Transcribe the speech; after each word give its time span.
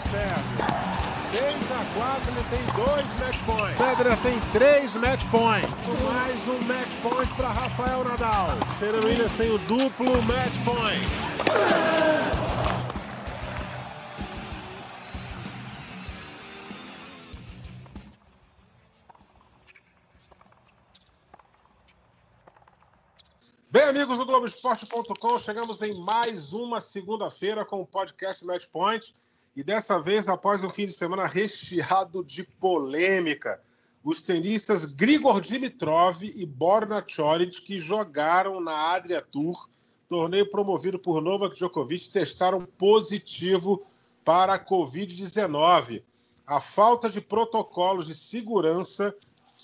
o 0.00 0.08
Sérgio. 0.08 0.80
6 1.30 1.70
a 1.70 1.84
4, 1.94 2.32
ele 2.32 2.44
tem 2.50 2.84
dois 2.84 3.14
match 3.20 3.38
points. 3.44 3.76
Pedra 3.76 4.16
tem 4.16 4.40
três 4.52 4.96
match 4.96 5.24
points. 5.30 6.02
Mais 6.02 6.48
um 6.48 6.58
match 6.62 6.88
point 7.02 7.34
para 7.34 7.48
Rafael 7.48 8.04
Nadal. 8.04 8.48
Serena 8.68 9.04
Williams 9.04 9.34
tem 9.34 9.50
o 9.50 9.58
duplo 9.58 10.22
match 10.22 10.54
point. 10.64 11.06
Bem, 23.70 23.84
amigos 23.84 24.18
do 24.18 24.26
Globoesporte.com, 24.26 25.38
chegamos 25.38 25.80
em 25.80 25.94
mais 26.02 26.52
uma 26.52 26.80
segunda-feira 26.80 27.64
com 27.64 27.80
o 27.80 27.86
podcast 27.86 28.44
Match 28.44 28.66
Point. 28.66 29.14
E 29.60 29.62
dessa 29.62 30.00
vez, 30.00 30.26
após 30.26 30.64
um 30.64 30.70
fim 30.70 30.86
de 30.86 30.92
semana 30.94 31.26
recheado 31.26 32.24
de 32.24 32.44
polêmica, 32.44 33.60
os 34.02 34.22
tenistas 34.22 34.86
Grigor 34.86 35.38
Dimitrov 35.38 36.22
e 36.22 36.46
Borna 36.46 37.04
Choric, 37.06 37.60
que 37.60 37.78
jogaram 37.78 38.58
na 38.58 38.94
Adria 38.94 39.20
Tour, 39.20 39.68
torneio 40.08 40.48
promovido 40.48 40.98
por 40.98 41.20
Novak 41.20 41.56
Djokovic, 41.56 42.08
testaram 42.08 42.64
positivo 42.64 43.84
para 44.24 44.54
a 44.54 44.58
Covid-19. 44.58 46.02
A 46.46 46.58
falta 46.58 47.10
de 47.10 47.20
protocolos 47.20 48.06
de 48.06 48.14
segurança 48.14 49.14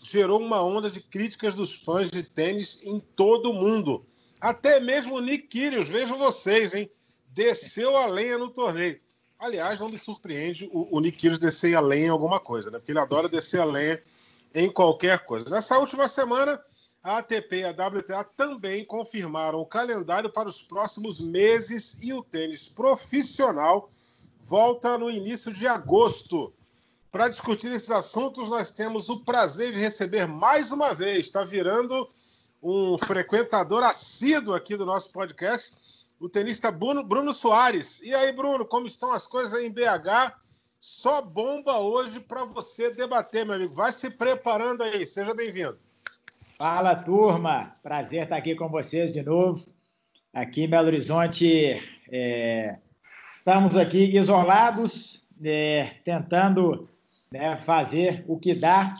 gerou 0.02 0.42
uma 0.42 0.62
onda 0.62 0.90
de 0.90 1.00
críticas 1.00 1.54
dos 1.54 1.72
fãs 1.72 2.10
de 2.10 2.22
tênis 2.22 2.80
em 2.82 3.00
todo 3.00 3.50
o 3.50 3.54
mundo. 3.54 4.04
Até 4.38 4.78
mesmo 4.78 5.14
o 5.14 5.20
Nick 5.20 5.46
Kyrgios, 5.46 5.88
vejam 5.88 6.18
vocês, 6.18 6.74
hein? 6.74 6.90
Desceu 7.28 7.96
a 7.96 8.04
lenha 8.04 8.36
no 8.36 8.50
torneio. 8.50 9.00
Aliás, 9.38 9.78
não 9.78 9.88
me 9.88 9.98
surpreende 9.98 10.68
o, 10.72 10.96
o 10.96 11.00
Nick 11.00 11.18
Kyrgios 11.18 11.38
descer 11.38 11.74
a 11.74 11.80
lenha 11.80 12.06
em 12.06 12.10
alguma 12.10 12.40
coisa, 12.40 12.70
né? 12.70 12.78
Porque 12.78 12.92
ele 12.92 12.98
adora 12.98 13.28
descer 13.28 13.60
a 13.60 13.64
lenha 13.64 14.02
em 14.54 14.70
qualquer 14.70 15.18
coisa. 15.26 15.50
Nessa 15.50 15.78
última 15.78 16.08
semana, 16.08 16.60
a 17.02 17.18
ATP 17.18 17.58
e 17.58 17.64
a 17.64 17.70
WTA 17.70 18.24
também 18.24 18.84
confirmaram 18.84 19.60
o 19.60 19.66
calendário 19.66 20.30
para 20.30 20.48
os 20.48 20.62
próximos 20.62 21.20
meses 21.20 21.98
e 22.02 22.12
o 22.12 22.22
tênis 22.22 22.68
profissional 22.68 23.90
volta 24.42 24.96
no 24.96 25.10
início 25.10 25.52
de 25.52 25.66
agosto. 25.66 26.52
Para 27.12 27.28
discutir 27.28 27.70
esses 27.72 27.90
assuntos, 27.90 28.48
nós 28.48 28.70
temos 28.70 29.08
o 29.08 29.20
prazer 29.20 29.72
de 29.72 29.78
receber 29.78 30.26
mais 30.26 30.72
uma 30.72 30.94
vez, 30.94 31.26
está 31.26 31.44
virando 31.44 32.08
um 32.62 32.98
frequentador 32.98 33.82
assíduo 33.82 34.54
aqui 34.54 34.76
do 34.76 34.86
nosso 34.86 35.10
podcast, 35.10 35.72
o 36.18 36.28
tenista 36.28 36.70
Bruno, 36.70 37.04
Bruno 37.04 37.32
Soares. 37.32 38.02
E 38.02 38.14
aí, 38.14 38.32
Bruno, 38.32 38.64
como 38.64 38.86
estão 38.86 39.12
as 39.12 39.26
coisas 39.26 39.62
em 39.62 39.70
BH? 39.70 40.34
Só 40.78 41.22
bomba 41.22 41.78
hoje 41.78 42.20
para 42.20 42.44
você 42.44 42.92
debater, 42.92 43.44
meu 43.44 43.56
amigo. 43.56 43.74
Vai 43.74 43.92
se 43.92 44.10
preparando 44.10 44.82
aí. 44.82 45.06
Seja 45.06 45.34
bem-vindo. 45.34 45.78
Fala, 46.58 46.94
turma. 46.94 47.76
Prazer 47.82 48.24
estar 48.24 48.36
aqui 48.36 48.54
com 48.54 48.68
vocês 48.68 49.12
de 49.12 49.22
novo. 49.22 49.64
Aqui 50.32 50.64
em 50.64 50.68
Belo 50.68 50.86
Horizonte, 50.86 51.82
é... 52.10 52.76
estamos 53.34 53.76
aqui 53.76 54.16
isolados, 54.16 55.26
é... 55.42 55.92
tentando 56.04 56.88
né, 57.30 57.56
fazer 57.56 58.24
o 58.28 58.38
que 58.38 58.54
dá 58.54 58.92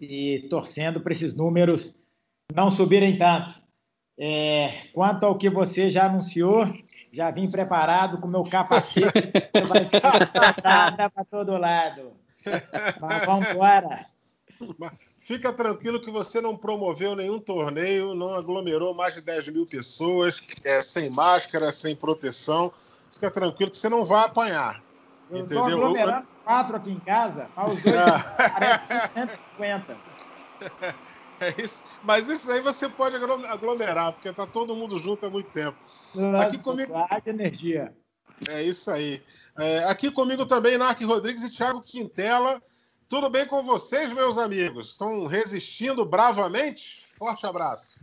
e 0.00 0.46
torcendo 0.50 1.00
para 1.00 1.12
esses 1.12 1.34
números 1.34 2.04
não 2.52 2.70
subirem 2.70 3.16
tanto. 3.16 3.54
É, 4.20 4.80
quanto 4.92 5.24
ao 5.24 5.38
que 5.38 5.48
você 5.48 5.88
já 5.88 6.06
anunciou, 6.06 6.66
já 7.12 7.30
vim 7.30 7.48
preparado 7.48 8.18
com 8.18 8.26
meu 8.26 8.42
capacete, 8.42 9.06
vai 9.68 9.86
ser 9.86 10.00
para 10.00 11.24
todo 11.30 11.56
lado. 11.56 12.14
Mas 13.00 13.24
vamos 13.24 13.48
embora. 13.48 14.06
Fica 15.20 15.52
tranquilo 15.52 16.00
que 16.00 16.10
você 16.10 16.40
não 16.40 16.56
promoveu 16.56 17.14
nenhum 17.14 17.38
torneio, 17.38 18.14
não 18.14 18.34
aglomerou 18.34 18.92
mais 18.92 19.14
de 19.14 19.22
10 19.22 19.48
mil 19.48 19.66
pessoas, 19.66 20.42
é, 20.64 20.80
sem 20.80 21.10
máscara, 21.10 21.70
sem 21.70 21.94
proteção. 21.94 22.72
Fica 23.12 23.30
tranquilo 23.30 23.70
que 23.70 23.78
você 23.78 23.88
não 23.88 24.04
vai 24.04 24.24
apanhar. 24.24 24.82
Eu 25.30 25.44
estou 25.44 25.64
aglomerando 25.64 26.26
quatro 26.42 26.76
aqui 26.76 26.90
em 26.90 26.98
casa, 26.98 27.48
mas 27.54 27.74
os 27.74 27.82
dois 27.82 27.94
parecem 28.34 29.28
150. 29.58 29.96
É 31.40 31.62
isso. 31.62 31.84
Mas 32.02 32.28
isso 32.28 32.50
aí 32.50 32.60
você 32.60 32.88
pode 32.88 33.16
aglomerar, 33.16 34.12
porque 34.12 34.32
tá 34.32 34.46
todo 34.46 34.74
mundo 34.74 34.98
junto 34.98 35.24
há 35.26 35.30
muito 35.30 35.50
tempo. 35.50 35.78
Nossa, 36.14 36.48
aqui 36.48 36.58
comigo. 36.58 36.92
de 37.22 37.30
energia. 37.30 37.96
É 38.48 38.62
isso 38.62 38.90
aí. 38.90 39.22
É, 39.56 39.84
aqui 39.84 40.10
comigo 40.10 40.46
também, 40.46 40.78
Narc 40.78 41.00
Rodrigues 41.02 41.42
e 41.42 41.50
Thiago 41.50 41.82
Quintela. 41.82 42.62
Tudo 43.08 43.30
bem 43.30 43.46
com 43.46 43.62
vocês, 43.62 44.12
meus 44.12 44.36
amigos? 44.36 44.90
Estão 44.90 45.26
resistindo 45.26 46.04
bravamente? 46.04 47.04
Forte 47.16 47.46
abraço. 47.46 47.98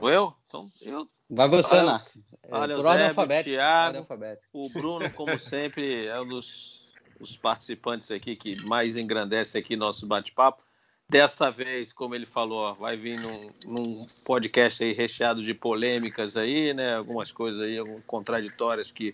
Eu? 0.00 0.34
Então, 0.46 0.70
eu. 0.82 1.08
Vai 1.28 1.48
você, 1.48 1.74
olha, 1.76 1.84
Narc. 1.84 2.16
É, 2.42 2.56
olha, 2.56 2.78
o 2.78 2.82
Zé, 2.82 3.08
alfabético, 3.08 3.56
Thiago, 3.56 3.98
alfabético. 3.98 4.48
o 4.52 4.68
Bruno, 4.70 5.10
como 5.12 5.36
sempre, 5.38 6.06
é 6.06 6.20
um 6.20 6.26
dos, 6.26 6.88
dos 7.18 7.36
participantes 7.36 8.10
aqui 8.10 8.36
que 8.36 8.64
mais 8.66 8.96
engrandece 8.96 9.56
aqui 9.56 9.76
nosso 9.76 10.06
bate-papo. 10.06 10.62
Dessa 11.10 11.50
vez, 11.50 11.92
como 11.92 12.14
ele 12.14 12.24
falou, 12.24 12.72
vai 12.76 12.96
vir 12.96 13.18
num, 13.18 13.50
num, 13.66 14.06
podcast 14.24 14.84
aí 14.84 14.92
recheado 14.92 15.42
de 15.42 15.52
polêmicas 15.52 16.36
aí, 16.36 16.72
né? 16.72 16.94
Algumas 16.94 17.32
coisas 17.32 17.60
aí 17.60 17.78
contraditórias 18.06 18.92
que 18.92 19.12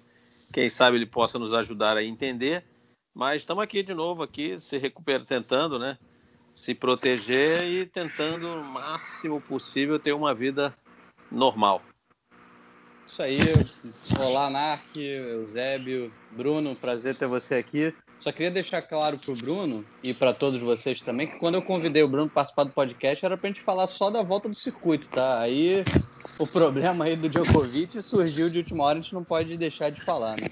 quem 0.53 0.69
sabe 0.69 0.99
ele 0.99 1.07
possa 1.07 1.39
nos 1.39 1.55
ajudar 1.55 1.97
a 1.97 2.05
entender. 2.05 2.63
Mas 3.15 3.41
estamos 3.41 3.65
aqui 3.65 3.83
de 3.83 3.95
novo 3.95 4.23
aqui, 4.23 4.59
se 4.59 4.77
recuperando, 4.77 5.25
tentando, 5.25 5.79
né? 5.79 5.97
Se 6.55 6.75
proteger 6.75 7.65
e 7.65 7.87
tentando 7.87 8.47
o 8.47 8.63
máximo 8.63 9.41
possível 9.41 9.99
ter 9.99 10.13
uma 10.13 10.35
vida 10.35 10.77
normal. 11.33 11.81
Isso 13.07 13.23
aí. 13.23 13.39
Olá, 14.21 14.51
Narc, 14.51 14.95
Eusébio, 14.97 16.13
Bruno, 16.31 16.77
prazer 16.77 17.17
ter 17.17 17.27
você 17.27 17.55
aqui. 17.55 17.95
Só 18.21 18.33
queria 18.33 18.51
deixar 18.51 18.83
claro 18.83 19.19
para 19.19 19.33
o 19.33 19.37
Bruno 19.37 19.85
e 20.03 20.13
para 20.13 20.33
todos 20.33 20.61
vocês 20.61 21.01
também 21.01 21.27
que 21.27 21.37
quando 21.37 21.55
eu 21.55 21.63
convidei 21.63 22.03
o 22.03 22.09
Bruno 22.09 22.27
para 22.27 22.37
participar 22.37 22.65
do 22.65 22.71
podcast 22.71 23.25
era 23.25 23.37
para 23.37 23.49
a 23.49 23.53
gente 23.53 23.61
falar 23.61 23.87
só 23.87 24.11
da 24.11 24.23
volta 24.23 24.49
do 24.49 24.55
circuito, 24.55 25.09
tá? 25.09 25.39
Aí 25.39 25.85
o 26.39 26.47
problema 26.47 27.05
aí 27.05 27.15
do 27.15 27.29
Djokovic 27.29 28.03
surgiu 28.03 28.51
de 28.51 28.59
última 28.59 28.85
hora, 28.85 28.99
a 28.99 29.03
gente 29.03 29.15
não 29.15 29.23
pode 29.23 29.57
deixar 29.57 29.91
de 29.91 30.01
falar, 30.01 30.37
né? 30.37 30.49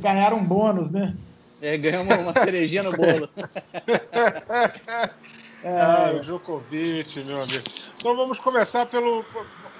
Ganharam 0.00 0.38
um 0.38 0.44
bônus, 0.44 0.90
né? 0.90 1.16
É, 1.60 1.76
ganhamos 1.76 2.14
uma 2.16 2.34
cerejinha 2.34 2.82
no 2.82 2.92
bolo. 2.92 3.28
é. 5.64 5.80
Ah, 5.80 6.12
o 6.14 6.20
Djokovic, 6.20 7.24
meu 7.24 7.40
amigo. 7.40 7.64
Então 7.96 8.14
vamos 8.14 8.38
começar 8.38 8.86
pelo. 8.86 9.24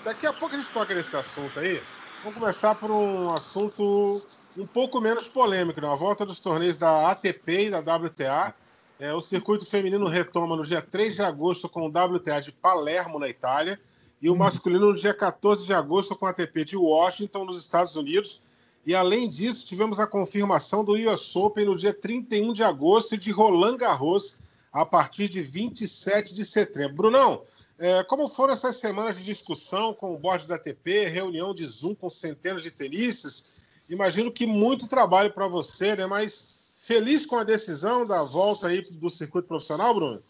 Daqui 0.03 0.27
a 0.27 0.33
pouco 0.33 0.55
a 0.55 0.59
gente 0.59 0.73
toca 0.73 0.95
nesse 0.95 1.15
assunto 1.15 1.61
aí. 1.61 1.83
Vamos 2.25 2.39
começar 2.39 2.75
por 2.75 2.91
um 2.91 3.31
assunto 3.31 4.27
um 4.57 4.67
pouco 4.67 5.01
menos 5.01 5.29
polêmico, 5.29 5.81
né? 5.81 5.89
a 5.89 5.95
volta 5.95 6.25
dos 6.25 6.41
torneios 6.41 6.79
da 6.79 7.11
ATP 7.11 7.67
e 7.67 7.71
da 7.71 7.81
WTA. 7.81 8.55
É, 8.99 9.13
o 9.13 9.21
circuito 9.21 9.67
feminino 9.67 10.07
retoma 10.07 10.57
no 10.57 10.63
dia 10.63 10.81
3 10.81 11.17
de 11.17 11.23
agosto 11.23 11.69
com 11.69 11.83
o 11.83 11.89
WTA 11.89 12.41
de 12.41 12.51
Palermo, 12.51 13.19
na 13.19 13.29
Itália, 13.29 13.79
e 14.23 14.29
o 14.31 14.33
uhum. 14.33 14.39
masculino 14.39 14.87
no 14.87 14.97
dia 14.97 15.13
14 15.13 15.67
de 15.67 15.75
agosto 15.75 16.17
com 16.17 16.25
a 16.25 16.31
ATP 16.31 16.65
de 16.65 16.77
Washington, 16.77 17.45
nos 17.45 17.61
Estados 17.61 17.95
Unidos. 17.95 18.41
E 18.87 18.95
além 18.95 19.29
disso, 19.29 19.67
tivemos 19.67 20.01
a 20.01 20.07
confirmação 20.07 20.83
do 20.83 20.95
US 20.95 21.37
Open 21.37 21.67
no 21.67 21.77
dia 21.77 21.93
31 21.93 22.55
de 22.55 22.63
agosto 22.63 23.15
e 23.15 23.19
de 23.19 23.31
Roland 23.31 23.77
Garros 23.77 24.39
a 24.73 24.87
partir 24.87 25.29
de 25.29 25.43
27 25.43 26.33
de 26.33 26.45
setembro. 26.45 26.95
Brunão, 26.95 27.43
é, 27.79 28.03
como 28.05 28.29
foram 28.29 28.55
essas 28.55 28.77
semanas 28.77 29.19
de 29.19 29.25
discussão 29.25 29.93
com 29.93 30.15
o 30.15 30.19
board 30.19 30.49
da 30.49 30.55
ATP, 30.55 31.07
reunião 31.07 31.53
de 31.53 31.67
Zoom 31.67 31.95
com 31.95 32.09
centenas 32.09 32.63
de 32.63 32.71
tenistas? 32.71 33.51
Imagino 33.89 34.33
que 34.33 34.47
muito 34.47 34.89
trabalho 34.89 35.33
para 35.33 35.47
você, 35.47 35.95
né? 35.95 36.07
Mas 36.07 36.65
feliz 36.77 37.25
com 37.25 37.37
a 37.37 37.45
decisão 37.45 38.07
da 38.07 38.23
volta 38.23 38.69
aí 38.69 38.83
do 38.83 39.09
circuito 39.09 39.49
profissional, 39.49 39.95
Bruno? 39.95 40.23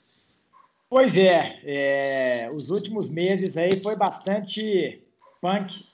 Pois 0.88 1.16
é, 1.16 1.60
é, 1.64 2.50
os 2.54 2.70
últimos 2.70 3.08
meses 3.08 3.56
aí 3.56 3.80
foi 3.82 3.96
bastante 3.96 5.02
punk, 5.40 5.84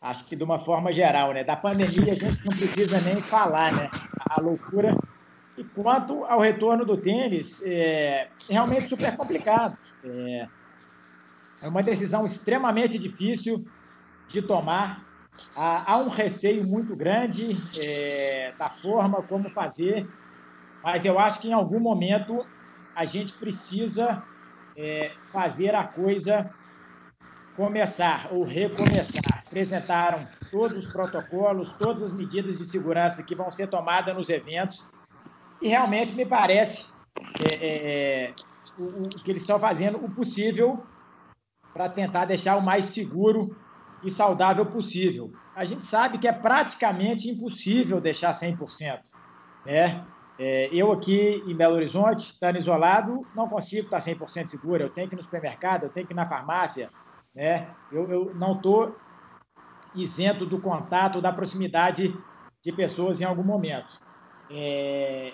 acho 0.00 0.24
que 0.24 0.34
de 0.34 0.42
uma 0.42 0.58
forma 0.58 0.92
geral, 0.92 1.32
né? 1.32 1.44
Da 1.44 1.54
pandemia 1.54 2.12
a 2.12 2.16
gente 2.16 2.44
não 2.44 2.56
precisa 2.56 3.00
nem 3.02 3.22
falar, 3.22 3.72
né? 3.72 3.88
A 4.28 4.40
loucura. 4.40 4.96
E 5.56 5.62
quanto 5.62 6.24
ao 6.24 6.40
retorno 6.40 6.84
do 6.84 6.96
tênis, 6.96 7.62
é 7.64 8.28
realmente 8.48 8.88
super 8.88 9.16
complicado. 9.16 9.78
É, 10.02 10.48
é 11.62 11.68
uma 11.68 11.82
decisão 11.82 12.26
extremamente 12.26 12.98
difícil 12.98 13.64
de 14.26 14.42
tomar 14.42 15.13
há, 15.56 15.98
um 15.98 16.08
receio 16.08 16.66
muito 16.66 16.94
grande 16.96 17.56
é, 17.78 18.52
da 18.58 18.70
forma 18.70 19.22
como 19.22 19.50
fazer, 19.50 20.08
mas 20.82 21.04
eu 21.04 21.18
acho 21.18 21.40
que 21.40 21.48
em 21.48 21.52
algum 21.52 21.80
momento 21.80 22.44
a 22.94 23.04
gente 23.04 23.32
precisa 23.34 24.22
é, 24.76 25.12
fazer 25.32 25.74
a 25.74 25.84
coisa 25.84 26.50
começar 27.56 28.28
ou 28.32 28.44
recomeçar. 28.44 29.22
Apresentaram 29.46 30.26
todos 30.50 30.76
os 30.76 30.92
protocolos, 30.92 31.72
todas 31.74 32.02
as 32.02 32.12
medidas 32.12 32.58
de 32.58 32.66
segurança 32.66 33.22
que 33.22 33.34
vão 33.34 33.50
ser 33.50 33.68
tomadas 33.68 34.14
nos 34.14 34.28
eventos. 34.28 34.84
E 35.62 35.68
realmente 35.68 36.14
me 36.14 36.26
parece 36.26 36.86
é, 37.40 37.66
é, 37.66 38.34
o, 38.78 39.04
o, 39.04 39.08
que 39.08 39.30
eles 39.30 39.42
estão 39.42 39.58
fazendo 39.58 40.04
o 40.04 40.10
possível 40.10 40.84
para 41.72 41.88
tentar 41.88 42.24
deixar 42.24 42.56
o 42.56 42.62
mais 42.62 42.86
seguro 42.86 43.56
e 44.04 44.10
saudável 44.10 44.66
possível. 44.66 45.32
A 45.54 45.64
gente 45.64 45.86
sabe 45.86 46.18
que 46.18 46.28
é 46.28 46.32
praticamente 46.32 47.28
impossível 47.28 48.00
deixar 48.00 48.32
100%. 48.32 49.00
Né? 49.64 50.04
É, 50.38 50.68
eu 50.72 50.92
aqui 50.92 51.42
em 51.46 51.54
Belo 51.54 51.76
Horizonte, 51.76 52.26
estando 52.26 52.58
isolado, 52.58 53.26
não 53.34 53.48
consigo 53.48 53.86
estar 53.86 53.98
100% 53.98 54.48
seguro. 54.48 54.82
Eu 54.82 54.90
tenho 54.90 55.08
que 55.08 55.14
ir 55.14 55.16
no 55.16 55.22
supermercado, 55.22 55.84
eu 55.84 55.90
tenho 55.90 56.06
que 56.06 56.12
ir 56.12 56.16
na 56.16 56.26
farmácia. 56.26 56.90
Né? 57.34 57.68
Eu, 57.90 58.10
eu 58.10 58.34
não 58.34 58.52
estou 58.52 58.94
isento 59.94 60.44
do 60.44 60.60
contato, 60.60 61.20
da 61.20 61.32
proximidade 61.32 62.14
de 62.62 62.72
pessoas 62.72 63.20
em 63.20 63.24
algum 63.24 63.44
momento. 63.44 64.00
É, 64.50 65.32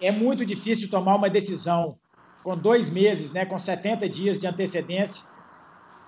é 0.00 0.10
muito 0.10 0.44
difícil 0.44 0.90
tomar 0.90 1.14
uma 1.14 1.30
decisão 1.30 1.96
com 2.42 2.56
dois 2.56 2.90
meses, 2.90 3.32
né, 3.32 3.46
com 3.46 3.58
70 3.58 4.08
dias 4.08 4.38
de 4.38 4.46
antecedência, 4.46 5.24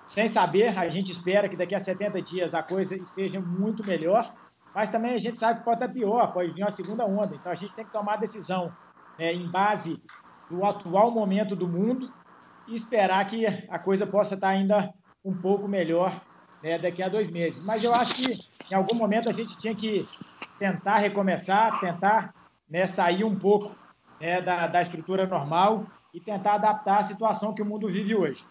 sem 0.07 0.27
saber. 0.27 0.77
A 0.77 0.89
gente 0.89 1.11
espera 1.11 1.47
que 1.47 1.57
daqui 1.57 1.75
a 1.75 1.79
70 1.79 2.21
dias 2.21 2.53
a 2.55 2.63
coisa 2.63 2.95
esteja 2.95 3.39
muito 3.39 3.85
melhor, 3.85 4.33
mas 4.73 4.89
também 4.89 5.13
a 5.13 5.19
gente 5.19 5.37
sabe 5.37 5.59
que 5.59 5.65
pode 5.65 5.83
estar 5.83 5.93
pior, 5.93 6.33
pode 6.33 6.51
vir 6.51 6.63
uma 6.63 6.71
segunda 6.71 7.05
onda. 7.05 7.35
Então 7.35 7.51
a 7.51 7.55
gente 7.55 7.75
tem 7.75 7.85
que 7.85 7.91
tomar 7.91 8.13
a 8.13 8.17
decisão 8.17 8.71
né, 9.19 9.33
em 9.33 9.49
base 9.49 10.01
do 10.49 10.65
atual 10.65 11.11
momento 11.11 11.55
do 11.55 11.67
mundo 11.67 12.11
e 12.67 12.75
esperar 12.75 13.25
que 13.27 13.45
a 13.45 13.77
coisa 13.77 14.07
possa 14.07 14.35
estar 14.35 14.49
ainda 14.49 14.91
um 15.23 15.35
pouco 15.35 15.67
melhor 15.67 16.21
né, 16.63 16.79
daqui 16.79 17.03
a 17.03 17.09
dois 17.09 17.29
meses. 17.29 17.65
Mas 17.65 17.83
eu 17.83 17.93
acho 17.93 18.15
que 18.15 18.31
em 18.71 18.75
algum 18.75 18.95
momento 18.95 19.29
a 19.29 19.33
gente 19.33 19.57
tinha 19.57 19.75
que 19.75 20.07
tentar 20.57 20.97
recomeçar, 20.97 21.79
tentar 21.79 22.33
né, 22.69 22.85
sair 22.85 23.23
um 23.23 23.37
pouco 23.37 23.75
né, 24.19 24.41
da, 24.41 24.67
da 24.67 24.81
estrutura 24.81 25.27
normal 25.27 25.85
e 26.13 26.19
tentar 26.19 26.53
adaptar 26.53 26.99
a 26.99 27.03
situação 27.03 27.53
que 27.53 27.61
o 27.61 27.65
mundo 27.65 27.87
vive 27.87 28.15
hoje. 28.15 28.43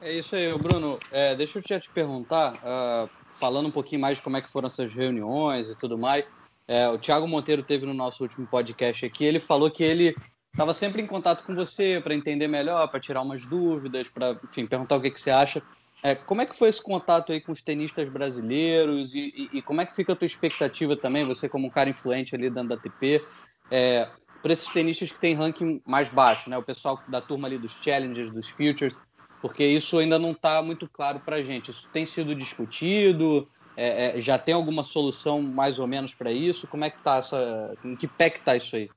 É 0.00 0.12
isso 0.12 0.36
aí, 0.36 0.56
Bruno. 0.56 0.98
É, 1.10 1.34
deixa 1.34 1.58
eu 1.58 1.62
te, 1.62 1.78
te 1.80 1.90
perguntar, 1.90 2.54
uh, 2.54 3.10
falando 3.38 3.66
um 3.66 3.70
pouquinho 3.70 4.00
mais 4.00 4.18
de 4.18 4.22
como 4.22 4.36
é 4.36 4.40
que 4.40 4.50
foram 4.50 4.66
essas 4.66 4.94
reuniões 4.94 5.68
e 5.68 5.76
tudo 5.76 5.98
mais. 5.98 6.32
É, 6.68 6.88
o 6.88 6.98
Thiago 6.98 7.26
Monteiro 7.26 7.62
teve 7.62 7.86
no 7.86 7.94
nosso 7.94 8.22
último 8.22 8.46
podcast 8.46 9.04
aqui, 9.04 9.24
ele 9.24 9.40
falou 9.40 9.70
que 9.70 9.82
ele 9.82 10.14
estava 10.52 10.74
sempre 10.74 11.00
em 11.00 11.06
contato 11.06 11.42
com 11.44 11.54
você 11.54 12.00
para 12.02 12.14
entender 12.14 12.46
melhor, 12.46 12.86
para 12.88 13.00
tirar 13.00 13.22
umas 13.22 13.46
dúvidas, 13.46 14.08
para, 14.08 14.38
enfim, 14.44 14.66
perguntar 14.66 14.96
o 14.96 15.00
que, 15.00 15.10
que 15.10 15.20
você 15.20 15.30
acha. 15.30 15.62
É, 16.02 16.14
como 16.14 16.42
é 16.42 16.46
que 16.46 16.54
foi 16.54 16.68
esse 16.68 16.82
contato 16.82 17.32
aí 17.32 17.40
com 17.40 17.50
os 17.50 17.62
tenistas 17.62 18.08
brasileiros 18.08 19.14
e, 19.14 19.32
e, 19.52 19.58
e, 19.58 19.62
como 19.62 19.80
é 19.80 19.86
que 19.86 19.94
fica 19.94 20.12
a 20.12 20.16
tua 20.16 20.26
expectativa 20.26 20.94
também, 20.94 21.24
você 21.24 21.48
como 21.48 21.66
um 21.66 21.70
cara 21.70 21.90
influente 21.90 22.34
ali 22.34 22.48
dentro 22.50 22.68
da 22.68 22.74
ATP, 22.76 23.24
é, 23.70 24.08
para 24.42 24.52
esses 24.52 24.68
tenistas 24.68 25.10
que 25.10 25.18
têm 25.18 25.34
ranking 25.34 25.82
mais 25.84 26.08
baixo, 26.08 26.48
né? 26.48 26.56
O 26.56 26.62
pessoal 26.62 27.02
da 27.08 27.20
turma 27.20 27.48
ali 27.48 27.58
dos 27.58 27.72
Challengers, 27.72 28.30
dos 28.30 28.48
Futures, 28.48 29.00
porque 29.40 29.64
isso 29.64 29.98
ainda 29.98 30.18
não 30.18 30.32
está 30.32 30.60
muito 30.62 30.88
claro 30.88 31.20
para 31.20 31.36
a 31.36 31.42
gente. 31.42 31.70
Isso 31.70 31.88
tem 31.92 32.04
sido 32.04 32.34
discutido? 32.34 33.48
É, 33.76 34.18
é, 34.18 34.20
já 34.20 34.36
tem 34.36 34.54
alguma 34.54 34.82
solução 34.82 35.40
mais 35.40 35.78
ou 35.78 35.86
menos 35.86 36.12
para 36.12 36.32
isso? 36.32 36.66
Como 36.66 36.84
é 36.84 36.90
que 36.90 36.98
está 36.98 37.18
essa... 37.18 37.74
Em 37.84 37.94
que 37.94 38.08
pé 38.08 38.30
que 38.30 38.38
está 38.38 38.56
isso 38.56 38.74
aí? 38.74 38.90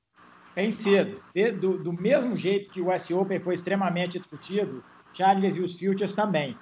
Tem 0.56 0.72
sido. 0.72 1.22
Do, 1.60 1.78
do 1.78 1.94
mesmo 1.94 2.36
jeito 2.36 2.70
que 2.72 2.82
o 2.82 2.94
US 2.94 3.10
Open 3.12 3.40
foi 3.40 3.56
extremamente 3.56 4.20
discutido, 4.20 4.84
Challengers 5.14 5.56
e 5.56 5.62
os 5.62 5.80
Futures 5.80 6.14
também. 6.14 6.58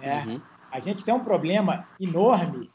É, 0.00 0.18
uhum. 0.18 0.40
A 0.70 0.80
gente 0.80 1.04
tem 1.04 1.12
um 1.12 1.24
problema 1.24 1.86
enorme, 2.00 2.70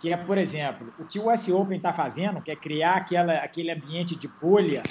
que 0.00 0.12
é, 0.12 0.16
por 0.16 0.38
exemplo, 0.38 0.92
o 0.98 1.04
que 1.04 1.18
o 1.18 1.32
US 1.32 1.48
Open 1.48 1.76
está 1.76 1.92
fazendo, 1.92 2.40
que 2.40 2.50
é 2.50 2.56
criar 2.56 2.96
aquela, 2.96 3.34
aquele 3.34 3.70
ambiente 3.70 4.14
de 4.14 4.28
bolha, 4.28 4.82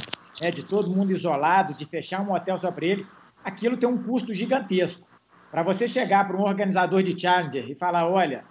né, 0.42 0.52
de 0.52 0.64
todo 0.64 0.92
mundo 0.92 1.12
isolado, 1.12 1.74
de 1.74 1.86
fechar 1.86 2.22
um 2.22 2.34
hotel 2.34 2.58
só 2.58 2.72
para 2.72 2.86
eles, 2.86 3.10
aquilo 3.44 3.78
tem 3.78 3.88
um 3.88 4.02
custo 4.02 4.34
gigantesco. 4.34 5.08
Para 5.54 5.62
você 5.62 5.88
chegar 5.88 6.26
para 6.28 6.36
um 6.36 6.42
organizador 6.42 7.04
de 7.04 7.16
Challenger 7.16 7.70
e 7.70 7.76
falar, 7.76 8.10
olha, 8.10 8.44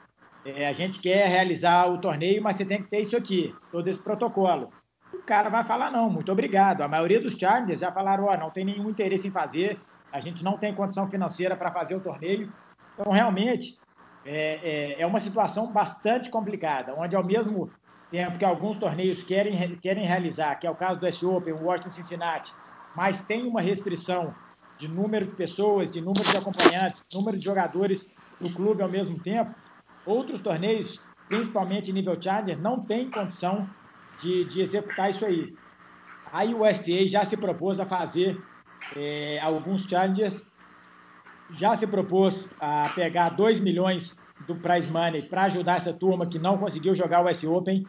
é, 0.45 0.69
a 0.69 0.73
gente 0.73 1.01
quer 1.01 1.27
realizar 1.27 1.91
o 1.91 1.99
torneio, 1.99 2.41
mas 2.41 2.55
você 2.55 2.65
tem 2.65 2.81
que 2.81 2.89
ter 2.89 3.01
isso 3.01 3.17
aqui, 3.17 3.53
todo 3.73 3.89
esse 3.89 3.99
protocolo. 3.99 4.71
O 5.13 5.19
cara 5.25 5.49
vai 5.49 5.65
falar, 5.65 5.91
não, 5.91 6.09
muito 6.09 6.31
obrigado. 6.31 6.81
A 6.81 6.87
maioria 6.87 7.21
dos 7.21 7.35
Challengers 7.35 7.81
já 7.81 7.91
falaram, 7.91 8.29
oh, 8.31 8.37
não 8.37 8.51
tem 8.51 8.65
nenhum 8.65 8.89
interesse 8.89 9.27
em 9.27 9.33
fazer, 9.33 9.81
a 10.13 10.21
gente 10.21 10.45
não 10.45 10.57
tem 10.57 10.73
condição 10.77 11.09
financeira 11.09 11.57
para 11.57 11.73
fazer 11.73 11.97
o 11.97 12.01
torneio, 12.01 12.53
então, 12.95 13.11
realmente, 13.11 13.77
é, 14.25 14.61
é, 14.63 15.03
é, 15.03 15.05
uma 15.05 15.19
situação 15.19 15.73
bastante 15.73 16.31
complicada, 16.31 16.95
onde, 16.97 17.17
ao 17.17 17.25
mesmo 17.25 17.69
tempo 18.13 18.39
que 18.39 18.45
alguns 18.45 18.79
torneios 18.79 19.25
querem, 19.25 19.77
querem 19.79 20.07
realizar, 20.07 20.55
que 20.55 20.69
é 20.69 20.71
o 20.71 20.77
caso 20.77 21.01
do 21.01 21.07
S 21.09 21.27
Open, 21.27 21.53
o 21.53 21.65
Washington 21.65 21.91
Cincinnati, 21.91 22.55
mas 22.95 23.23
tem 23.23 23.45
uma 23.45 23.61
restrição 23.61 24.33
de 24.83 24.89
número 24.89 25.25
de 25.25 25.37
pessoas, 25.37 25.89
de 25.89 26.01
número 26.01 26.29
de 26.29 26.37
acompanhantes, 26.37 27.01
número 27.15 27.39
de 27.39 27.45
jogadores 27.45 28.11
no 28.41 28.53
clube 28.53 28.83
ao 28.83 28.89
mesmo 28.89 29.17
tempo, 29.21 29.55
outros 30.05 30.41
torneios, 30.41 31.01
principalmente 31.29 31.93
nível 31.93 32.21
Challenger, 32.21 32.61
não 32.61 32.81
tem 32.81 33.09
condição 33.09 33.71
de, 34.21 34.45
de 34.47 34.61
executar 34.61 35.09
isso 35.09 35.25
aí. 35.25 35.55
A 36.33 36.43
USTA 36.45 37.07
já 37.07 37.25
se 37.25 37.37
propôs 37.37 37.79
a 37.79 37.85
fazer 37.85 38.43
é, 38.97 39.39
alguns 39.41 39.85
Challengers 39.85 40.45
já 41.53 41.77
se 41.77 41.87
propôs 41.87 42.51
a 42.59 42.89
pegar 42.97 43.29
2 43.29 43.61
milhões 43.61 44.19
do 44.49 44.57
prize 44.57 44.91
money 44.91 45.23
para 45.23 45.45
ajudar 45.45 45.77
essa 45.77 45.93
turma 45.93 46.27
que 46.27 46.41
não 46.41 46.59
conseguiu 46.59 46.93
jogar 46.93 47.25
o 47.25 47.29
S 47.29 47.47
Open 47.47 47.87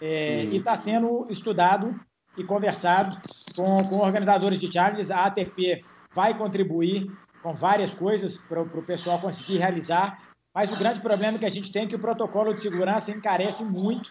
é, 0.00 0.42
uhum. 0.44 0.52
e 0.52 0.56
está 0.58 0.76
sendo 0.76 1.26
estudado 1.28 1.98
e 2.36 2.44
conversado 2.44 3.18
com, 3.56 3.82
com 3.84 3.96
organizadores 3.96 4.60
de 4.60 4.70
challenges. 4.72 5.10
A 5.10 5.24
ATP 5.24 5.82
vai 6.16 6.36
contribuir 6.36 7.12
com 7.42 7.52
várias 7.52 7.92
coisas 7.92 8.38
para 8.38 8.62
o 8.62 8.82
pessoal 8.82 9.20
conseguir 9.20 9.58
realizar, 9.58 10.18
mas 10.54 10.70
o 10.70 10.78
grande 10.78 10.98
problema 11.00 11.38
que 11.38 11.44
a 11.44 11.50
gente 11.50 11.70
tem 11.70 11.84
é 11.84 11.86
que 11.86 11.94
o 11.94 11.98
protocolo 11.98 12.54
de 12.54 12.62
segurança 12.62 13.10
encarece 13.10 13.62
muito 13.62 14.10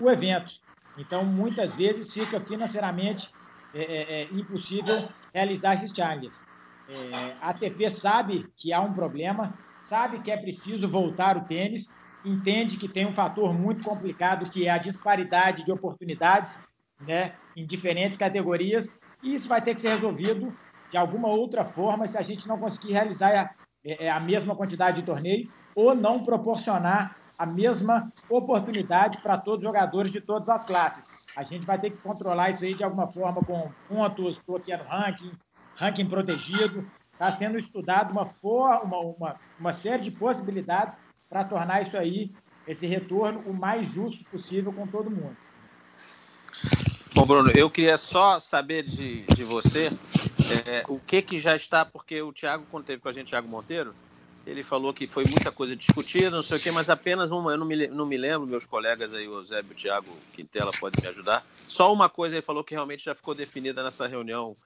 o 0.00 0.10
evento. 0.10 0.50
Então, 0.96 1.26
muitas 1.26 1.76
vezes 1.76 2.10
fica 2.10 2.40
financeiramente 2.40 3.28
é, 3.74 3.82
é, 3.82 4.22
é 4.22 4.24
impossível 4.32 4.96
realizar 5.32 5.74
esses 5.74 5.92
challenges. 5.94 6.42
É, 6.88 7.34
a 7.42 7.50
ATP 7.50 7.90
sabe 7.90 8.46
que 8.56 8.72
há 8.72 8.80
um 8.80 8.94
problema, 8.94 9.52
sabe 9.82 10.20
que 10.20 10.30
é 10.30 10.36
preciso 10.38 10.88
voltar 10.88 11.36
o 11.36 11.44
tênis, 11.44 11.90
entende 12.24 12.78
que 12.78 12.88
tem 12.88 13.06
um 13.06 13.12
fator 13.12 13.52
muito 13.52 13.86
complicado 13.86 14.50
que 14.50 14.66
é 14.66 14.70
a 14.70 14.78
disparidade 14.78 15.66
de 15.66 15.72
oportunidades 15.72 16.58
né, 17.06 17.34
em 17.54 17.66
diferentes 17.66 18.16
categorias, 18.16 18.90
e 19.22 19.34
isso 19.34 19.46
vai 19.46 19.60
ter 19.60 19.74
que 19.74 19.82
ser 19.82 19.90
resolvido 19.90 20.50
de 20.92 20.98
alguma 20.98 21.28
outra 21.28 21.64
forma 21.64 22.06
se 22.06 22.18
a 22.18 22.22
gente 22.22 22.46
não 22.46 22.58
conseguir 22.58 22.92
realizar 22.92 23.34
a, 23.34 23.50
é, 23.82 24.10
a 24.10 24.20
mesma 24.20 24.54
quantidade 24.54 25.00
de 25.00 25.06
torneio 25.06 25.50
ou 25.74 25.94
não 25.94 26.22
proporcionar 26.22 27.16
a 27.38 27.46
mesma 27.46 28.06
oportunidade 28.28 29.16
para 29.22 29.38
todos 29.38 29.60
os 29.60 29.64
jogadores 29.64 30.12
de 30.12 30.20
todas 30.20 30.50
as 30.50 30.62
classes. 30.66 31.24
A 31.34 31.42
gente 31.42 31.64
vai 31.64 31.80
ter 31.80 31.90
que 31.90 31.96
controlar 31.96 32.50
isso 32.50 32.62
aí 32.62 32.74
de 32.74 32.84
alguma 32.84 33.10
forma 33.10 33.40
com 33.42 33.72
pontos 33.88 34.38
bloqueando 34.46 34.84
ranking, 34.84 35.32
ranking 35.76 36.06
protegido. 36.06 36.86
Está 37.14 37.32
sendo 37.32 37.58
estudado 37.58 38.12
uma, 38.12 38.26
for, 38.26 38.68
uma, 38.84 38.98
uma, 38.98 39.36
uma 39.58 39.72
série 39.72 40.02
de 40.02 40.10
possibilidades 40.10 41.00
para 41.26 41.42
tornar 41.42 41.80
isso 41.80 41.96
aí, 41.96 42.30
esse 42.66 42.86
retorno, 42.86 43.40
o 43.46 43.54
mais 43.54 43.88
justo 43.88 44.22
possível 44.26 44.70
com 44.74 44.86
todo 44.86 45.10
mundo. 45.10 45.36
Bom, 47.14 47.26
Bruno, 47.26 47.50
eu 47.50 47.68
queria 47.68 47.98
só 47.98 48.40
saber 48.40 48.84
de, 48.84 49.22
de 49.34 49.44
você 49.44 49.90
é, 50.66 50.82
o 50.88 50.98
que 50.98 51.20
que 51.20 51.38
já 51.38 51.54
está, 51.54 51.84
porque 51.84 52.22
o 52.22 52.32
Thiago, 52.32 52.64
quando 52.70 52.84
teve 52.84 53.02
com 53.02 53.08
a 53.08 53.12
gente, 53.12 53.28
Thiago 53.28 53.46
Monteiro, 53.46 53.94
ele 54.46 54.64
falou 54.64 54.94
que 54.94 55.06
foi 55.06 55.24
muita 55.24 55.52
coisa 55.52 55.76
discutida, 55.76 56.30
não 56.30 56.42
sei 56.42 56.56
o 56.56 56.60
quê, 56.60 56.70
mas 56.70 56.88
apenas 56.88 57.30
uma, 57.30 57.52
eu 57.52 57.58
não 57.58 57.66
me, 57.66 57.86
não 57.88 58.06
me 58.06 58.16
lembro, 58.16 58.46
meus 58.46 58.64
colegas 58.64 59.12
aí, 59.12 59.28
o 59.28 59.44
Zé 59.44 59.60
e 59.60 59.72
o 59.72 59.74
Thiago 59.74 60.10
Quintela 60.32 60.70
podem 60.80 61.02
me 61.02 61.08
ajudar. 61.08 61.44
Só 61.68 61.92
uma 61.92 62.08
coisa 62.08 62.36
ele 62.36 62.42
falou 62.42 62.64
que 62.64 62.74
realmente 62.74 63.04
já 63.04 63.14
ficou 63.14 63.34
definida 63.34 63.82
nessa 63.82 64.06
reunião 64.06 64.56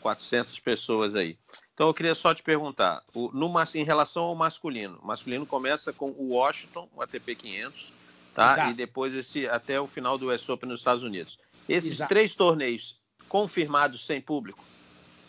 400 0.00 0.58
pessoas 0.60 1.14
aí. 1.14 1.36
Então 1.74 1.88
eu 1.88 1.94
queria 1.94 2.14
só 2.14 2.34
te 2.34 2.42
perguntar, 2.42 3.02
o, 3.12 3.30
no, 3.32 3.52
em 3.74 3.84
relação 3.84 4.24
ao 4.24 4.34
masculino, 4.34 4.98
o 5.02 5.06
masculino 5.06 5.44
começa 5.44 5.92
com 5.92 6.10
o 6.10 6.30
Washington, 6.30 6.88
o 6.96 7.02
ATP 7.02 7.36
500, 7.36 7.92
tá? 8.34 8.52
Exato. 8.54 8.70
E 8.70 8.74
depois 8.74 9.14
esse 9.14 9.46
até 9.46 9.80
o 9.80 9.86
final 9.86 10.16
do 10.16 10.32
US 10.32 10.48
Open 10.48 10.68
nos 10.68 10.80
Estados 10.80 11.02
Unidos. 11.02 11.38
Esses 11.68 11.92
Exato. 11.92 12.08
três 12.08 12.34
torneios 12.34 13.00
confirmados 13.28 14.04
sem 14.04 14.20
público? 14.20 14.64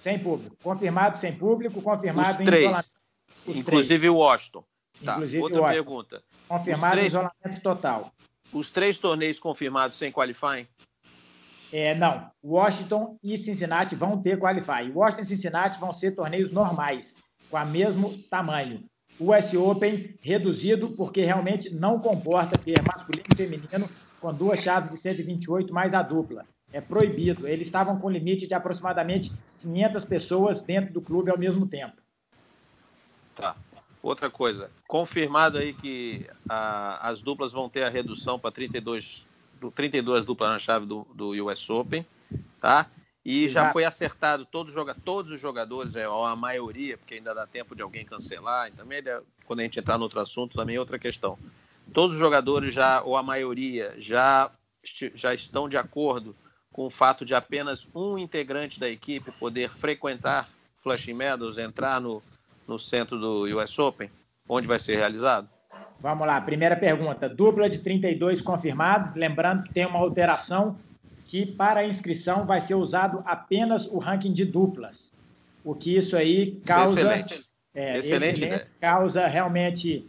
Sem 0.01 0.19
público. 0.19 0.55
Confirmado 0.61 1.17
sem 1.17 1.35
público, 1.35 1.81
confirmado 1.81 2.29
Os 2.29 2.35
três. 2.35 2.91
Os 3.45 3.55
inclusive 3.55 3.99
três. 3.99 4.13
o 4.13 4.17
Washington. 4.17 4.63
Tá. 5.03 5.13
Inclusive 5.13 5.43
Outra 5.43 5.61
Washington. 5.61 5.83
pergunta. 5.83 6.23
Confirmado 6.47 6.91
três... 6.93 7.05
em 7.05 7.07
isolamento 7.07 7.61
total. 7.61 8.13
Os 8.51 8.69
três 8.69 8.97
torneios 8.97 9.39
confirmados 9.39 9.97
sem 9.97 10.11
qualifying? 10.11 10.67
É, 11.71 11.95
não, 11.95 12.29
Washington 12.43 13.17
e 13.23 13.35
Cincinnati 13.35 13.95
vão 13.95 14.21
ter 14.21 14.37
qualify. 14.37 14.91
Washington 14.93 15.21
e 15.23 15.25
Cincinnati 15.25 15.79
vão 15.79 15.91
ser 15.91 16.11
torneios 16.11 16.51
normais, 16.51 17.15
com 17.49 17.57
o 17.57 17.65
mesmo 17.65 18.15
tamanho. 18.29 18.83
US 19.31 19.53
Open 19.53 20.15
reduzido, 20.21 20.89
porque 20.89 21.23
realmente 21.23 21.73
não 21.73 21.99
comporta 21.99 22.57
ter 22.57 22.75
masculino 22.83 23.25
e 23.31 23.35
feminino 23.35 23.89
com 24.19 24.33
duas 24.33 24.59
chaves 24.59 24.91
de 24.91 24.97
128 24.97 25.73
mais 25.73 25.93
a 25.93 26.01
dupla. 26.01 26.45
É 26.71 26.81
proibido. 26.81 27.47
Eles 27.47 27.67
estavam 27.67 27.97
com 27.97 28.09
limite 28.09 28.47
de 28.47 28.53
aproximadamente 28.53 29.31
500 29.61 30.05
pessoas 30.05 30.61
dentro 30.61 30.93
do 30.93 31.01
clube 31.01 31.29
ao 31.29 31.37
mesmo 31.37 31.67
tempo. 31.67 31.95
Tá. 33.35 33.55
Outra 34.01 34.29
coisa, 34.29 34.69
confirmado 34.85 35.57
aí 35.57 35.73
que 35.73 36.27
a, 36.49 37.09
as 37.09 37.21
duplas 37.21 37.53
vão 37.53 37.69
ter 37.69 37.83
a 37.83 37.89
redução 37.89 38.37
para 38.37 38.51
32, 38.51 39.25
32 39.73 40.25
duplas 40.25 40.49
na 40.49 40.59
chave 40.59 40.85
do, 40.85 41.07
do 41.15 41.29
US 41.45 41.69
Open, 41.69 42.05
tá? 42.59 42.87
E 43.25 43.47
já 43.47 43.71
foi 43.71 43.85
acertado 43.85 44.45
todos, 44.45 44.73
todos 45.03 45.31
os 45.31 45.39
jogadores, 45.39 45.95
é, 45.95 46.07
ou 46.07 46.25
a 46.25 46.35
maioria, 46.35 46.97
porque 46.97 47.15
ainda 47.15 47.33
dá 47.33 47.47
tempo 47.47 47.73
de 47.73 47.81
alguém 47.81 48.03
cancelar, 48.03 48.67
e 48.67 48.71
também 48.71 49.01
quando 49.45 49.61
a 49.61 49.63
gente 49.63 49.79
entrar 49.79 49.97
no 49.97 50.03
outro 50.03 50.19
assunto, 50.19 50.57
também 50.57 50.75
é 50.75 50.79
outra 50.79 50.99
questão. 50.99 51.37
Todos 51.93 52.15
os 52.15 52.19
jogadores 52.19 52.73
já, 52.73 53.01
ou 53.01 53.15
a 53.15 53.23
maioria, 53.23 53.95
já, 53.97 54.51
já 55.15 55.33
estão 55.33 55.69
de 55.69 55.77
acordo 55.77 56.35
com 56.71 56.85
o 56.85 56.89
fato 56.89 57.23
de 57.23 57.33
apenas 57.33 57.87
um 57.95 58.17
integrante 58.17 58.79
da 58.79 58.89
equipe 58.89 59.31
poder 59.33 59.69
frequentar 59.69 60.49
Flushing 60.79 61.13
Meadows, 61.13 61.57
entrar 61.57 62.01
no, 62.01 62.21
no 62.67 62.77
centro 62.77 63.17
do 63.17 63.45
US 63.57 63.79
Open, 63.79 64.09
onde 64.49 64.67
vai 64.67 64.79
ser 64.79 64.97
realizado? 64.97 65.47
Vamos 65.99 66.27
lá, 66.27 66.41
primeira 66.41 66.75
pergunta. 66.75 67.29
Dupla 67.29 67.69
de 67.69 67.79
32 67.79 68.41
confirmado, 68.41 69.17
lembrando 69.17 69.63
que 69.63 69.73
tem 69.73 69.85
uma 69.85 69.99
alteração 69.99 70.77
que 71.33 71.47
para 71.47 71.79
a 71.79 71.87
inscrição 71.87 72.45
vai 72.45 72.61
ser 72.61 72.75
usado 72.75 73.23
apenas 73.25 73.87
o 73.87 73.97
ranking 73.97 74.31
de 74.31 74.45
duplas. 74.45 75.15
O 75.65 75.73
que 75.73 75.97
isso 75.97 76.15
aí 76.15 76.61
causa. 76.63 76.99
Excelente. 76.99 77.49
É, 77.73 77.97
excelente, 77.97 78.43
excelente 78.43 78.67
causa 78.79 79.25
realmente, 79.25 80.07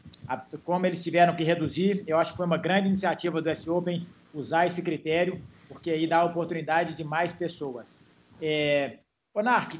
como 0.64 0.84
eles 0.84 1.02
tiveram 1.02 1.34
que 1.34 1.42
reduzir, 1.42 2.04
eu 2.06 2.18
acho 2.18 2.32
que 2.32 2.36
foi 2.36 2.44
uma 2.44 2.58
grande 2.58 2.88
iniciativa 2.88 3.40
do 3.40 3.48
S 3.48 3.70
Open 3.70 4.06
usar 4.34 4.66
esse 4.66 4.82
critério, 4.82 5.40
porque 5.66 5.90
aí 5.90 6.06
dá 6.06 6.18
a 6.18 6.24
oportunidade 6.24 6.92
de 6.92 7.02
mais 7.02 7.32
pessoas. 7.32 7.98
É, 8.42 8.98
ô, 9.32 9.40
Narc, 9.40 9.78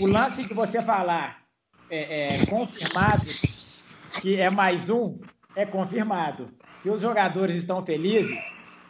o 0.00 0.06
lance 0.06 0.48
que 0.48 0.54
você 0.54 0.80
falar 0.80 1.42
é, 1.90 2.28
é, 2.28 2.46
confirmado 2.46 3.26
que 4.22 4.40
é 4.40 4.50
mais 4.50 4.88
um, 4.88 5.18
é 5.54 5.66
confirmado. 5.66 6.48
Que 6.82 6.88
os 6.88 7.02
jogadores 7.02 7.56
estão 7.56 7.84
felizes, 7.84 8.42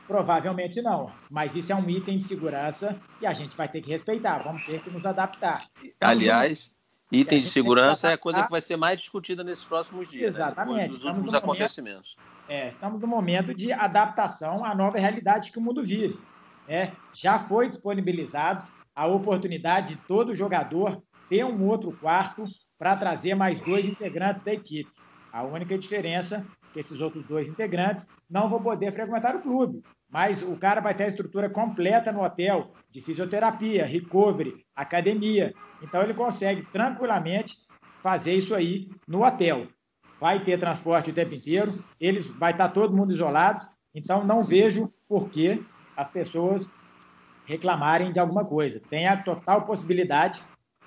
Provavelmente 0.09 0.81
não, 0.81 1.13
mas 1.31 1.55
isso 1.55 1.71
é 1.71 1.77
um 1.77 1.89
item 1.91 2.17
de 2.17 2.25
segurança 2.25 2.99
e 3.21 3.27
a 3.27 3.35
gente 3.35 3.55
vai 3.55 3.69
ter 3.69 3.83
que 3.83 3.91
respeitar, 3.91 4.39
vamos 4.39 4.65
ter 4.65 4.83
que 4.83 4.89
nos 4.89 5.05
adaptar. 5.05 5.67
Aliás, 6.01 6.75
item 7.13 7.41
de 7.41 7.47
segurança 7.47 8.09
é 8.09 8.15
a 8.15 8.19
coisa 8.19 8.43
que 8.43 8.51
vai 8.51 8.63
ser 8.63 8.79
mais 8.79 8.99
discutida 9.01 9.45
nesses 9.45 9.65
próximos 9.65 10.09
dias, 10.09 10.33
né? 10.33 10.41
Exatamente. 10.41 10.81
Né? 10.81 10.89
dos 10.89 11.05
últimos 11.05 11.35
acontecimentos. 11.35 12.17
Momento, 12.17 12.39
é, 12.49 12.71
estamos 12.71 12.99
no 13.03 13.07
momento 13.07 13.53
de 13.53 13.71
adaptação 13.71 14.65
à 14.65 14.75
nova 14.75 14.97
realidade 14.97 15.53
que 15.53 15.59
o 15.59 15.61
mundo 15.61 15.83
vive. 15.85 16.19
É, 16.67 16.93
já 17.13 17.39
foi 17.39 17.69
disponibilizado 17.69 18.67
a 18.97 19.07
oportunidade 19.07 19.95
de 19.95 20.01
todo 20.05 20.35
jogador 20.35 21.03
ter 21.29 21.45
um 21.45 21.67
outro 21.67 21.93
quarto 21.93 22.45
para 22.79 22.97
trazer 22.97 23.35
mais 23.35 23.61
dois 23.61 23.85
integrantes 23.85 24.43
da 24.43 24.55
equipe. 24.55 24.91
A 25.31 25.43
única 25.43 25.77
diferença 25.77 26.37
é 26.37 26.73
que 26.73 26.81
esses 26.81 27.03
outros 27.03 27.27
dois 27.27 27.47
integrantes 27.47 28.07
não 28.31 28.49
vão 28.49 28.63
poder 28.63 28.91
frequentar 28.91 29.37
o 29.37 29.43
clube 29.43 29.83
mas 30.11 30.43
o 30.43 30.57
cara 30.57 30.81
vai 30.81 30.95
ter 30.95 31.05
a 31.05 31.09
estrutura 31.09 31.51
completa 31.51 32.11
no 32.11 32.23
hotel 32.23 32.73
de 32.91 33.03
fisioterapia, 33.03 33.85
recovery, 33.85 34.65
academia. 34.75 35.53
Então 35.83 36.03
ele 36.03 36.15
consegue 36.15 36.63
tranquilamente 36.73 37.57
fazer 38.03 38.35
isso 38.35 38.55
aí 38.55 38.91
no 39.07 39.25
hotel. 39.25 39.67
Vai 40.21 40.43
ter 40.43 40.59
transporte 40.59 41.11
o 41.11 41.15
tempo 41.15 41.35
inteiro, 41.35 41.71
eles 42.01 42.29
vai 42.29 42.53
estar 42.53 42.71
todo 42.71 42.97
mundo 42.97 43.13
isolado. 43.13 43.67
Então 43.95 44.25
não 44.25 44.41
vejo 44.41 44.93
por 45.09 45.29
que 45.29 45.65
as 45.97 46.09
pessoas 46.09 46.71
reclamarem 47.45 48.13
de 48.13 48.19
alguma 48.19 48.45
coisa. 48.45 48.81
Tem 48.91 49.07
a 49.07 49.23
total 49.23 49.67
possibilidade 49.67 50.43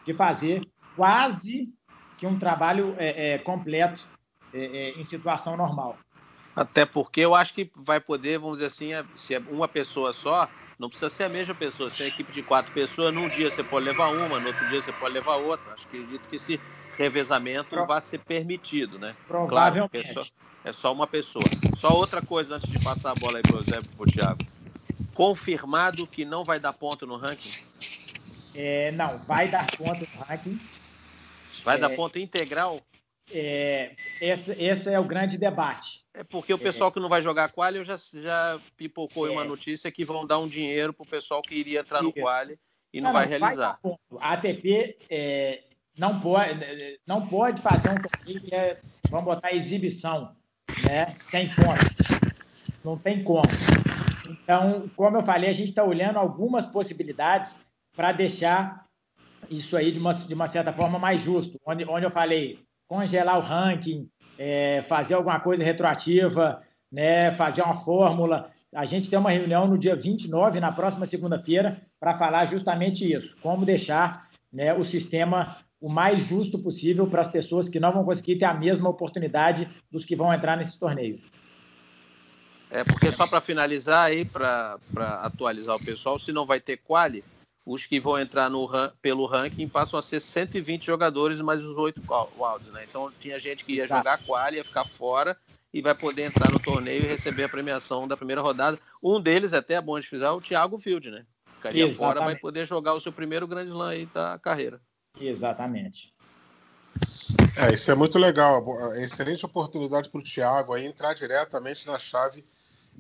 de 0.05 0.13
fazer 0.13 0.61
quase 0.95 1.73
que 2.17 2.25
um 2.25 2.37
trabalho 2.37 2.95
é, 2.97 3.33
é, 3.33 3.37
completo 3.37 4.07
é, 4.53 4.65
é 4.65 4.99
em 4.99 5.03
situação 5.03 5.55
normal. 5.55 5.97
Até 6.55 6.85
porque 6.85 7.21
eu 7.21 7.33
acho 7.33 7.53
que 7.53 7.71
vai 7.75 7.99
poder, 7.99 8.37
vamos 8.37 8.57
dizer 8.57 8.67
assim, 8.67 8.93
é, 8.93 9.05
se 9.15 9.33
é 9.33 9.39
uma 9.39 9.67
pessoa 9.67 10.11
só, 10.11 10.49
não 10.77 10.89
precisa 10.89 11.09
ser 11.09 11.23
a 11.23 11.29
mesma 11.29 11.55
pessoa. 11.55 11.89
Se 11.89 12.01
é 12.01 12.05
uma 12.05 12.09
equipe 12.09 12.31
de 12.31 12.43
quatro 12.43 12.73
pessoas, 12.73 13.13
num 13.13 13.29
dia 13.29 13.49
você 13.49 13.63
pode 13.63 13.85
levar 13.85 14.09
uma, 14.09 14.39
no 14.39 14.47
outro 14.47 14.67
dia 14.67 14.81
você 14.81 14.91
pode 14.91 15.13
levar 15.13 15.35
outra. 15.35 15.73
Acho 15.73 15.87
que 15.87 15.97
acredito 15.97 16.27
que 16.27 16.35
esse 16.35 16.61
revezamento 16.97 17.69
Pro... 17.69 17.85
vai 17.85 18.01
ser 18.01 18.19
permitido, 18.19 18.99
né? 18.99 19.15
Provavelmente. 19.27 19.89
Claro, 19.89 19.89
é, 19.93 20.03
só, 20.03 20.21
é 20.63 20.73
só 20.73 20.93
uma 20.93 21.07
pessoa. 21.07 21.45
Só 21.75 21.95
outra 21.95 22.21
coisa 22.21 22.55
antes 22.55 22.69
de 22.69 22.83
passar 22.83 23.11
a 23.11 23.15
bola 23.15 23.37
aí 23.37 23.43
para 23.43 23.55
o 23.55 23.63
Zé 23.63 23.77
e 23.77 23.95
para 23.95 24.03
o 24.03 24.07
Thiago. 24.07 24.39
Confirmado 25.13 26.07
que 26.07 26.25
não 26.25 26.43
vai 26.43 26.59
dar 26.59 26.73
ponto 26.73 27.05
no 27.05 27.15
ranking? 27.15 27.51
É, 28.53 28.91
não, 28.91 29.07
vai 29.19 29.49
dar 29.49 29.69
ponto 29.77 30.05
no 30.13 30.23
ranking. 30.23 30.59
Vai 31.63 31.77
é, 31.77 31.79
dar 31.79 31.89
ponto 31.91 32.19
integral? 32.19 32.81
É, 33.33 33.95
esse, 34.19 34.51
esse 34.53 34.89
é 34.89 34.99
o 34.99 35.03
grande 35.03 35.37
debate. 35.37 36.01
É 36.13 36.23
porque 36.23 36.53
o 36.53 36.59
pessoal 36.59 36.89
é. 36.89 36.93
que 36.93 36.99
não 36.99 37.09
vai 37.09 37.21
jogar 37.21 37.49
quali, 37.49 37.77
eu 37.77 37.85
já, 37.85 37.95
já 37.97 38.59
pipocou 38.75 39.27
é. 39.27 39.31
uma 39.31 39.43
notícia 39.43 39.91
que 39.91 40.03
vão 40.03 40.25
dar 40.25 40.39
um 40.39 40.47
dinheiro 40.47 40.93
para 40.93 41.03
o 41.03 41.09
pessoal 41.09 41.41
que 41.41 41.55
iria 41.55 41.79
entrar 41.79 42.01
no 42.01 42.11
quali 42.11 42.59
e 42.93 42.99
não, 42.99 43.07
não 43.07 43.13
vai 43.13 43.27
realizar. 43.27 43.79
Vai 43.81 43.93
a 44.19 44.33
ATP 44.33 44.97
é, 45.09 45.63
não, 45.97 46.19
pode, 46.19 46.99
não 47.07 47.27
pode 47.27 47.61
fazer 47.61 47.89
um 47.89 47.95
torneio 47.95 48.41
que 48.41 48.53
é, 48.53 48.79
vamos 49.09 49.25
botar, 49.25 49.53
exibição, 49.53 50.35
né? 50.85 51.15
Sem 51.29 51.47
pontos. 51.49 51.95
Não 52.83 52.97
tem 52.97 53.23
como. 53.23 53.43
Então, 54.29 54.89
como 54.95 55.17
eu 55.17 55.21
falei, 55.21 55.49
a 55.49 55.53
gente 55.53 55.69
está 55.69 55.83
olhando 55.83 56.17
algumas 56.17 56.65
possibilidades 56.65 57.57
para 57.95 58.11
deixar 58.11 58.85
isso 59.49 59.75
aí 59.75 59.91
de 59.91 59.99
uma, 59.99 60.13
de 60.13 60.33
uma 60.33 60.47
certa 60.47 60.73
forma 60.73 60.97
mais 60.97 61.19
justo. 61.19 61.59
Onde, 61.65 61.85
onde 61.85 62.05
eu 62.05 62.11
falei, 62.11 62.59
congelar 62.91 63.37
o 63.37 63.41
ranking, 63.41 64.09
é, 64.37 64.81
fazer 64.81 65.13
alguma 65.13 65.39
coisa 65.39 65.63
retroativa, 65.63 66.61
né, 66.91 67.31
fazer 67.31 67.61
uma 67.61 67.77
fórmula. 67.77 68.51
A 68.75 68.85
gente 68.85 69.09
tem 69.09 69.17
uma 69.17 69.31
reunião 69.31 69.65
no 69.65 69.77
dia 69.77 69.95
29, 69.95 70.59
na 70.59 70.73
próxima 70.73 71.05
segunda-feira, 71.05 71.79
para 71.97 72.13
falar 72.13 72.43
justamente 72.43 73.09
isso: 73.09 73.37
como 73.41 73.65
deixar 73.65 74.27
né, 74.51 74.73
o 74.73 74.83
sistema 74.83 75.55
o 75.79 75.87
mais 75.87 76.25
justo 76.27 76.59
possível 76.59 77.07
para 77.07 77.21
as 77.21 77.31
pessoas 77.31 77.69
que 77.69 77.79
não 77.79 77.93
vão 77.93 78.03
conseguir 78.03 78.35
ter 78.35 78.45
a 78.45 78.53
mesma 78.53 78.89
oportunidade 78.89 79.69
dos 79.89 80.03
que 80.03 80.15
vão 80.15 80.33
entrar 80.33 80.57
nesses 80.57 80.77
torneios. 80.77 81.31
É, 82.69 82.83
porque 82.83 83.09
só 83.09 83.25
para 83.25 83.39
finalizar 83.39 84.03
aí, 84.03 84.25
para 84.25 84.77
atualizar 85.23 85.77
o 85.77 85.85
pessoal, 85.85 86.19
se 86.19 86.33
não 86.33 86.45
vai 86.45 86.59
ter 86.59 86.77
quali, 86.77 87.23
os 87.65 87.85
que 87.85 87.99
vão 87.99 88.19
entrar 88.19 88.49
no, 88.49 88.69
pelo 89.01 89.25
ranking 89.25 89.67
passam 89.67 89.99
a 89.99 90.01
ser 90.01 90.19
120 90.19 90.85
jogadores 90.85 91.39
mais 91.41 91.63
os 91.63 91.77
oito 91.77 92.01
wilds, 92.37 92.71
né? 92.71 92.85
Então 92.87 93.11
tinha 93.19 93.37
gente 93.37 93.63
que 93.63 93.73
ia 93.73 93.87
tá. 93.87 93.97
jogar 93.97 94.17
quali, 94.19 94.57
ia 94.57 94.63
ficar 94.63 94.85
fora 94.85 95.37
e 95.73 95.81
vai 95.81 95.95
poder 95.95 96.23
entrar 96.23 96.51
no 96.51 96.59
torneio 96.59 97.03
e 97.03 97.07
receber 97.07 97.43
a 97.43 97.49
premiação 97.49 98.07
da 98.07 98.17
primeira 98.17 98.41
rodada. 98.41 98.79
Um 99.03 99.21
deles, 99.21 99.53
até 99.53 99.75
é 99.75 99.81
bom 99.81 99.99
de 99.99 100.07
frisar, 100.07 100.29
é 100.29 100.31
o 100.31 100.41
Thiago 100.41 100.77
Field, 100.77 101.11
né? 101.11 101.25
Ficaria 101.55 101.85
Exatamente. 101.85 101.97
fora, 102.15 102.25
vai 102.25 102.35
poder 102.35 102.65
jogar 102.65 102.93
o 102.93 102.99
seu 102.99 103.11
primeiro 103.11 103.47
grande 103.47 103.69
slam 103.69 103.89
aí 103.89 104.05
da 104.07 104.39
carreira. 104.39 104.81
Exatamente. 105.19 106.13
É, 107.55 107.73
isso 107.73 107.91
é 107.91 107.95
muito 107.95 108.17
legal. 108.17 108.65
É 108.95 109.03
excelente 109.03 109.45
oportunidade 109.45 110.09
para 110.09 110.19
o 110.19 110.23
Thiago 110.23 110.73
aí 110.73 110.85
entrar 110.85 111.13
diretamente 111.13 111.85
na 111.85 111.99
chave 111.99 112.43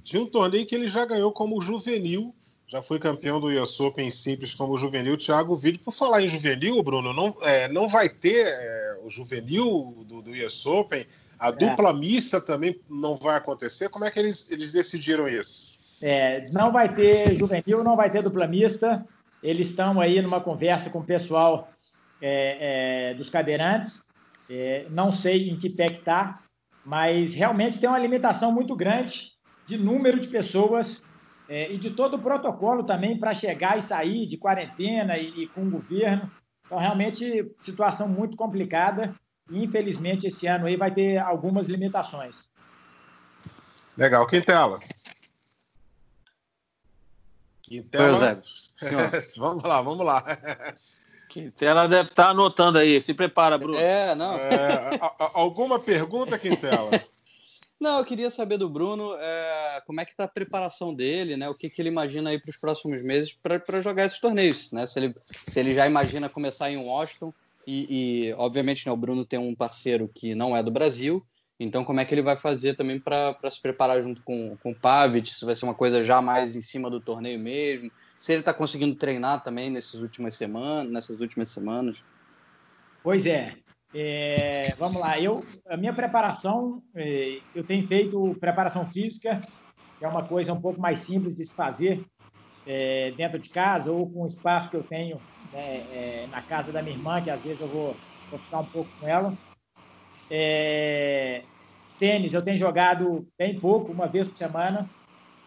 de 0.03 0.17
um 0.17 0.25
torneio 0.25 0.65
que 0.65 0.75
ele 0.75 0.87
já 0.87 1.05
ganhou 1.05 1.31
como 1.31 1.61
juvenil 1.61 2.33
já 2.71 2.81
foi 2.81 2.97
campeão 2.99 3.37
do 3.37 3.47
US 3.47 3.77
Open 3.81 4.09
simples 4.09 4.55
como 4.55 4.77
juvenil, 4.77 5.17
Thiago 5.17 5.57
Vídeo. 5.57 5.81
Por 5.83 5.93
falar 5.93 6.21
em 6.21 6.29
juvenil, 6.29 6.81
Bruno, 6.81 7.11
não, 7.11 7.35
é, 7.41 7.67
não 7.67 7.89
vai 7.89 8.07
ter 8.07 8.47
é, 8.47 8.97
o 9.03 9.09
juvenil 9.09 10.05
do, 10.07 10.21
do 10.21 10.31
US 10.31 10.65
Open, 10.65 11.05
a 11.37 11.49
é. 11.49 11.51
dupla 11.51 11.91
missa 11.91 12.39
também 12.39 12.79
não 12.89 13.17
vai 13.17 13.35
acontecer. 13.35 13.89
Como 13.89 14.05
é 14.05 14.09
que 14.09 14.17
eles, 14.17 14.49
eles 14.49 14.71
decidiram 14.71 15.27
isso? 15.27 15.69
É, 16.01 16.49
não 16.53 16.71
vai 16.71 16.87
ter 16.95 17.35
juvenil, 17.35 17.79
não 17.83 17.97
vai 17.97 18.09
ter 18.09 18.23
dupla 18.23 18.47
mista. 18.47 19.05
Eles 19.43 19.67
estão 19.67 19.99
aí 19.99 20.21
numa 20.21 20.39
conversa 20.39 20.89
com 20.89 20.99
o 20.99 21.05
pessoal 21.05 21.67
é, 22.21 23.09
é, 23.11 23.13
dos 23.15 23.29
cadeirantes. 23.29 24.03
não 24.91 25.13
sei 25.13 25.49
em 25.49 25.57
que 25.57 25.69
pé 25.71 25.87
está, 25.87 26.39
mas 26.85 27.33
realmente 27.33 27.79
tem 27.79 27.89
uma 27.89 27.99
limitação 27.99 28.49
muito 28.49 28.77
grande 28.77 29.33
de 29.65 29.77
número 29.77 30.21
de 30.21 30.29
pessoas 30.29 31.03
é, 31.51 31.69
e 31.69 31.77
de 31.77 31.89
todo 31.89 32.13
o 32.13 32.21
protocolo 32.21 32.81
também 32.81 33.19
para 33.19 33.33
chegar 33.33 33.77
e 33.77 33.81
sair 33.81 34.25
de 34.25 34.37
quarentena 34.37 35.17
e, 35.17 35.43
e, 35.43 35.47
com 35.47 35.67
o 35.67 35.69
governo. 35.69 36.31
Então, 36.65 36.77
realmente, 36.77 37.53
situação 37.59 38.07
muito 38.07 38.37
complicada. 38.37 39.13
E, 39.49 39.61
infelizmente, 39.61 40.27
esse 40.27 40.47
ano 40.47 40.65
aí 40.65 40.77
vai 40.77 40.93
ter 40.93 41.17
algumas 41.17 41.67
limitações. 41.67 42.53
Legal. 43.97 44.25
Quintela. 44.25 44.79
Quintela. 47.61 48.41
vamos 49.35 49.63
lá, 49.63 49.81
vamos 49.81 50.05
lá. 50.05 50.23
Quintela 51.27 51.85
deve 51.85 52.11
estar 52.11 52.23
tá 52.23 52.29
anotando 52.29 52.77
aí. 52.77 53.01
Se 53.01 53.13
prepara, 53.13 53.57
Bruno. 53.57 53.77
É, 53.77 54.15
não. 54.15 54.37
É, 54.37 54.97
a, 55.01 55.05
a, 55.05 55.31
alguma 55.33 55.77
pergunta, 55.77 56.39
Quintela? 56.39 56.91
Não, 57.81 57.97
eu 57.97 58.05
queria 58.05 58.29
saber 58.29 58.59
do 58.59 58.69
Bruno 58.69 59.15
é, 59.15 59.81
como 59.87 59.99
é 59.99 60.05
que 60.05 60.11
está 60.11 60.25
a 60.25 60.27
preparação 60.27 60.93
dele, 60.93 61.35
né? 61.35 61.49
O 61.49 61.55
que, 61.55 61.67
que 61.67 61.81
ele 61.81 61.89
imagina 61.89 62.29
aí 62.29 62.39
para 62.39 62.51
os 62.51 62.57
próximos 62.57 63.01
meses 63.01 63.33
para 63.33 63.81
jogar 63.81 64.05
esses 64.05 64.19
torneios, 64.19 64.71
né? 64.71 64.85
Se 64.85 64.99
ele, 64.99 65.15
se 65.47 65.59
ele 65.59 65.73
já 65.73 65.87
imagina 65.87 66.29
começar 66.29 66.69
em 66.69 66.77
Washington 66.77 67.33
e, 67.65 68.27
e 68.27 68.33
obviamente, 68.33 68.85
né, 68.85 68.91
o 68.91 68.95
Bruno 68.95 69.25
tem 69.25 69.39
um 69.39 69.55
parceiro 69.55 70.07
que 70.13 70.35
não 70.35 70.55
é 70.55 70.61
do 70.61 70.69
Brasil, 70.69 71.25
então 71.59 71.83
como 71.83 71.99
é 71.99 72.05
que 72.05 72.13
ele 72.13 72.21
vai 72.21 72.35
fazer 72.35 72.77
também 72.77 72.99
para 72.99 73.35
se 73.49 73.59
preparar 73.59 73.99
junto 73.99 74.21
com, 74.21 74.55
com 74.61 74.73
o 74.73 74.75
Pavic? 74.75 75.33
Se 75.33 75.43
vai 75.43 75.55
ser 75.55 75.65
uma 75.65 75.73
coisa 75.73 76.03
já 76.05 76.21
mais 76.21 76.55
em 76.55 76.61
cima 76.61 76.87
do 76.87 77.01
torneio 77.01 77.39
mesmo? 77.39 77.91
Se 78.15 78.31
ele 78.31 78.41
está 78.41 78.53
conseguindo 78.53 78.93
treinar 78.93 79.43
também 79.43 79.71
nessas 79.71 80.01
últimas 80.01 80.35
semanas, 80.35 80.91
nessas 80.91 81.19
últimas 81.19 81.49
semanas? 81.49 82.05
Pois 83.01 83.25
é, 83.25 83.55
é, 83.93 84.73
vamos 84.77 85.01
lá, 85.01 85.19
eu, 85.19 85.41
a 85.67 85.75
minha 85.75 85.93
preparação, 85.93 86.81
é, 86.95 87.39
eu 87.53 87.63
tenho 87.63 87.85
feito 87.85 88.35
preparação 88.39 88.85
física, 88.85 89.39
que 89.99 90.05
é 90.05 90.07
uma 90.07 90.25
coisa 90.25 90.53
um 90.53 90.61
pouco 90.61 90.79
mais 90.79 90.99
simples 90.99 91.35
de 91.35 91.43
se 91.43 91.53
fazer 91.53 92.03
é, 92.65 93.11
dentro 93.11 93.37
de 93.37 93.49
casa 93.49 93.91
ou 93.91 94.09
com 94.09 94.23
o 94.23 94.27
espaço 94.27 94.69
que 94.69 94.77
eu 94.77 94.83
tenho 94.83 95.17
né, 95.51 95.85
é, 95.91 96.27
na 96.31 96.41
casa 96.41 96.71
da 96.71 96.81
minha 96.81 96.95
irmã, 96.95 97.21
que 97.21 97.29
às 97.29 97.43
vezes 97.43 97.59
eu 97.59 97.67
vou, 97.67 97.95
vou 98.29 98.39
ficar 98.39 98.59
um 98.59 98.65
pouco 98.65 98.89
com 98.99 99.07
ela. 99.07 99.33
É, 100.29 101.43
tênis 101.97 102.33
eu 102.33 102.43
tenho 102.43 102.57
jogado 102.57 103.27
bem 103.37 103.59
pouco, 103.59 103.91
uma 103.91 104.07
vez 104.07 104.29
por 104.29 104.37
semana, 104.37 104.89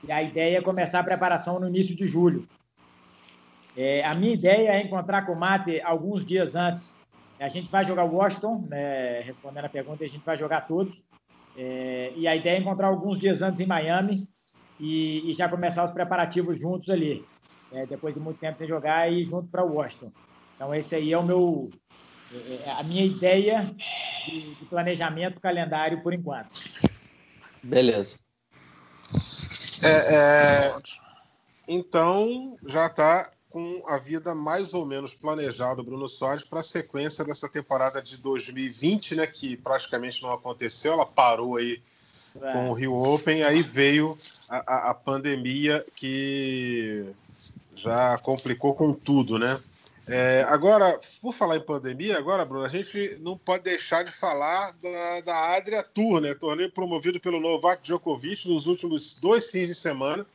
e 0.06 0.12
a 0.12 0.22
ideia 0.22 0.58
é 0.58 0.62
começar 0.62 1.00
a 1.00 1.04
preparação 1.04 1.58
no 1.58 1.66
início 1.66 1.96
de 1.96 2.06
julho. 2.06 2.46
É, 3.74 4.04
a 4.04 4.14
minha 4.14 4.34
ideia 4.34 4.72
é 4.72 4.82
encontrar 4.82 5.24
com 5.24 5.32
o 5.32 5.40
Mate 5.40 5.80
alguns 5.80 6.24
dias 6.26 6.54
antes 6.54 6.94
a 7.38 7.48
gente 7.48 7.70
vai 7.70 7.84
jogar 7.84 8.04
Washington, 8.04 8.66
né, 8.68 9.20
respondendo 9.20 9.64
a 9.64 9.68
pergunta, 9.68 10.04
a 10.04 10.08
gente 10.08 10.24
vai 10.24 10.36
jogar 10.36 10.62
todos. 10.62 11.02
É, 11.56 12.12
e 12.16 12.26
a 12.26 12.34
ideia 12.34 12.56
é 12.56 12.60
encontrar 12.60 12.88
alguns 12.88 13.18
dias 13.18 13.42
antes 13.42 13.60
em 13.60 13.66
Miami 13.66 14.28
e, 14.78 15.30
e 15.30 15.34
já 15.34 15.48
começar 15.48 15.84
os 15.84 15.92
preparativos 15.92 16.58
juntos 16.58 16.90
ali. 16.90 17.24
É, 17.72 17.86
depois 17.86 18.14
de 18.14 18.20
muito 18.20 18.38
tempo 18.38 18.58
sem 18.58 18.68
jogar 18.68 19.10
e 19.12 19.24
junto 19.24 19.48
para 19.48 19.64
Washington. 19.64 20.12
Então 20.54 20.74
esse 20.74 20.94
aí 20.94 21.12
é 21.12 21.18
o 21.18 21.24
meu, 21.24 21.70
é, 22.32 22.68
é, 22.68 22.80
a 22.80 22.84
minha 22.84 23.04
ideia 23.04 23.74
de, 24.26 24.54
de 24.54 24.64
planejamento 24.66 25.40
calendário 25.40 26.02
por 26.02 26.12
enquanto. 26.12 26.60
Beleza. 27.62 28.16
É, 29.82 30.14
é, 30.14 30.74
então 31.68 32.56
já 32.66 32.86
está 32.86 33.30
com 33.54 33.80
a 33.86 33.98
vida 33.98 34.34
mais 34.34 34.74
ou 34.74 34.84
menos 34.84 35.14
planejada 35.14 35.76
do 35.76 35.84
Bruno 35.84 36.08
Soares 36.08 36.42
para 36.42 36.58
a 36.58 36.62
sequência 36.64 37.24
dessa 37.24 37.48
temporada 37.48 38.02
de 38.02 38.16
2020, 38.16 39.14
né, 39.14 39.28
que 39.28 39.56
praticamente 39.56 40.20
não 40.24 40.32
aconteceu, 40.32 40.94
ela 40.94 41.06
parou 41.06 41.56
aí 41.56 41.80
é. 42.34 42.52
com 42.52 42.70
o 42.70 42.72
Rio 42.72 42.92
Open, 42.98 43.44
aí 43.44 43.62
veio 43.62 44.18
a, 44.48 44.56
a, 44.56 44.90
a, 44.90 44.94
pandemia 44.94 45.86
que 45.94 47.06
já 47.76 48.18
complicou 48.18 48.74
com 48.74 48.92
tudo, 48.92 49.38
né? 49.38 49.56
É, 50.08 50.44
agora, 50.48 50.98
por 51.22 51.32
falar 51.32 51.56
em 51.56 51.64
pandemia, 51.64 52.18
agora, 52.18 52.44
Bruno, 52.44 52.64
a 52.64 52.68
gente 52.68 53.18
não 53.20 53.38
pode 53.38 53.62
deixar 53.62 54.04
de 54.04 54.10
falar 54.10 54.72
da, 54.82 55.20
da 55.20 55.56
Adria 55.56 55.82
Tour, 55.84 56.20
né? 56.20 56.34
Torneio 56.34 56.72
promovido 56.72 57.20
pelo 57.20 57.40
Novak 57.40 57.84
Djokovic 57.84 58.48
nos 58.48 58.66
últimos 58.66 59.14
dois 59.14 59.48
fins 59.48 59.68
de 59.68 59.76
semana 59.76 60.26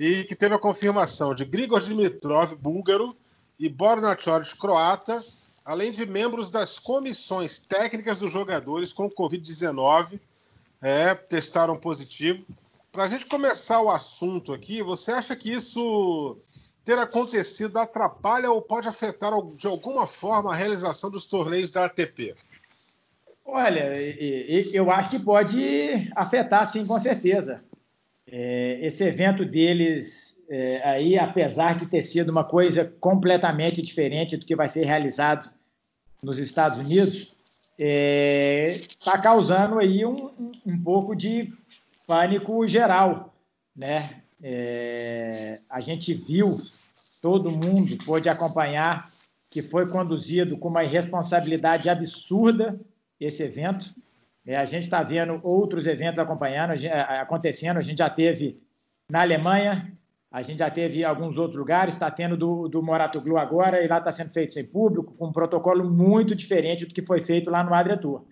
e 0.00 0.24
que 0.24 0.34
teve 0.34 0.54
a 0.54 0.58
confirmação 0.58 1.34
de 1.34 1.44
Grigor 1.44 1.78
Dimitrov, 1.78 2.54
búlgaro, 2.54 3.14
e 3.58 3.68
Borna 3.68 4.16
Choric, 4.18 4.56
croata, 4.56 5.22
além 5.62 5.92
de 5.92 6.06
membros 6.06 6.50
das 6.50 6.78
comissões 6.78 7.58
técnicas 7.58 8.20
dos 8.20 8.32
jogadores 8.32 8.94
com 8.94 9.10
Covid-19, 9.10 10.18
é, 10.80 11.14
testaram 11.14 11.76
positivo. 11.76 12.46
Para 12.90 13.04
a 13.04 13.08
gente 13.08 13.26
começar 13.26 13.82
o 13.82 13.90
assunto 13.90 14.54
aqui, 14.54 14.82
você 14.82 15.12
acha 15.12 15.36
que 15.36 15.52
isso 15.52 16.38
ter 16.82 16.98
acontecido 16.98 17.76
atrapalha 17.76 18.50
ou 18.50 18.62
pode 18.62 18.88
afetar 18.88 19.32
de 19.52 19.66
alguma 19.66 20.06
forma 20.06 20.50
a 20.50 20.56
realização 20.56 21.10
dos 21.10 21.26
torneios 21.26 21.70
da 21.70 21.84
ATP? 21.84 22.34
Olha, 23.44 24.00
eu 24.72 24.90
acho 24.90 25.10
que 25.10 25.18
pode 25.18 26.10
afetar, 26.16 26.64
sim, 26.72 26.86
com 26.86 26.98
certeza. 26.98 27.68
É, 28.30 28.78
esse 28.82 29.02
evento 29.04 29.44
deles 29.44 30.30
é, 30.48 30.82
aí, 30.84 31.18
apesar 31.18 31.76
de 31.76 31.86
ter 31.86 32.00
sido 32.00 32.30
uma 32.30 32.44
coisa 32.44 32.84
completamente 33.00 33.80
diferente 33.80 34.36
do 34.36 34.44
que 34.44 34.56
vai 34.56 34.68
ser 34.68 34.84
realizado 34.84 35.48
nos 36.22 36.38
Estados 36.38 36.78
Unidos, 36.78 37.36
está 37.78 37.80
é, 37.80 38.80
tá 39.04 39.18
causando 39.18 39.78
aí 39.78 40.04
um, 40.04 40.30
um, 40.66 40.82
pouco 40.82 41.14
de 41.14 41.52
pânico 42.06 42.66
geral, 42.66 43.32
né? 43.74 44.22
É, 44.42 45.58
a 45.68 45.80
gente 45.80 46.12
viu, 46.12 46.48
todo 47.22 47.50
mundo 47.50 47.96
pôde 48.04 48.28
acompanhar 48.28 49.06
que 49.48 49.62
foi 49.62 49.88
conduzido 49.88 50.56
com 50.56 50.68
uma 50.68 50.84
irresponsabilidade 50.84 51.88
absurda 51.88 52.80
esse 53.20 53.42
evento. 53.42 53.94
É, 54.46 54.56
a 54.56 54.64
gente 54.64 54.84
está 54.84 55.02
vendo 55.02 55.38
outros 55.42 55.86
eventos 55.86 56.18
acompanhando, 56.18 56.72
acontecendo. 57.20 57.76
A 57.76 57.82
gente 57.82 57.98
já 57.98 58.08
teve 58.08 58.60
na 59.08 59.20
Alemanha, 59.22 59.92
a 60.30 60.42
gente 60.42 60.58
já 60.58 60.70
teve 60.70 61.00
em 61.00 61.04
alguns 61.04 61.36
outros 61.36 61.58
lugares, 61.58 61.94
está 61.94 62.10
tendo 62.10 62.36
do, 62.36 62.68
do 62.68 62.82
Moratoglu 62.82 63.36
agora, 63.36 63.84
e 63.84 63.88
lá 63.88 63.98
está 63.98 64.12
sendo 64.12 64.30
feito 64.30 64.52
sem 64.52 64.64
público, 64.64 65.14
com 65.14 65.26
um 65.26 65.32
protocolo 65.32 65.88
muito 65.90 66.34
diferente 66.34 66.86
do 66.86 66.94
que 66.94 67.02
foi 67.02 67.20
feito 67.20 67.50
lá 67.50 67.64
no 67.64 67.74
Adria 67.74 67.96
Tour. 67.96 68.24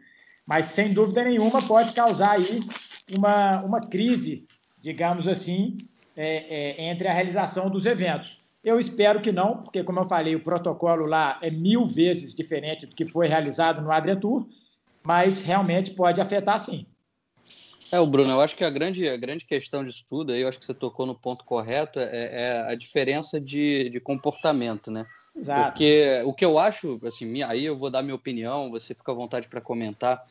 Mas, 0.46 0.66
sem 0.66 0.94
dúvida 0.94 1.24
nenhuma, 1.24 1.60
pode 1.60 1.92
causar 1.92 2.36
aí 2.36 2.60
uma, 3.14 3.62
uma 3.62 3.80
crise, 3.80 4.46
digamos 4.80 5.28
assim, 5.28 5.76
é, 6.16 6.80
é, 6.80 6.90
entre 6.90 7.06
a 7.06 7.12
realização 7.12 7.68
dos 7.68 7.84
eventos. 7.84 8.40
Eu 8.64 8.80
espero 8.80 9.20
que 9.20 9.30
não, 9.30 9.58
porque, 9.58 9.82
como 9.84 10.00
eu 10.00 10.04
falei, 10.04 10.34
o 10.34 10.42
protocolo 10.42 11.04
lá 11.04 11.38
é 11.42 11.50
mil 11.50 11.86
vezes 11.86 12.34
diferente 12.34 12.86
do 12.86 12.94
que 12.94 13.04
foi 13.04 13.28
realizado 13.28 13.82
no 13.82 13.92
Adria 13.92 14.16
Tour, 14.16 14.46
mas 15.08 15.40
realmente 15.40 15.92
pode 15.92 16.20
afetar 16.20 16.58
sim. 16.58 16.84
É, 17.90 17.98
o 17.98 18.06
Bruno, 18.06 18.30
eu 18.30 18.42
acho 18.42 18.54
que 18.54 18.62
a 18.62 18.68
grande, 18.68 19.08
a 19.08 19.16
grande 19.16 19.46
questão 19.46 19.82
disso 19.82 20.04
tudo, 20.06 20.34
aí 20.34 20.42
eu 20.42 20.48
acho 20.48 20.58
que 20.58 20.66
você 20.66 20.74
tocou 20.74 21.06
no 21.06 21.14
ponto 21.14 21.46
correto, 21.46 21.98
é, 21.98 22.42
é 22.42 22.60
a 22.70 22.74
diferença 22.74 23.40
de, 23.40 23.88
de 23.88 24.00
comportamento, 24.00 24.90
né? 24.90 25.06
Exato. 25.34 25.70
Porque 25.70 26.20
o 26.26 26.34
que 26.34 26.44
eu 26.44 26.58
acho, 26.58 27.00
assim, 27.06 27.42
aí 27.42 27.64
eu 27.64 27.78
vou 27.78 27.88
dar 27.88 28.02
minha 28.02 28.14
opinião, 28.14 28.70
você 28.70 28.94
fica 28.94 29.10
à 29.10 29.14
vontade 29.14 29.48
para 29.48 29.62
comentar. 29.62 30.22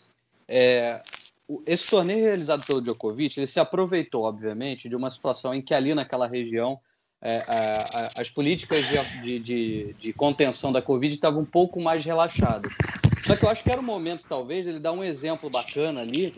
É, 0.48 1.02
esse 1.66 1.90
torneio 1.90 2.26
realizado 2.26 2.64
pelo 2.64 2.80
Djokovic, 2.80 3.40
ele 3.40 3.48
se 3.48 3.60
aproveitou, 3.60 4.26
obviamente, 4.26 4.88
de 4.88 4.96
uma 4.96 5.10
situação 5.10 5.56
em 5.56 5.62
que 5.64 5.74
ali 5.74 5.96
naquela 5.96 6.28
região 6.28 6.80
é, 7.22 7.38
a, 7.48 8.18
a, 8.18 8.22
as 8.22 8.30
políticas 8.30 8.86
de, 9.22 9.40
de, 9.40 9.94
de, 9.94 10.14
contenção 10.14 10.72
da 10.72 10.82
Covid 10.82 11.14
estavam 11.14 11.42
um 11.42 11.46
pouco 11.46 11.82
mais 11.82 12.06
relaxadas. 12.06 12.74
Só 13.26 13.36
que 13.36 13.44
eu 13.44 13.50
acho 13.50 13.64
que 13.64 13.72
era 13.72 13.82
o 13.82 13.84
momento, 13.84 14.24
talvez, 14.28 14.68
ele 14.68 14.80
dar 14.80 14.92
um 14.92 15.04
exemplo 15.04 15.50
bacana 15.50 16.02
ali 16.02 16.36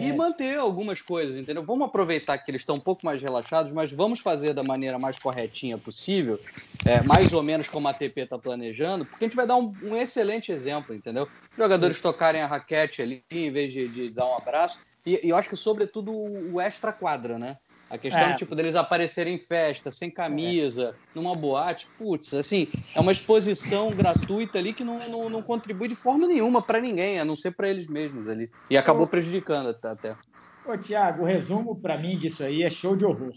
e 0.00 0.12
manter 0.12 0.58
algumas 0.58 1.02
coisas, 1.02 1.36
entendeu? 1.36 1.64
Vamos 1.64 1.86
aproveitar 1.86 2.38
que 2.38 2.50
eles 2.50 2.62
estão 2.62 2.76
um 2.76 2.80
pouco 2.80 3.04
mais 3.04 3.20
relaxados, 3.20 3.72
mas 3.72 3.92
vamos 3.92 4.20
fazer 4.20 4.54
da 4.54 4.62
maneira 4.62 4.98
mais 4.98 5.18
corretinha 5.18 5.76
possível, 5.76 6.38
é, 6.86 7.02
mais 7.02 7.32
ou 7.32 7.42
menos 7.42 7.68
como 7.68 7.88
a 7.88 7.90
ATP 7.90 8.22
está 8.22 8.38
planejando, 8.38 9.04
porque 9.04 9.24
a 9.24 9.28
gente 9.28 9.36
vai 9.36 9.46
dar 9.46 9.56
um, 9.56 9.74
um, 9.82 9.96
excelente 9.96 10.52
exemplo, 10.52 10.94
entendeu? 10.94 11.26
Os 11.50 11.56
jogadores 11.56 12.00
tocarem 12.00 12.42
a 12.42 12.46
raquete 12.46 13.02
ali 13.02 13.24
em 13.32 13.50
vez 13.50 13.72
de, 13.72 13.88
de 13.88 14.10
dar 14.10 14.26
um 14.26 14.36
abraço. 14.36 14.78
E, 15.04 15.20
e 15.24 15.30
eu 15.30 15.36
acho 15.36 15.48
que, 15.48 15.56
sobretudo, 15.56 16.12
o 16.12 16.60
extra 16.60 16.92
quadra, 16.92 17.38
né? 17.38 17.56
A 17.92 17.98
questão, 17.98 18.22
é. 18.22 18.32
tipo, 18.32 18.56
deles 18.56 18.74
aparecerem 18.74 19.34
em 19.34 19.38
festa, 19.38 19.90
sem 19.90 20.10
camisa, 20.10 20.96
é. 20.98 21.08
numa 21.14 21.34
boate, 21.34 21.86
putz, 21.98 22.32
assim, 22.32 22.66
é 22.96 22.98
uma 22.98 23.12
exposição 23.12 23.90
gratuita 23.92 24.56
ali 24.56 24.72
que 24.72 24.82
não, 24.82 25.06
não, 25.10 25.28
não 25.28 25.42
contribui 25.42 25.88
de 25.88 25.94
forma 25.94 26.26
nenhuma 26.26 26.62
para 26.62 26.80
ninguém, 26.80 27.20
a 27.20 27.24
não 27.24 27.36
ser 27.36 27.50
para 27.50 27.68
eles 27.68 27.86
mesmos 27.86 28.26
ali. 28.26 28.50
E 28.70 28.78
acabou 28.78 29.06
prejudicando 29.06 29.76
até. 29.84 30.16
Ô, 30.64 30.74
Tiago, 30.74 31.24
o 31.24 31.26
resumo 31.26 31.76
para 31.76 31.98
mim 31.98 32.16
disso 32.16 32.42
aí 32.42 32.62
é 32.62 32.70
show 32.70 32.96
de 32.96 33.04
horror. 33.04 33.34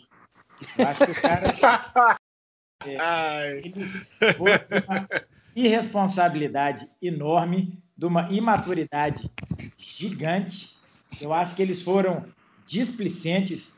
Eu 0.78 0.88
acho 0.88 1.06
que 1.06 1.12
o 1.12 1.22
cara. 1.22 2.16
é, 2.88 3.62
uma 4.40 5.08
irresponsabilidade 5.54 6.88
enorme, 7.02 7.78
de 7.98 8.06
uma 8.06 8.32
imaturidade 8.32 9.30
gigante. 9.78 10.78
Eu 11.20 11.34
acho 11.34 11.58
que 11.58 11.62
eles 11.62 11.82
foram 11.82 12.24
displicentes 12.66 13.76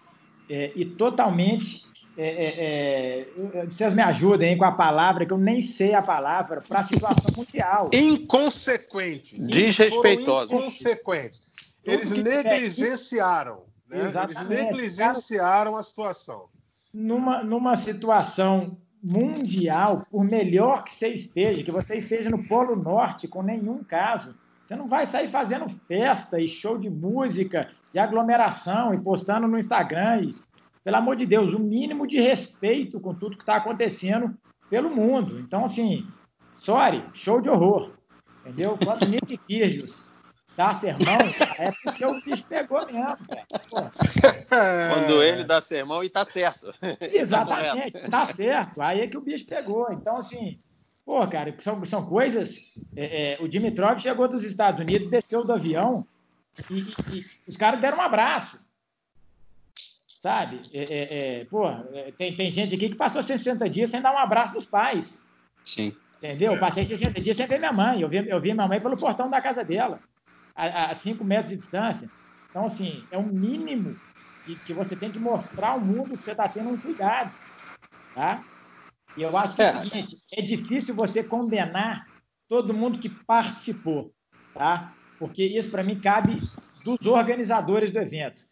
é, 0.49 0.71
e 0.75 0.85
totalmente. 0.85 1.85
É, 2.19 2.27
é, 2.27 3.59
é, 3.59 3.65
vocês 3.65 3.93
me 3.93 4.01
ajudem 4.01 4.57
com 4.57 4.65
a 4.65 4.71
palavra, 4.71 5.23
que 5.23 5.31
eu 5.31 5.37
nem 5.37 5.61
sei 5.61 5.93
a 5.93 6.01
palavra, 6.01 6.61
para 6.67 6.79
a 6.79 6.83
situação 6.83 7.31
mundial. 7.35 7.89
Inconsequente. 7.93 9.39
Desrespeitoso. 9.39 10.51
Inconsequente. 10.51 11.41
Eles 11.83 12.11
negligenciaram. 12.11 13.63
Né? 13.87 13.99
Eles 13.99 14.47
negligenciaram 14.49 15.75
a 15.75 15.83
situação. 15.83 16.49
Numa, 16.91 17.43
numa 17.43 17.75
situação 17.75 18.75
mundial, 19.03 20.03
por 20.11 20.25
melhor 20.25 20.83
que 20.83 20.93
você 20.93 21.09
esteja, 21.09 21.63
que 21.63 21.71
você 21.71 21.97
esteja 21.97 22.29
no 22.29 22.45
Polo 22.47 22.75
Norte 22.75 23.27
com 23.27 23.43
nenhum 23.43 23.83
caso, 23.83 24.35
você 24.65 24.75
não 24.75 24.87
vai 24.87 25.05
sair 25.05 25.29
fazendo 25.29 25.69
festa 25.69 26.41
e 26.41 26.47
show 26.47 26.77
de 26.77 26.89
música 26.89 27.69
e 27.97 27.99
aglomeração 27.99 28.93
e 28.93 28.99
postando 28.99 29.47
no 29.47 29.57
Instagram. 29.57 30.21
E, 30.21 30.35
pelo 30.83 30.97
amor 30.97 31.15
de 31.15 31.25
Deus, 31.25 31.53
o 31.53 31.59
mínimo 31.59 32.05
de 32.05 32.21
respeito 32.21 32.99
com 32.99 33.13
tudo 33.13 33.35
que 33.35 33.43
está 33.43 33.55
acontecendo 33.55 34.37
pelo 34.69 34.89
mundo. 34.89 35.39
Então, 35.39 35.65
assim, 35.65 36.07
sorry, 36.53 37.03
show 37.13 37.41
de 37.41 37.49
horror. 37.49 37.91
Entendeu? 38.41 38.77
Quanto 38.83 39.05
Nick 39.05 39.35
Kirgios 39.39 40.01
dá 40.55 40.73
sermão, 40.73 41.17
é 41.57 41.71
porque 41.83 42.05
o 42.05 42.21
bicho 42.21 42.45
pegou 42.45 42.85
mesmo, 42.85 43.17
Quando 44.47 45.23
ele 45.23 45.43
dá 45.43 45.59
sermão 45.59 46.03
e 46.03 46.09
tá 46.09 46.23
certo. 46.23 46.73
Exatamente, 47.01 47.91
tá 48.09 48.25
certo. 48.25 48.79
Aí 48.79 49.01
é 49.01 49.07
que 49.07 49.17
o 49.17 49.21
bicho 49.21 49.45
pegou. 49.45 49.91
Então, 49.91 50.15
assim, 50.15 50.59
pô, 51.03 51.27
cara, 51.27 51.53
são, 51.57 51.83
são 51.83 52.05
coisas. 52.05 52.59
É, 52.95 53.33
é, 53.33 53.43
o 53.43 53.47
Dimitrov 53.47 53.97
chegou 53.97 54.27
dos 54.27 54.43
Estados 54.43 54.79
Unidos, 54.79 55.09
desceu 55.09 55.43
do 55.43 55.51
avião 55.51 56.05
e, 56.69 56.73
e, 56.73 57.19
e 57.47 57.49
os 57.49 57.57
caras 57.57 57.79
deram 57.79 57.97
um 57.97 58.01
abraço. 58.01 58.59
Sabe? 60.21 60.61
É, 60.73 60.83
é, 60.83 61.39
é 61.41 61.45
pô, 61.45 61.69
é, 61.69 62.11
tem, 62.17 62.35
tem 62.35 62.51
gente 62.51 62.75
aqui 62.75 62.89
que 62.89 62.95
passou 62.95 63.21
60 63.21 63.69
dias 63.69 63.89
sem 63.89 64.01
dar 64.01 64.13
um 64.13 64.17
abraço 64.17 64.53
dos 64.53 64.65
pais. 64.65 65.21
Sim. 65.63 65.95
Entendeu? 66.17 66.53
Eu 66.53 66.59
passei 66.59 66.83
60 66.83 67.21
dias 67.21 67.37
sem 67.37 67.45
ver 67.45 67.59
minha 67.59 67.71
mãe. 67.73 68.01
Eu 68.01 68.09
vi, 68.09 68.27
eu 68.27 68.41
vi 68.41 68.53
minha 68.53 68.67
mãe 68.67 68.81
pelo 68.81 68.97
portão 68.97 69.29
da 69.29 69.39
casa 69.39 69.63
dela, 69.63 69.99
a 70.55 70.93
5 70.93 71.23
metros 71.23 71.49
de 71.49 71.57
distância. 71.57 72.09
Então, 72.49 72.65
assim, 72.65 73.05
é 73.11 73.17
o 73.17 73.23
mínimo 73.23 73.99
que, 74.43 74.55
que 74.55 74.73
você 74.73 74.95
tem 74.95 75.11
que 75.11 75.19
mostrar 75.19 75.69
ao 75.69 75.79
mundo 75.79 76.17
que 76.17 76.23
você 76.23 76.31
está 76.31 76.47
tendo 76.47 76.69
um 76.69 76.77
cuidado. 76.77 77.31
Tá? 78.15 78.43
E 79.15 79.21
eu 79.21 79.37
acho 79.37 79.55
que 79.55 79.61
é, 79.61 79.69
o 79.69 79.81
seguinte: 79.81 80.17
é 80.31 80.41
difícil 80.41 80.95
você 80.95 81.23
condenar 81.23 82.07
todo 82.47 82.73
mundo 82.73 82.97
que 82.97 83.09
participou, 83.09 84.11
tá? 84.53 84.93
Porque 85.19 85.43
isso, 85.43 85.69
para 85.69 85.83
mim, 85.83 85.99
cabe 85.99 86.35
dos 86.95 87.07
organizadores 87.07 87.91
do 87.91 87.99
evento. 87.99 88.43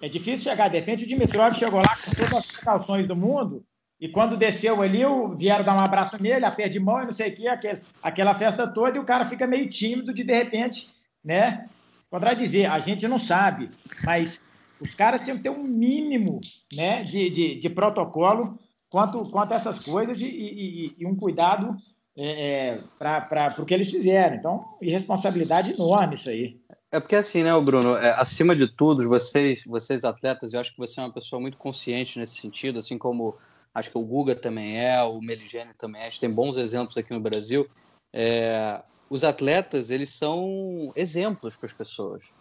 É 0.00 0.08
difícil 0.08 0.50
chegar, 0.50 0.68
de 0.68 0.78
repente, 0.78 1.04
o 1.04 1.06
Dimitrov 1.06 1.54
chegou 1.54 1.80
lá 1.80 1.96
com 1.96 2.10
todas 2.14 2.32
as 2.34 2.46
precauções 2.46 3.06
do 3.06 3.16
mundo 3.16 3.64
e 3.98 4.08
quando 4.08 4.36
desceu 4.36 4.82
ali, 4.82 5.02
vieram 5.36 5.64
dar 5.64 5.74
um 5.74 5.84
abraço 5.84 6.22
nele, 6.22 6.44
aperto 6.44 6.72
de 6.72 6.80
mão 6.80 7.02
e 7.02 7.06
não 7.06 7.12
sei 7.12 7.30
o 7.30 7.34
que, 7.34 7.48
aquele, 7.48 7.80
aquela 8.02 8.34
festa 8.34 8.66
toda, 8.66 8.96
e 8.96 9.00
o 9.00 9.06
cara 9.06 9.24
fica 9.24 9.46
meio 9.46 9.70
tímido 9.70 10.12
de, 10.12 10.22
de 10.22 10.34
repente, 10.34 10.90
né? 11.24 11.68
Contradizer, 12.10 12.70
a 12.70 12.78
gente 12.78 13.08
não 13.08 13.18
sabe, 13.18 13.70
mas 14.04 14.40
os 14.78 14.94
caras 14.94 15.22
têm 15.22 15.36
que 15.36 15.42
ter 15.42 15.50
um 15.50 15.64
mínimo 15.64 16.40
né, 16.72 17.02
de, 17.02 17.30
de, 17.30 17.54
de 17.58 17.70
protocolo 17.70 18.58
quanto, 18.90 19.22
quanto 19.30 19.52
a 19.52 19.56
essas 19.56 19.78
coisas 19.78 20.20
e, 20.20 20.28
e, 20.28 20.94
e 20.98 21.06
um 21.06 21.16
cuidado 21.16 21.74
é, 22.16 22.74
é 22.74 22.80
para 22.98 23.54
o 23.58 23.64
que 23.64 23.74
eles 23.74 23.90
fizeram. 23.90 24.36
Então, 24.36 24.76
irresponsabilidade 24.80 25.72
enorme 25.72 26.14
isso 26.14 26.28
aí. 26.28 26.60
É 26.96 27.00
porque 27.00 27.14
assim, 27.14 27.42
né, 27.42 27.52
Bruno, 27.60 27.94
é, 27.94 28.12
acima 28.12 28.56
de 28.56 28.66
tudo, 28.66 29.06
vocês, 29.06 29.64
vocês 29.66 30.02
atletas, 30.02 30.54
eu 30.54 30.60
acho 30.60 30.72
que 30.72 30.78
você 30.78 30.98
é 30.98 31.02
uma 31.02 31.12
pessoa 31.12 31.38
muito 31.38 31.58
consciente 31.58 32.18
nesse 32.18 32.38
sentido, 32.38 32.78
assim 32.78 32.96
como 32.96 33.36
acho 33.74 33.90
que 33.90 33.98
o 33.98 34.02
Guga 34.02 34.34
também 34.34 34.80
é, 34.80 35.02
o 35.02 35.20
Meligene 35.20 35.74
também 35.74 36.00
é, 36.00 36.06
a 36.06 36.08
gente 36.08 36.20
tem 36.20 36.30
bons 36.30 36.56
exemplos 36.56 36.96
aqui 36.96 37.12
no 37.12 37.20
Brasil. 37.20 37.68
É, 38.14 38.80
os 39.10 39.24
atletas, 39.24 39.90
eles 39.90 40.08
são 40.08 40.90
exemplos 40.96 41.54
para 41.54 41.66
as 41.66 41.74
pessoas, 41.74 42.32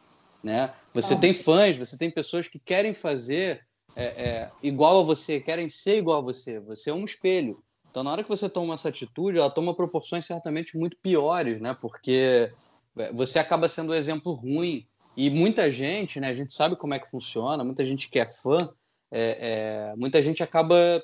né? 0.42 0.74
Você 0.94 1.16
ah. 1.16 1.20
tem 1.20 1.34
fãs, 1.34 1.76
você 1.76 1.98
tem 1.98 2.10
pessoas 2.10 2.48
que 2.48 2.58
querem 2.58 2.94
fazer 2.94 3.60
é, 3.94 4.04
é, 4.06 4.52
igual 4.64 5.02
a 5.02 5.04
você, 5.04 5.42
querem 5.42 5.68
ser 5.68 5.98
igual 5.98 6.20
a 6.20 6.22
você. 6.22 6.62
Você 6.62 6.90
é 6.90 6.94
um 6.94 7.04
espelho. 7.04 7.62
Então, 7.92 8.04
na 8.04 8.12
hora 8.12 8.24
que 8.24 8.30
você 8.30 8.48
toma 8.48 8.74
essa 8.74 8.88
atitude, 8.88 9.38
ela 9.38 9.50
toma 9.50 9.76
proporções 9.76 10.26
certamente 10.26 10.78
muito 10.78 10.96
piores, 11.04 11.60
né? 11.60 11.76
Porque 11.80 12.50
é, 12.52 12.54
você 13.14 13.40
acaba 13.40 13.68
sendo 13.68 13.92
um 13.92 13.96
exemplo 13.96 14.34
ruim. 14.34 14.86
E 15.18 15.30
muita 15.30 15.72
gente, 15.72 16.20
né? 16.20 16.28
A 16.28 16.34
gente 16.34 16.54
sabe 16.54 16.76
como 16.76 16.94
é 16.94 17.00
que 17.00 17.10
funciona, 17.10 17.64
muita 17.64 17.84
gente 17.84 18.10
que 18.10 18.20
é 18.20 18.28
fã, 18.28 18.58
é, 19.10 19.92
é, 19.92 19.96
muita 19.96 20.22
gente 20.22 20.44
acaba, 20.44 21.02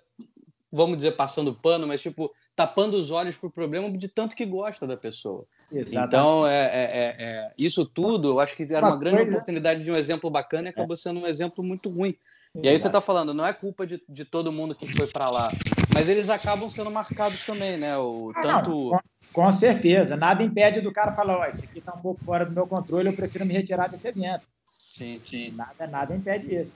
vamos 0.71 0.97
dizer, 0.97 1.13
passando 1.13 1.56
pano, 1.56 1.88
mas 1.88 2.01
tipo, 2.01 2.30
tapando 2.56 2.97
os 2.97 3.10
olhos 3.10 3.38
para 3.38 3.47
o 3.47 3.51
problema 3.51 3.89
de 3.89 4.10
tanto 4.10 4.36
que 4.36 4.45
gosta 4.45 4.86
da 4.86 4.97
pessoa. 4.97 5.45
Exatamente. 5.71 6.07
Então, 6.07 6.45
é, 6.45 6.63
é, 6.63 6.84
é, 6.84 7.15
é, 7.19 7.51
isso 7.57 7.86
tudo, 7.86 8.29
eu 8.29 8.39
acho 8.39 8.55
que 8.55 8.63
era 8.63 8.86
uma, 8.86 8.93
uma 8.93 8.99
grande 8.99 9.17
coisa... 9.17 9.31
oportunidade 9.31 9.84
de 9.84 9.91
um 9.91 9.95
exemplo 9.95 10.29
bacana 10.29 10.67
e 10.67 10.69
acabou 10.69 10.97
sendo 10.97 11.21
um 11.21 11.27
exemplo 11.27 11.63
muito 11.63 11.89
ruim. 11.89 12.15
E 12.62 12.67
aí 12.67 12.77
você 12.77 12.88
está 12.88 12.99
falando, 12.99 13.34
não 13.34 13.45
é 13.45 13.53
culpa 13.53 13.88
de, 13.88 14.03
de 14.10 14.25
todo 14.25 14.51
mundo 14.51 14.75
que 14.75 14.86
foi 14.93 15.07
para 15.07 15.29
lá, 15.29 15.49
mas 15.93 16.10
eles 16.10 16.29
acabam 16.29 16.69
sendo 16.69 16.91
marcados 16.91 17.45
também, 17.45 17.77
né? 17.77 17.95
O, 17.97 18.34
tanto... 18.34 18.69
Não, 18.69 18.89
com, 18.89 18.99
com, 19.31 19.51
certeza. 19.53 20.17
Nada 20.17 20.43
impede 20.43 20.81
do 20.81 20.91
cara 20.91 21.13
falar, 21.13 21.38
ó, 21.38 21.47
isso 21.47 21.63
aqui 21.63 21.79
está 21.79 21.93
um 21.93 22.01
pouco 22.01 22.21
fora 22.21 22.45
do 22.45 22.51
meu 22.51 22.67
controle, 22.67 23.07
eu 23.07 23.15
prefiro 23.15 23.45
me 23.45 23.53
retirar 23.53 23.88
desse 23.88 24.05
evento. 24.05 24.45
Sim, 24.91 25.21
sim. 25.23 25.51
Nada, 25.51 25.88
nada 25.88 26.13
impede 26.13 26.53
isso. 26.53 26.73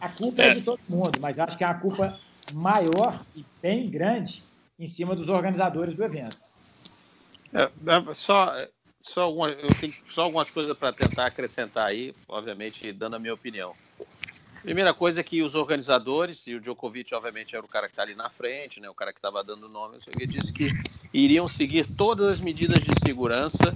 A 0.00 0.08
culpa 0.08 0.42
é. 0.42 0.48
é 0.48 0.54
de 0.54 0.62
todo 0.62 0.78
mundo, 0.88 1.18
mas 1.20 1.36
acho 1.36 1.58
que 1.58 1.64
é 1.64 1.66
uma 1.66 1.80
culpa 1.80 2.16
maior 2.52 3.20
e 3.36 3.44
bem 3.60 3.90
grande 3.90 4.44
em 4.78 4.86
cima 4.86 5.16
dos 5.16 5.28
organizadores 5.28 5.96
do 5.96 6.04
evento. 6.04 6.38
É, 7.54 7.62
é 7.62 8.14
só, 8.14 8.52
só, 9.00 9.32
uma, 9.32 9.48
eu 9.48 9.72
tenho 9.80 9.92
só 10.08 10.24
algumas 10.24 10.50
coisas 10.50 10.76
para 10.76 10.92
tentar 10.92 11.26
acrescentar 11.26 11.86
aí, 11.86 12.12
obviamente, 12.28 12.92
dando 12.92 13.14
a 13.14 13.18
minha 13.18 13.32
opinião. 13.32 13.74
Primeira 14.60 14.92
coisa 14.94 15.20
é 15.20 15.22
que 15.22 15.42
os 15.42 15.54
organizadores, 15.54 16.46
e 16.46 16.54
o 16.54 16.60
Djokovic, 16.60 17.14
obviamente, 17.14 17.54
era 17.54 17.64
o 17.64 17.68
cara 17.68 17.86
que 17.86 17.92
está 17.92 18.02
ali 18.02 18.14
na 18.14 18.30
frente, 18.30 18.80
né, 18.80 18.88
o 18.88 18.94
cara 18.94 19.12
que 19.12 19.18
estava 19.18 19.44
dando 19.44 19.66
o 19.66 19.68
nome, 19.68 19.98
ele 20.08 20.26
disse 20.26 20.52
que 20.52 20.70
iriam 21.12 21.46
seguir 21.46 21.86
todas 21.86 22.26
as 22.28 22.40
medidas 22.40 22.80
de 22.80 22.98
segurança 22.98 23.72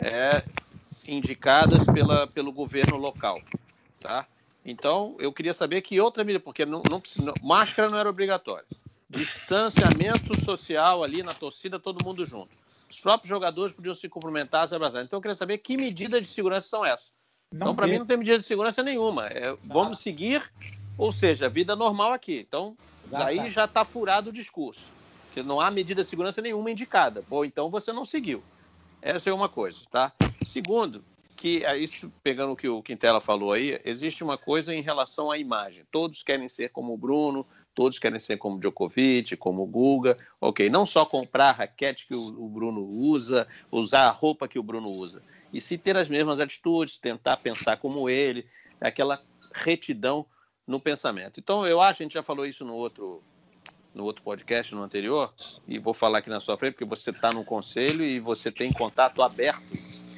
é, 0.00 0.42
indicadas 1.06 1.84
pela, 1.84 2.26
pelo 2.26 2.50
governo 2.50 2.96
local. 2.96 3.40
Tá? 4.00 4.26
Então, 4.64 5.14
eu 5.20 5.32
queria 5.32 5.54
saber 5.54 5.82
que 5.82 6.00
outra 6.00 6.24
medida, 6.24 6.42
porque 6.42 6.64
não, 6.64 6.82
não, 6.90 7.00
máscara 7.42 7.90
não 7.90 7.98
era 7.98 8.08
obrigatória. 8.08 8.64
Distanciamento 9.08 10.34
social 10.44 11.04
ali 11.04 11.22
na 11.22 11.34
torcida, 11.34 11.78
todo 11.78 12.04
mundo 12.04 12.24
junto. 12.24 12.65
Os 12.88 13.00
próprios 13.00 13.28
jogadores 13.28 13.72
podiam 13.72 13.94
se 13.94 14.08
cumprimentar, 14.08 14.68
se 14.68 14.74
abraçar. 14.74 15.04
Então, 15.04 15.16
eu 15.16 15.20
queria 15.20 15.34
saber 15.34 15.58
que 15.58 15.76
medidas 15.76 16.20
de 16.20 16.28
segurança 16.28 16.68
são 16.68 16.84
essas. 16.84 17.12
Não 17.52 17.58
então, 17.58 17.76
para 17.76 17.86
mim, 17.86 17.98
não 17.98 18.06
tem 18.06 18.16
medida 18.16 18.38
de 18.38 18.44
segurança 18.44 18.82
nenhuma. 18.82 19.26
É, 19.26 19.56
vamos 19.64 20.00
seguir, 20.00 20.42
ou 20.96 21.12
seja, 21.12 21.48
vida 21.48 21.74
normal 21.74 22.12
aqui. 22.12 22.44
Então, 22.46 22.76
aí 23.12 23.50
já 23.50 23.64
está 23.64 23.84
furado 23.84 24.30
o 24.30 24.32
discurso. 24.32 24.94
Que 25.32 25.42
não 25.42 25.60
há 25.60 25.70
medida 25.70 26.02
de 26.02 26.08
segurança 26.08 26.40
nenhuma 26.40 26.70
indicada. 26.70 27.24
Ou 27.28 27.44
então 27.44 27.70
você 27.70 27.92
não 27.92 28.04
seguiu. 28.04 28.44
Essa 29.02 29.30
é 29.30 29.32
uma 29.32 29.48
coisa, 29.48 29.84
tá? 29.90 30.12
Segundo, 30.42 31.04
que 31.36 31.64
é 31.64 31.76
isso 31.76 32.10
pegando 32.22 32.52
o 32.52 32.56
que 32.56 32.68
o 32.68 32.82
Quintela 32.82 33.20
falou 33.20 33.52
aí, 33.52 33.80
existe 33.84 34.24
uma 34.24 34.38
coisa 34.38 34.74
em 34.74 34.80
relação 34.80 35.30
à 35.30 35.38
imagem. 35.38 35.84
Todos 35.90 36.22
querem 36.22 36.48
ser 36.48 36.70
como 36.70 36.94
o 36.94 36.98
Bruno, 36.98 37.46
todos 37.76 38.00
querem 38.00 38.18
ser 38.18 38.38
como 38.38 38.58
Djokovic, 38.58 39.36
como 39.36 39.64
Guga. 39.66 40.16
Ok, 40.40 40.68
não 40.68 40.84
só 40.84 41.06
comprar 41.06 41.50
a 41.50 41.52
raquete 41.52 42.06
que 42.08 42.14
o, 42.14 42.44
o 42.44 42.48
Bruno 42.48 42.80
usa, 42.82 43.46
usar 43.70 44.08
a 44.08 44.10
roupa 44.10 44.48
que 44.48 44.58
o 44.58 44.62
Bruno 44.62 44.90
usa 44.90 45.22
e 45.56 45.60
se 45.60 45.78
ter 45.78 45.96
as 45.96 46.08
mesmas 46.08 46.38
atitudes, 46.38 46.98
tentar 46.98 47.38
pensar 47.38 47.78
como 47.78 48.10
ele, 48.10 48.44
aquela 48.80 49.22
retidão 49.54 50.26
no 50.66 50.78
pensamento. 50.78 51.40
Então, 51.40 51.66
eu 51.66 51.80
acho, 51.80 52.02
a 52.02 52.04
gente 52.04 52.14
já 52.14 52.22
falou 52.22 52.44
isso 52.44 52.64
no 52.64 52.74
outro, 52.74 53.22
no 53.94 54.04
outro 54.04 54.22
podcast, 54.22 54.74
no 54.74 54.82
anterior, 54.82 55.32
e 55.66 55.78
vou 55.78 55.94
falar 55.94 56.18
aqui 56.18 56.28
na 56.28 56.40
sua 56.40 56.58
frente, 56.58 56.74
porque 56.74 56.84
você 56.84 57.10
está 57.10 57.32
no 57.32 57.44
conselho 57.44 58.04
e 58.04 58.20
você 58.20 58.52
tem 58.52 58.70
contato 58.72 59.22
aberto 59.22 59.62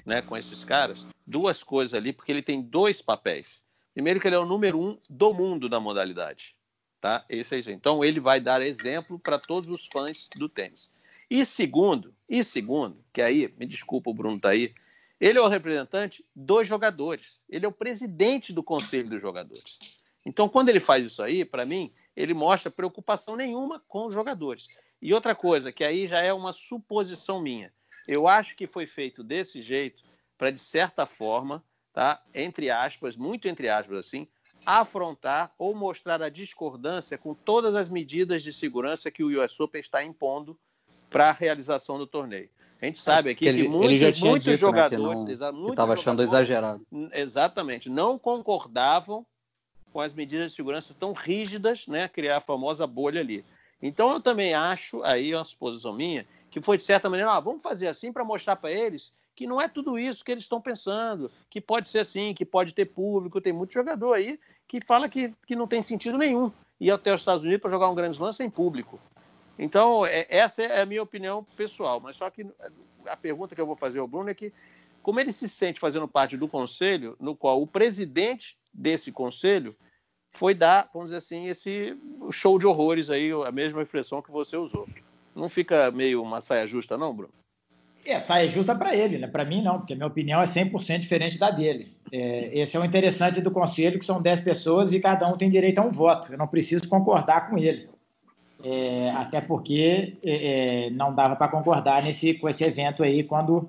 né, 0.05 0.23
com 0.23 0.37
esses 0.37 0.65
caras. 0.65 1.07
Duas 1.25 1.63
coisas 1.63 1.95
ali, 1.95 2.13
porque 2.13 2.33
ele 2.33 2.43
tem 2.43 2.61
dois 2.61 3.01
papéis. 3.01 3.63
Primeiro, 3.95 4.21
que 4.21 4.27
ele 4.27 4.37
é 4.37 4.41
o 4.41 4.47
número 4.47 4.81
um 4.81 4.99
do 5.09 5.33
mundo 5.33 5.69
da 5.69 5.79
modalidade. 5.79 6.58
Tá? 7.01 7.25
Esse 7.29 7.55
é 7.55 7.59
isso. 7.59 7.71
Então, 7.71 8.05
ele 8.05 8.19
vai 8.19 8.41
dar 8.41 8.61
exemplo 8.61 9.19
para 9.19 9.39
todos 9.39 9.71
os 9.71 9.87
fãs 9.87 10.29
do 10.37 10.49
tênis. 10.49 10.91
E 11.31 11.45
segundo, 11.45 12.15
e 12.29 12.43
segundo, 12.43 13.05
que 13.13 13.23
aí, 13.23 13.53
me 13.59 13.67
desculpa, 13.67 14.11
o 14.11 14.15
Bruno 14.15 14.41
tá 14.41 14.51
aí, 14.51 14.75
ele 15.21 15.39
é 15.39 15.43
o 15.43 15.49
representante 15.49 16.25
dos 16.35 16.67
jogadores. 16.67 17.43
Ele 17.49 17.67
é 17.67 17.69
o 17.69 17.73
presidente 17.73 18.53
do 18.53 18.63
conselho 18.63 19.11
dos 19.11 19.21
jogadores. 19.21 19.79
Então, 20.25 20.49
quando 20.49 20.69
ele 20.69 20.81
faz 20.81 21.05
isso 21.05 21.23
aí, 21.23 21.45
para 21.45 21.65
mim, 21.65 21.91
ele 22.17 22.35
mostra 22.35 22.71
preocupação 22.71 23.37
nenhuma 23.37 23.83
com 23.89 24.07
os 24.07 24.15
jogadores. 24.15 24.69
E 25.01 25.15
outra 25.15 25.35
coisa, 25.35 25.73
que 25.73 25.85
aí 25.85 26.07
já 26.07 26.21
é 26.21 26.33
uma 26.33 26.53
suposição 26.53 27.41
minha. 27.41 27.73
Eu 28.07 28.27
acho 28.27 28.57
que 28.57 28.67
foi 28.67 28.87
feito 28.87 29.23
desse 29.23 29.63
jeito 29.63 30.03
para, 30.37 30.51
de 30.51 30.61
certa 30.61 31.07
forma, 31.07 31.65
tá? 31.93 32.23
entre 32.35 32.71
aspas, 32.71 33.17
muito 33.17 33.49
entre 33.49 33.69
aspas 33.69 33.99
assim, 33.99 34.29
afrontar 34.69 35.51
ou 35.59 35.75
mostrar 35.75 36.23
a 36.23 36.29
discordância 36.29 37.17
com 37.17 37.33
todas 37.33 37.75
as 37.75 37.89
medidas 37.89 38.43
de 38.43 38.53
segurança 38.53 39.11
que 39.11 39.25
o 39.25 39.43
US 39.43 39.59
Open 39.59 39.81
está 39.81 40.05
impondo 40.05 40.59
para 41.09 41.31
a 41.31 41.33
realização 41.33 41.97
do 41.97 42.07
torneio. 42.07 42.51
A 42.81 42.85
gente 42.85 43.01
sabe 43.01 43.31
aqui 43.31 43.39
que, 43.39 43.49
ele, 43.49 43.63
que 43.63 43.69
muitos, 43.69 44.21
muitos 44.21 44.45
dito, 44.45 44.61
jogadores 44.61 45.25
né, 45.25 45.33
estava 45.71 45.95
achando 45.95 46.23
exagerado. 46.23 46.87
Exatamente, 47.15 47.89
não 47.89 48.19
concordavam 48.19 49.25
com 49.91 50.03
as 50.03 50.13
medidas 50.13 50.51
de 50.51 50.57
segurança 50.57 50.95
tão 51.01 51.15
rígidas, 51.15 51.87
né, 51.87 52.07
criar 52.07 52.37
a 52.37 52.41
famosa 52.43 52.87
bolha 52.87 53.23
ali. 53.23 53.43
Então 53.81 54.13
eu 54.13 54.21
também 54.21 54.53
acho, 54.53 55.03
aí 55.03 55.33
é 55.33 55.37
uma 55.39 55.45
suposição 55.45 55.95
minha, 55.95 56.27
que 56.51 56.61
foi 56.61 56.77
de 56.77 56.83
certa 56.83 57.09
maneira, 57.09 57.33
ah, 57.33 57.41
vamos 57.41 57.63
fazer 57.63 57.87
assim 57.87 58.13
para 58.13 58.23
mostrar 58.23 58.57
para 58.57 58.71
eles 58.71 59.15
que 59.39 59.47
não 59.47 59.61
é 59.61 59.69
tudo 59.69 59.97
isso 59.97 60.25
que 60.25 60.33
eles 60.33 60.43
estão 60.43 60.61
pensando, 60.61 61.31
que 61.49 61.61
pode 61.61 61.89
ser 61.89 62.01
assim, 62.01 62.35
que 62.35 62.45
pode 62.45 62.75
ter 62.75 62.87
público, 62.87 63.41
tem 63.41 63.53
muito 63.53 63.73
jogador 63.73 64.15
aí 64.15 64.37
que 64.67 64.81
fala 64.85 65.09
que, 65.09 65.33
que 65.47 65.55
não 65.55 65.69
tem 65.69 65.81
sentido 65.81 66.19
nenhum 66.19 66.51
ir 66.81 66.91
até 66.91 67.15
os 67.15 67.21
Estados 67.21 67.45
Unidos 67.45 67.63
para 67.63 67.71
jogar 67.71 67.89
um 67.89 67.95
grande 67.95 68.21
lance 68.21 68.39
sem 68.39 68.51
público. 68.51 68.99
Então, 69.57 70.05
é, 70.05 70.27
essa 70.29 70.65
é 70.65 70.83
a 70.83 70.87
minha 70.87 71.01
opinião 71.01 71.45
pessoal, 71.57 72.01
mas 72.01 72.17
só 72.17 72.29
que 72.29 72.45
a 73.07 73.17
pergunta 73.17 73.55
que 73.55 73.61
eu 73.61 73.67
vou 73.67 73.77
fazer 73.77 74.01
ao 74.01 74.09
Bruno 74.09 74.29
é 74.29 74.35
que 74.35 74.53
como 75.05 75.21
ele 75.21 75.31
se 75.31 75.49
sente 75.49 75.79
fazendo 75.79 76.09
parte 76.09 76.37
do 76.37 76.49
conselho, 76.49 77.15
no 77.21 77.37
qual 77.37 77.63
o 77.63 77.67
presidente 77.67 78.59
desse 78.75 79.13
conselho 79.13 79.77
foi 80.33 80.53
dar, 80.53 80.91
vamos 80.93 81.11
dizer 81.11 81.19
assim, 81.19 81.47
esse 81.47 81.97
show 82.33 82.59
de 82.59 82.67
horrores 82.67 83.09
aí, 83.09 83.31
a 83.47 83.53
mesma 83.53 83.83
expressão 83.83 84.21
que 84.21 84.33
você 84.33 84.57
usou. 84.57 84.89
Não 85.33 85.49
fica 85.49 85.93
meio 85.93 86.21
uma 86.21 86.41
saia 86.41 86.67
justa, 86.67 86.99
não, 86.99 87.15
Bruno? 87.15 87.33
É, 88.05 88.19
saia 88.19 88.49
justa 88.49 88.75
para 88.75 88.95
ele, 88.95 89.19
né? 89.19 89.27
Para 89.27 89.45
mim, 89.45 89.63
não, 89.63 89.79
porque 89.79 89.95
minha 89.95 90.07
opinião 90.07 90.41
é 90.41 90.47
100% 90.47 90.99
diferente 91.01 91.39
da 91.39 91.51
dele. 91.51 91.93
É, 92.11 92.51
esse 92.59 92.77
é 92.77 92.81
o 92.81 92.85
interessante 92.85 93.41
do 93.41 93.51
conselho, 93.51 93.99
que 93.99 94.05
são 94.05 94.23
10 94.23 94.41
pessoas 94.41 94.93
e 94.93 95.01
cada 95.01 95.29
um 95.29 95.37
tem 95.37 95.51
direito 95.51 95.79
a 95.79 95.83
um 95.83 95.91
voto. 95.91 96.33
Eu 96.33 96.39
não 96.39 96.47
preciso 96.47 96.89
concordar 96.89 97.51
com 97.51 97.59
ele. 97.59 97.89
É, 98.65 99.11
até 99.11 99.41
porque 99.41 100.17
é, 100.25 100.87
é 100.87 100.91
não 100.91 101.15
dava 101.15 101.37
para 101.37 101.49
concordar 101.49 102.03
nesse, 102.03 102.35
com 102.35 102.49
esse 102.49 102.65
evento 102.65 103.03
aí 103.03 103.23
quando 103.23 103.69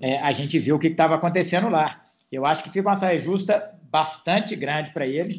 é, 0.00 0.18
a 0.18 0.32
gente 0.32 0.58
viu 0.58 0.76
o 0.76 0.78
que 0.78 0.88
estava 0.88 1.14
acontecendo 1.16 1.68
lá. 1.68 2.04
Eu 2.30 2.46
acho 2.46 2.62
que 2.62 2.70
fica 2.70 2.88
uma 2.88 2.96
saia 2.96 3.18
justa 3.18 3.74
bastante 3.90 4.56
grande 4.56 4.90
para 4.92 5.06
ele, 5.06 5.34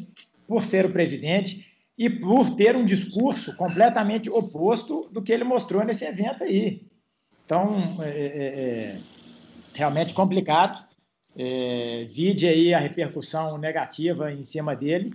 por 0.46 0.64
ser 0.64 0.86
o 0.86 0.92
presidente 0.92 1.66
e 1.98 2.08
por 2.08 2.54
ter 2.54 2.76
um 2.76 2.84
discurso 2.84 3.56
completamente 3.56 4.30
oposto 4.30 5.08
do 5.10 5.22
que 5.22 5.32
ele 5.32 5.44
mostrou 5.44 5.84
nesse 5.84 6.04
evento 6.04 6.44
aí. 6.44 6.85
Então, 7.46 8.02
é, 8.02 8.10
é, 8.10 8.46
é 8.46 8.98
realmente 9.72 10.12
complicado. 10.12 10.84
É, 11.38 12.04
vide 12.12 12.48
aí 12.48 12.74
a 12.74 12.78
repercussão 12.78 13.56
negativa 13.56 14.32
em 14.32 14.42
cima 14.42 14.74
dele. 14.74 15.14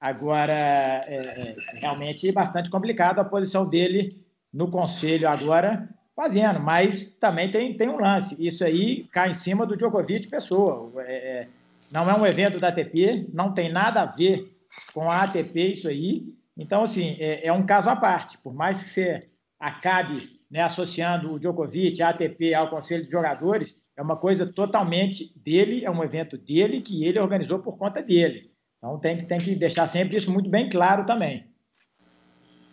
Agora, 0.00 0.52
é, 0.52 1.16
é, 1.16 1.56
realmente 1.74 2.32
bastante 2.32 2.68
complicado 2.68 3.20
a 3.20 3.24
posição 3.24 3.68
dele 3.68 4.24
no 4.52 4.70
conselho 4.70 5.28
agora, 5.28 5.88
fazendo, 6.16 6.58
mas 6.58 7.04
também 7.20 7.50
tem, 7.50 7.76
tem 7.76 7.88
um 7.88 8.00
lance. 8.00 8.34
Isso 8.44 8.64
aí 8.64 9.04
cai 9.12 9.30
em 9.30 9.34
cima 9.34 9.64
do 9.64 9.76
Djokovic 9.76 10.28
pessoa. 10.28 10.90
É, 11.04 11.12
é 11.14 11.48
não 11.90 12.08
é 12.10 12.14
um 12.14 12.26
evento 12.26 12.58
da 12.58 12.68
ATP, 12.68 13.28
não 13.32 13.54
tem 13.54 13.72
nada 13.72 14.02
a 14.02 14.06
ver 14.06 14.46
com 14.92 15.10
a 15.10 15.22
ATP 15.22 15.72
isso 15.72 15.88
aí. 15.88 16.24
Então, 16.56 16.82
assim, 16.82 17.16
é, 17.18 17.46
é 17.46 17.52
um 17.52 17.62
caso 17.62 17.88
à 17.88 17.96
parte. 17.96 18.36
Por 18.38 18.52
mais 18.52 18.82
que 18.82 18.88
você 18.88 19.20
acabe 19.58 20.37
né, 20.50 20.62
associando 20.62 21.32
o 21.32 21.38
Djokovic, 21.38 22.02
a 22.02 22.10
ATP 22.10 22.54
ao 22.54 22.70
Conselho 22.70 23.04
de 23.04 23.10
Jogadores, 23.10 23.88
é 23.96 24.02
uma 24.02 24.16
coisa 24.16 24.50
totalmente 24.50 25.38
dele, 25.38 25.84
é 25.84 25.90
um 25.90 26.02
evento 26.02 26.38
dele 26.38 26.80
que 26.80 27.04
ele 27.04 27.18
organizou 27.18 27.58
por 27.58 27.76
conta 27.76 28.02
dele. 28.02 28.50
Então 28.78 28.98
tem, 28.98 29.26
tem 29.26 29.38
que 29.38 29.54
deixar 29.54 29.86
sempre 29.86 30.16
isso 30.16 30.30
muito 30.30 30.48
bem 30.48 30.68
claro 30.68 31.04
também. 31.04 31.46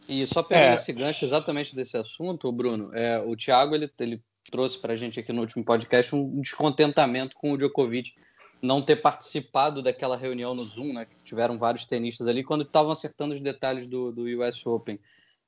E 0.07 0.25
só 0.27 0.43
pegando 0.43 0.71
é. 0.71 0.73
esse 0.75 0.93
gancho 0.93 1.25
exatamente 1.25 1.75
desse 1.75 1.97
assunto, 1.97 2.51
Bruno, 2.51 2.93
é, 2.93 3.19
o 3.19 3.35
Thiago 3.35 3.73
ele, 3.75 3.91
ele 3.99 4.21
trouxe 4.51 4.79
para 4.79 4.93
a 4.93 4.95
gente 4.95 5.19
aqui 5.19 5.33
no 5.33 5.41
último 5.41 5.65
podcast 5.65 6.15
um 6.15 6.39
descontentamento 6.39 7.35
com 7.35 7.51
o 7.51 7.57
Djokovic 7.57 8.13
não 8.61 8.81
ter 8.81 8.97
participado 8.97 9.81
daquela 9.81 10.15
reunião 10.15 10.55
no 10.55 10.65
Zoom, 10.65 10.93
né, 10.93 11.05
que 11.05 11.23
tiveram 11.23 11.57
vários 11.57 11.85
tenistas 11.85 12.27
ali, 12.27 12.43
quando 12.43 12.61
estavam 12.61 12.91
acertando 12.91 13.33
os 13.33 13.41
detalhes 13.41 13.85
do, 13.85 14.11
do 14.11 14.23
US 14.39 14.65
Open. 14.65 14.99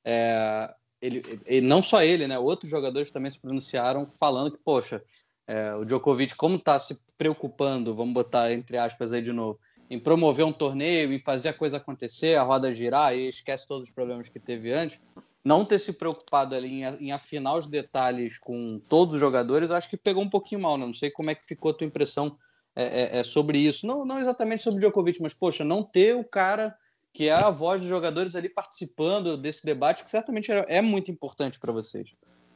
É, 0.04 0.74
ele, 1.02 1.22
ele, 1.46 1.68
não 1.68 1.82
só 1.82 2.02
ele, 2.04 2.28
né? 2.28 2.38
Outros 2.40 2.70
jogadores 2.70 3.12
também 3.12 3.32
se 3.32 3.40
pronunciaram 3.40 4.06
falando 4.08 4.52
que, 4.52 4.58
poxa, 4.64 5.04
é, 5.48 5.74
o 5.76 5.86
Djokovic, 5.86 6.36
como 6.36 6.56
está 6.56 6.78
se 6.78 7.00
preocupando, 7.18 7.96
vamos 7.96 8.14
botar 8.14 8.52
entre 8.52 8.78
aspas 8.78 9.14
aí 9.14 9.22
de 9.22 9.32
novo, 9.32 9.60
em 9.90 10.00
promover 10.00 10.46
um 10.46 10.52
torneio, 10.52 11.14
em 11.14 11.20
fazer 11.20 11.50
a 11.50 11.54
coisa 11.54 11.78
acontecer, 11.78 12.36
a 12.36 12.44
roda 12.44 12.74
girar 12.74 13.16
e 13.16 13.30
esquece 13.30 13.66
todos 13.66 13.88
os 13.88 13.94
problemas 13.94 14.28
que 14.28 14.40
teve 14.40 14.74
antes, 14.74 15.00
não 15.44 15.64
ter 15.64 15.80
se 15.80 15.94
preocupado 15.94 16.54
ali 16.54 16.82
em, 16.82 17.08
em 17.08 17.12
afinar 17.12 17.56
os 17.56 17.66
detalhes 17.66 18.38
com 18.38 18.80
todos 18.90 19.14
os 19.16 19.20
jogadores, 19.20 19.72
acho 19.72 19.90
que 19.90 19.96
pegou 19.96 20.22
um 20.22 20.30
pouquinho 20.30 20.62
mal, 20.62 20.78
né? 20.78 20.86
Não 20.86 20.94
sei 20.94 21.10
como 21.10 21.30
é 21.30 21.36
que 21.36 21.46
ficou 21.46 21.72
a 21.72 21.74
tua 21.74 21.88
impressão 21.88 22.38
é, 22.76 23.18
é, 23.18 23.20
é 23.20 23.24
sobre 23.24 23.58
isso. 23.58 23.88
Não, 23.88 24.04
não 24.04 24.20
exatamente 24.20 24.64
sobre 24.64 24.78
o 24.78 24.82
Djokovic, 24.82 25.22
mas, 25.22 25.34
poxa, 25.34 25.64
não 25.64 25.82
ter 25.82 26.16
o 26.16 26.24
cara 26.24 26.76
que 27.14 27.30
é 27.30 27.34
a 27.34 27.50
voz 27.50 27.82
dos 27.82 27.90
jogadores 27.90 28.36
ali 28.36 28.50
participando 28.50 29.38
desse 29.38 29.66
debate, 29.66 30.04
que 30.04 30.12
certamente 30.12 30.52
é, 30.52 30.82
muito 30.82 31.10
importante 31.10 31.60
para 31.60 31.72
vocês. 31.72 32.14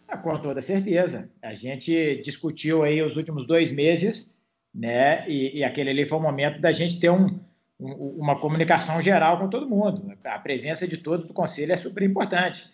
Ah, 0.08 0.18
com 0.18 0.38
toda 0.40 0.62
certeza. 0.62 1.30
A 1.42 1.54
gente 1.54 2.22
discutiu 2.22 2.84
aí 2.84 3.02
os 3.02 3.16
últimos 3.16 3.48
dois 3.48 3.72
meses, 3.72 4.36
né? 4.74 5.28
E, 5.30 5.60
e 5.60 5.64
aquele 5.64 5.90
ali 5.90 6.06
foi 6.06 6.18
o 6.18 6.22
momento 6.22 6.60
da 6.60 6.72
gente 6.72 7.00
ter 7.00 7.10
um, 7.10 7.40
um, 7.80 7.92
uma 8.20 8.40
comunicação 8.40 9.02
geral 9.02 9.40
com 9.40 9.50
todo 9.50 9.70
mundo. 9.70 10.14
A 10.24 10.40
presença 10.40 10.88
de 10.88 10.98
todos 10.98 11.26
do 11.26 11.34
conselho 11.34 11.72
é 11.72 11.78
super 11.78 12.04
importante. 12.04 12.70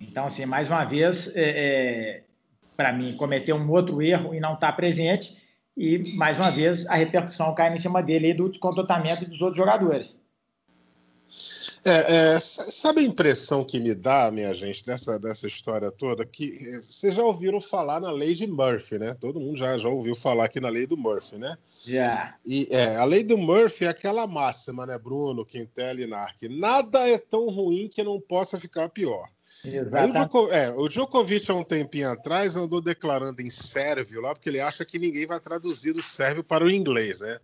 Então, 0.00 0.26
assim, 0.26 0.44
mais 0.44 0.68
uma 0.68 0.84
vez, 0.84 1.34
é, 1.34 1.42
é, 1.42 2.22
para 2.76 2.92
mim, 2.92 3.16
cometeu 3.16 3.56
um 3.56 3.70
outro 3.70 4.02
erro 4.02 4.34
e 4.34 4.40
não 4.40 4.54
estar 4.54 4.68
tá 4.68 4.72
presente. 4.72 5.36
E, 5.76 6.14
mais 6.16 6.38
uma 6.38 6.50
vez, 6.50 6.86
a 6.86 6.94
repercussão 6.94 7.54
cai 7.54 7.72
em 7.72 7.78
cima 7.78 8.02
dele 8.02 8.30
e 8.30 8.34
do 8.34 8.48
descontentamento 8.48 9.26
dos 9.26 9.40
outros 9.40 9.56
jogadores. 9.56 10.22
É, 11.84 12.34
é, 12.34 12.40
sabe 12.40 13.00
a 13.00 13.04
impressão 13.04 13.64
que 13.64 13.78
me 13.78 13.94
dá, 13.94 14.28
minha 14.32 14.52
gente, 14.52 14.84
dessa, 14.84 15.18
dessa 15.20 15.46
história 15.46 15.90
toda? 15.90 16.26
Que 16.26 16.68
é, 16.68 16.78
vocês 16.78 17.14
já 17.14 17.22
ouviram 17.22 17.60
falar 17.60 18.00
na 18.00 18.10
lei 18.10 18.34
de 18.34 18.46
Murphy, 18.46 18.98
né? 18.98 19.14
Todo 19.14 19.38
mundo 19.38 19.56
já, 19.56 19.78
já 19.78 19.88
ouviu 19.88 20.16
falar 20.16 20.46
aqui 20.46 20.58
na 20.58 20.68
lei 20.68 20.86
do 20.86 20.96
Murphy, 20.96 21.38
né? 21.38 21.56
Já. 21.84 22.34
E 22.44 22.66
é, 22.72 22.96
a 22.96 23.04
lei 23.04 23.22
do 23.22 23.38
Murphy 23.38 23.84
é 23.84 23.88
aquela 23.88 24.26
máxima, 24.26 24.84
né, 24.84 24.98
Bruno, 24.98 25.46
Quintel 25.46 26.00
e 26.00 26.06
Narc? 26.06 26.42
Nada 26.50 27.08
é 27.08 27.18
tão 27.18 27.48
ruim 27.48 27.88
que 27.88 28.02
não 28.02 28.20
possa 28.20 28.58
ficar 28.58 28.88
pior. 28.88 29.28
Aí 29.64 30.10
o, 30.10 30.12
Djoko, 30.12 30.50
é, 30.50 30.70
o 30.70 30.88
Djokovic, 30.88 31.50
há 31.50 31.54
um 31.54 31.64
tempinho 31.64 32.10
atrás, 32.10 32.56
andou 32.56 32.80
declarando 32.80 33.40
em 33.40 33.50
sérvio 33.50 34.20
lá, 34.20 34.34
porque 34.34 34.48
ele 34.48 34.60
acha 34.60 34.84
que 34.84 34.98
ninguém 34.98 35.26
vai 35.26 35.40
traduzir 35.40 35.92
do 35.92 36.02
sérvio 36.02 36.42
para 36.42 36.64
o 36.64 36.70
inglês, 36.70 37.20
né? 37.20 37.38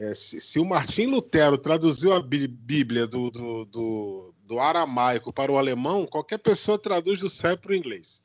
É, 0.00 0.14
se, 0.14 0.40
se, 0.40 0.58
o 0.58 0.64
Martim 0.64 1.04
Lutero 1.04 1.58
traduziu 1.58 2.14
a 2.14 2.22
Bíblia 2.22 3.06
do, 3.06 3.30
do, 3.30 3.66
do, 3.66 4.34
do, 4.46 4.58
aramaico 4.58 5.30
para 5.30 5.52
o 5.52 5.58
alemão, 5.58 6.06
qualquer 6.06 6.38
pessoa 6.38 6.78
traduz 6.78 7.20
do 7.20 7.28
céu 7.28 7.54
para 7.58 7.72
o 7.72 7.74
inglês. 7.74 8.22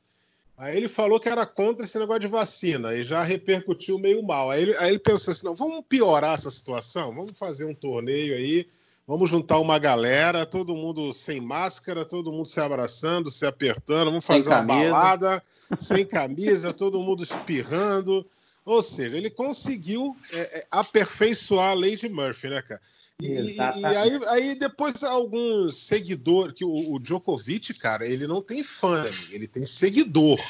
Aí 0.57 0.77
ele 0.77 0.87
falou 0.87 1.19
que 1.19 1.27
era 1.27 1.45
contra 1.45 1.83
esse 1.83 1.99
negócio 1.99 2.21
de 2.21 2.27
vacina 2.27 2.93
e 2.93 3.03
já 3.03 3.21
repercutiu 3.21 3.99
meio 3.99 4.23
mal. 4.23 4.51
Aí 4.51 4.61
ele, 4.61 4.77
aí 4.77 4.87
ele 4.91 4.99
pensou 4.99 5.33
assim: 5.33 5.45
não, 5.45 5.53
vamos 5.53 5.83
piorar 5.89 6.35
essa 6.35 6.49
situação, 6.49 7.13
vamos 7.13 7.37
fazer 7.37 7.65
um 7.65 7.75
torneio 7.75 8.35
aí, 8.35 8.65
vamos 9.05 9.29
juntar 9.29 9.59
uma 9.59 9.77
galera, 9.77 10.45
todo 10.45 10.77
mundo 10.77 11.11
sem 11.11 11.41
máscara, 11.41 12.05
todo 12.05 12.31
mundo 12.31 12.47
se 12.47 12.61
abraçando, 12.61 13.29
se 13.29 13.45
apertando, 13.45 14.11
vamos 14.11 14.25
fazer 14.25 14.49
uma 14.49 14.61
balada, 14.61 15.43
sem 15.77 16.05
camisa, 16.05 16.71
todo 16.73 17.03
mundo 17.03 17.21
espirrando 17.21 18.25
ou 18.65 18.81
seja, 18.81 19.15
ele 19.15 19.29
conseguiu 19.29 20.17
é, 20.33 20.39
é, 20.39 20.67
aperfeiçoar 20.71 21.69
a 21.69 21.73
lei 21.75 21.95
de 21.95 22.09
Murphy, 22.09 22.49
né, 22.49 22.61
cara? 22.63 22.81
E, 23.21 23.55
e 23.55 23.85
aí, 23.85 24.19
aí, 24.27 24.55
depois 24.55 25.01
alguns 25.03 25.77
seguidores, 25.77 26.53
que 26.53 26.65
o, 26.65 26.93
o, 26.93 26.99
Djokovic, 26.99 27.73
cara, 27.75 28.05
ele 28.05 28.27
não 28.27 28.41
tem 28.41 28.61
fã, 28.61 29.05
ele 29.31 29.47
tem 29.47 29.65
seguidor. 29.65 30.41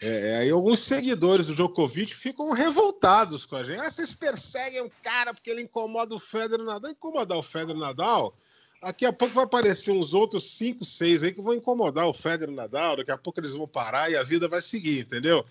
É, 0.00 0.36
aí 0.36 0.50
alguns 0.50 0.80
seguidores 0.80 1.46
do 1.46 1.54
Djokovic 1.54 2.14
ficam 2.14 2.50
revoltados 2.52 3.46
com 3.46 3.56
a 3.56 3.64
gente. 3.64 3.78
Ah, 3.78 3.90
vocês 3.90 4.12
perseguem 4.12 4.82
o 4.82 4.92
cara 5.02 5.32
porque 5.32 5.50
ele 5.50 5.62
incomoda 5.62 6.14
o 6.14 6.18
Federer 6.18 6.64
Nadal. 6.64 6.90
Incomodar 6.90 7.38
o 7.38 7.42
Federer 7.42 7.80
Nadal, 7.80 8.36
daqui 8.82 9.06
a 9.06 9.12
pouco 9.12 9.34
vai 9.34 9.44
aparecer 9.44 9.92
uns 9.92 10.12
outros 10.12 10.50
cinco, 10.50 10.84
seis 10.84 11.22
aí 11.22 11.32
que 11.32 11.40
vão 11.40 11.54
incomodar 11.54 12.06
o 12.06 12.12
Federer 12.12 12.54
Nadal. 12.54 12.98
Daqui 12.98 13.10
a 13.10 13.18
pouco 13.18 13.40
eles 13.40 13.54
vão 13.54 13.66
parar 13.66 14.10
e 14.10 14.16
a 14.16 14.22
vida 14.22 14.46
vai 14.46 14.60
seguir, 14.60 15.00
entendeu? 15.00 15.44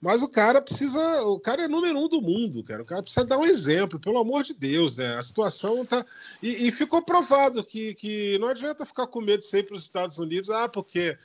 Mas 0.00 0.22
o 0.22 0.28
cara 0.28 0.60
precisa. 0.60 1.00
O 1.24 1.40
cara 1.40 1.62
é 1.62 1.68
número 1.68 1.98
um 1.98 2.08
do 2.08 2.20
mundo, 2.20 2.62
cara. 2.62 2.82
O 2.82 2.86
cara 2.86 3.02
precisa 3.02 3.24
dar 3.24 3.38
um 3.38 3.46
exemplo, 3.46 3.98
pelo 3.98 4.18
amor 4.18 4.42
de 4.42 4.52
Deus, 4.52 4.96
né? 4.96 5.16
A 5.16 5.22
situação 5.22 5.86
tá. 5.86 6.04
E, 6.42 6.68
e 6.68 6.72
ficou 6.72 7.02
provado 7.02 7.64
que, 7.64 7.94
que 7.94 8.38
não 8.38 8.48
adianta 8.48 8.84
ficar 8.84 9.06
com 9.06 9.20
medo 9.20 9.42
para 9.66 9.74
os 9.74 9.82
Estados 9.82 10.18
Unidos, 10.18 10.50
ah, 10.50 10.68
porque 10.68 11.16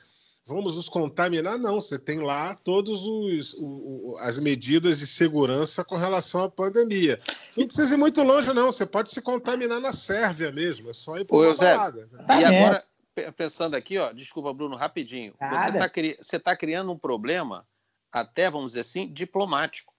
vamos 0.46 0.76
nos 0.76 0.88
contaminar. 0.88 1.58
Não, 1.58 1.82
você 1.82 1.98
tem 1.98 2.20
lá 2.20 2.54
todas 2.64 3.02
as 4.20 4.38
medidas 4.38 5.00
de 5.00 5.06
segurança 5.06 5.84
com 5.84 5.96
relação 5.96 6.44
à 6.44 6.50
pandemia. 6.50 7.20
Você 7.50 7.60
não 7.60 7.66
precisa 7.66 7.94
ir 7.94 7.98
muito 7.98 8.22
longe, 8.22 8.54
não. 8.54 8.72
Você 8.72 8.86
pode 8.86 9.10
se 9.10 9.20
contaminar 9.20 9.80
na 9.80 9.92
Sérvia 9.92 10.50
mesmo. 10.50 10.88
É 10.88 10.94
só 10.94 11.18
ir 11.18 11.26
para 11.26 11.36
uma 11.36 11.54
balada. 11.54 12.08
Né? 12.10 12.40
E 12.40 12.44
agora, 12.44 12.84
pensando 13.36 13.76
aqui, 13.76 13.98
ó, 13.98 14.12
desculpa, 14.12 14.54
Bruno, 14.54 14.76
rapidinho. 14.76 15.34
Você 15.38 16.36
está 16.36 16.50
tá 16.50 16.56
criando 16.56 16.90
um 16.90 16.98
problema 16.98 17.66
até, 18.12 18.50
vamos 18.50 18.72
dizer 18.72 18.80
assim, 18.80 19.12
diplomático. 19.12 19.92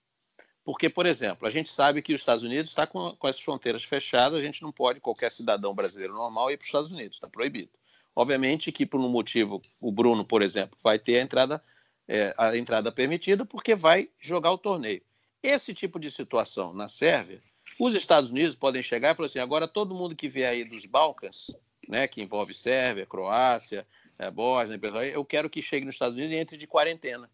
Porque, 0.64 0.90
por 0.90 1.06
exemplo, 1.06 1.46
a 1.46 1.50
gente 1.50 1.70
sabe 1.70 2.02
que 2.02 2.14
os 2.14 2.22
Estados 2.22 2.44
Unidos 2.44 2.70
está 2.70 2.88
com, 2.88 3.16
com 3.18 3.28
as 3.28 3.40
fronteiras 3.40 3.84
fechadas, 3.84 4.40
a 4.40 4.46
gente 4.46 4.62
não 4.62 4.72
pode, 4.72 5.02
qualquer 5.02 5.32
cidadão 5.32 5.74
brasileiro 5.74 6.14
normal, 6.14 6.52
ir 6.52 6.58
para 6.58 6.64
os 6.64 6.68
Estados 6.68 6.92
Unidos, 6.92 7.18
está 7.18 7.28
proibido. 7.28 7.72
Obviamente 8.16 8.72
que 8.72 8.86
por 8.86 9.00
um 9.02 9.10
motivo, 9.10 9.62
o 9.82 9.92
Bruno, 9.92 10.24
por 10.24 10.42
exemplo, 10.42 10.78
vai 10.82 11.00
ter 11.00 11.18
a 11.18 11.22
entrada, 11.22 11.64
é, 12.08 12.34
a 12.38 12.56
entrada 12.56 12.92
permitida 12.92 13.44
porque 13.46 13.76
vai 13.76 14.10
jogar 14.20 14.52
o 14.52 14.58
torneio. 14.58 15.02
Esse 15.42 15.74
tipo 15.74 16.00
de 16.00 16.10
situação 16.10 16.74
na 16.74 16.88
Sérvia, 16.88 17.42
os 17.78 17.96
Estados 17.96 18.30
Unidos 18.30 18.56
podem 18.56 18.82
chegar 18.82 19.12
e 19.12 19.16
falar 19.16 19.26
assim: 19.26 19.40
agora 19.40 19.68
todo 19.68 19.96
mundo 19.96 20.16
que 20.16 20.30
vier 20.30 20.50
aí 20.50 20.64
dos 20.64 20.86
Balcãs, 20.86 21.48
né, 21.90 22.08
que 22.08 22.22
envolve 22.22 22.54
Sérvia, 22.54 23.06
Croácia, 23.06 23.86
é, 24.18 24.30
Bósnia, 24.32 24.80
eu 25.12 25.26
quero 25.26 25.50
que 25.50 25.62
chegue 25.62 25.86
nos 25.86 25.96
Estados 25.96 26.16
Unidos 26.16 26.34
e 26.34 26.38
entre 26.38 26.56
de 26.56 26.68
quarentena. 26.68 27.30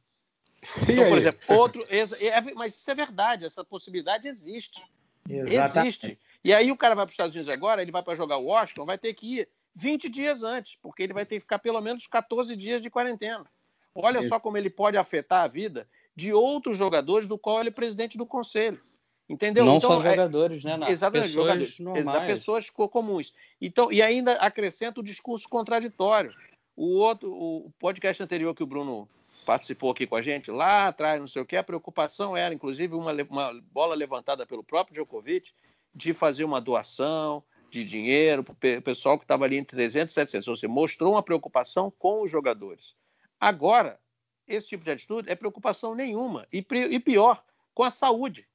Então, 0.90 1.08
por 1.08 1.18
exemplo, 1.18 1.40
outro. 1.56 1.82
É, 1.90 2.42
mas 2.54 2.76
isso 2.76 2.92
é 2.92 2.96
verdade, 2.96 3.46
essa 3.46 3.64
possibilidade 3.64 4.28
existe. 4.28 4.82
Exatamente. 5.30 6.06
Existe. 6.06 6.20
E 6.44 6.54
aí 6.54 6.72
o 6.72 6.78
cara 6.78 6.96
vai 6.96 7.06
para 7.06 7.12
os 7.12 7.14
Estados 7.14 7.36
Unidos 7.36 7.54
agora, 7.54 7.82
ele 7.82 7.92
vai 7.92 8.04
para 8.04 8.16
jogar 8.16 8.38
o 8.38 8.46
Washington, 8.46 8.86
vai 8.86 8.98
ter 8.98 9.14
que 9.14 9.40
ir 9.40 9.50
20 9.76 10.10
dias 10.10 10.44
antes, 10.44 10.78
porque 10.82 11.04
ele 11.04 11.14
vai 11.14 11.26
ter 11.26 11.36
que 11.36 11.42
ficar 11.42 11.60
pelo 11.60 11.82
menos 11.82 12.08
14 12.08 12.56
dias 12.56 12.82
de 12.82 12.90
quarentena. 12.90 13.46
Olha 13.94 14.24
só 14.28 14.40
como 14.40 14.58
ele 14.58 14.70
pode 14.70 14.98
afetar 14.98 15.44
a 15.44 15.48
vida 15.48 15.88
de 16.16 16.34
outros 16.34 16.78
jogadores 16.78 17.28
do 17.28 17.38
qual 17.38 17.60
ele 17.60 17.70
é 17.70 17.72
presidente 17.72 18.18
do 18.18 18.26
conselho. 18.26 18.82
Entendeu? 19.28 19.64
Não 19.64 19.78
então, 19.78 19.92
só 19.92 20.08
é 20.08 20.12
jogadores, 20.12 20.66
é, 20.66 20.70
né? 20.70 20.78
Nath? 20.78 20.90
Exatamente, 20.90 21.28
pessoas 21.28 21.46
jogadores, 21.46 21.80
normais. 21.80 22.34
pessoas 22.34 22.70
comuns. 22.70 23.34
Então, 23.62 23.92
e 23.92 24.02
ainda 24.02 24.34
acrescenta 24.34 25.00
o 25.00 25.04
discurso 25.04 25.48
contraditório. 25.48 26.32
O 26.76 26.98
outro, 26.98 27.32
o 27.32 27.72
podcast 27.78 28.24
anterior 28.24 28.56
que 28.56 28.64
o 28.64 28.68
Bruno 28.68 29.08
participou 29.46 29.92
aqui 29.92 30.06
com 30.06 30.16
a 30.16 30.22
gente, 30.22 30.52
lá 30.52 30.88
atrás, 30.88 31.20
não 31.20 31.28
sei 31.28 31.42
o 31.42 31.46
que, 31.46 31.56
a 31.56 31.64
preocupação 31.64 32.36
era, 32.36 32.54
inclusive, 32.54 32.94
uma, 32.94 33.12
uma 33.30 33.62
bola 33.72 33.96
levantada 33.96 34.46
pelo 34.46 34.64
próprio 34.64 34.94
Djokovic 34.94 35.52
de 35.94 36.14
fazer 36.14 36.44
uma 36.44 36.62
doação 36.62 37.44
de 37.70 37.84
dinheiro 37.84 38.44
para 38.44 38.54
o 38.54 38.82
pessoal 38.82 39.18
que 39.18 39.24
estava 39.24 39.46
ali 39.46 39.58
entre 39.58 39.76
300 39.76 40.12
e 40.12 40.16
700. 40.16 40.48
Ou 40.48 40.56
seja, 40.56 40.72
mostrou 40.72 41.14
uma 41.14 41.24
preocupação 41.24 41.92
com 41.92 42.22
os 42.22 42.32
jogadores. 42.32 42.96
Agora, 43.40 44.00
esse 44.48 44.68
tipo 44.68 44.84
de 44.84 44.92
atitude 44.92 45.30
é 45.30 45.36
preocupação 45.36 45.94
nenhuma. 45.94 46.48
E, 46.52 46.66
e 46.90 47.00
pior, 47.00 47.44
com 47.74 47.84
a 47.84 47.92
saúde. 47.92 48.48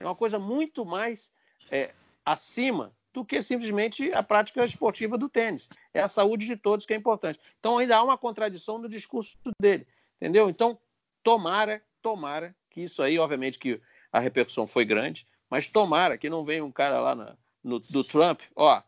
É 0.00 0.04
uma 0.04 0.14
coisa 0.14 0.38
muito 0.38 0.84
mais 0.84 1.30
é, 1.70 1.94
acima 2.24 2.94
do 3.12 3.24
que 3.24 3.40
simplesmente 3.42 4.10
a 4.14 4.22
prática 4.22 4.64
esportiva 4.64 5.16
do 5.16 5.28
tênis. 5.28 5.68
É 5.92 6.00
a 6.00 6.08
saúde 6.08 6.46
de 6.46 6.56
todos 6.56 6.86
que 6.86 6.92
é 6.92 6.96
importante. 6.96 7.40
Então 7.58 7.78
ainda 7.78 7.96
há 7.96 8.02
uma 8.02 8.18
contradição 8.18 8.78
no 8.78 8.88
discurso 8.88 9.36
dele, 9.60 9.86
entendeu? 10.20 10.48
Então 10.48 10.78
tomara, 11.22 11.82
tomara 12.02 12.54
que 12.70 12.82
isso 12.82 13.02
aí, 13.02 13.18
obviamente 13.18 13.58
que 13.58 13.80
a 14.12 14.18
repercussão 14.18 14.66
foi 14.66 14.84
grande, 14.84 15.26
mas 15.50 15.68
tomara 15.68 16.18
que 16.18 16.30
não 16.30 16.44
venha 16.44 16.64
um 16.64 16.72
cara 16.72 17.00
lá 17.00 17.14
na, 17.14 17.36
no, 17.62 17.78
do 17.78 18.04
Trump, 18.04 18.40
ó, 18.54 18.82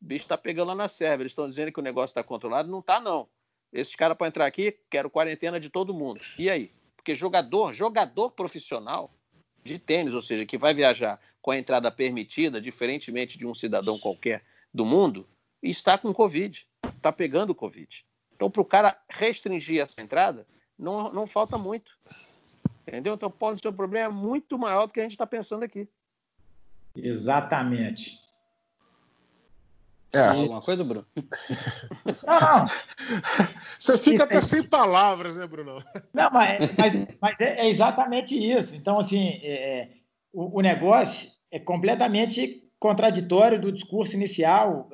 bicho 0.00 0.24
está 0.24 0.36
pegando 0.36 0.68
lá 0.68 0.74
na 0.74 0.88
Sérvia, 0.88 1.22
eles 1.22 1.32
estão 1.32 1.48
dizendo 1.48 1.72
que 1.72 1.80
o 1.80 1.82
negócio 1.82 2.12
está 2.12 2.22
controlado, 2.22 2.70
não 2.70 2.80
está 2.80 3.00
não. 3.00 3.28
Esses 3.72 3.94
caras 3.94 4.16
para 4.16 4.28
entrar 4.28 4.46
aqui, 4.46 4.78
quero 4.90 5.10
quarentena 5.10 5.60
de 5.60 5.68
todo 5.68 5.92
mundo. 5.92 6.20
E 6.38 6.48
aí? 6.48 6.72
Porque 6.96 7.14
jogador, 7.14 7.72
jogador 7.72 8.30
profissional 8.30 9.12
de 9.66 9.78
tênis, 9.78 10.14
ou 10.14 10.22
seja, 10.22 10.46
que 10.46 10.56
vai 10.56 10.72
viajar 10.72 11.20
com 11.42 11.50
a 11.50 11.58
entrada 11.58 11.90
permitida, 11.90 12.60
diferentemente 12.60 13.36
de 13.36 13.46
um 13.46 13.54
cidadão 13.54 13.98
qualquer 13.98 14.42
do 14.72 14.84
mundo, 14.84 15.28
está 15.62 15.98
com 15.98 16.12
Covid, 16.12 16.66
está 16.84 17.12
pegando 17.12 17.54
Covid. 17.54 18.04
Então, 18.34 18.50
para 18.50 18.62
o 18.62 18.64
cara 18.64 18.98
restringir 19.08 19.82
essa 19.82 20.00
entrada, 20.00 20.46
não, 20.78 21.12
não 21.12 21.26
falta 21.26 21.56
muito. 21.56 21.98
Entendeu? 22.86 23.14
Então, 23.14 23.30
pode 23.30 23.60
ser 23.60 23.68
um 23.68 23.72
problema 23.72 24.12
muito 24.12 24.58
maior 24.58 24.86
do 24.86 24.92
que 24.92 25.00
a 25.00 25.02
gente 25.02 25.12
está 25.12 25.26
pensando 25.26 25.62
aqui. 25.62 25.88
Exatamente. 26.94 28.25
É. 30.14 30.20
Alguma 30.28 30.60
coisa, 30.60 30.84
Bruno? 30.84 31.04
Não, 32.26 32.40
não. 32.40 32.66
Você 33.78 33.98
fica 33.98 34.24
até 34.24 34.40
sem 34.40 34.62
palavras, 34.62 35.36
né, 35.36 35.46
Bruno? 35.46 35.82
Não, 36.14 36.30
mas, 36.30 36.74
mas, 36.76 37.18
mas 37.20 37.40
é, 37.40 37.60
é, 37.60 37.68
exatamente 37.68 38.34
isso. 38.34 38.74
Então, 38.74 38.98
assim, 38.98 39.28
é, 39.42 39.80
é 39.80 39.88
o, 40.32 40.58
o, 40.58 40.62
negócio 40.62 41.30
é 41.50 41.58
completamente 41.58 42.62
contraditório 42.78 43.60
do 43.60 43.72
discurso 43.72 44.16
inicial. 44.16 44.88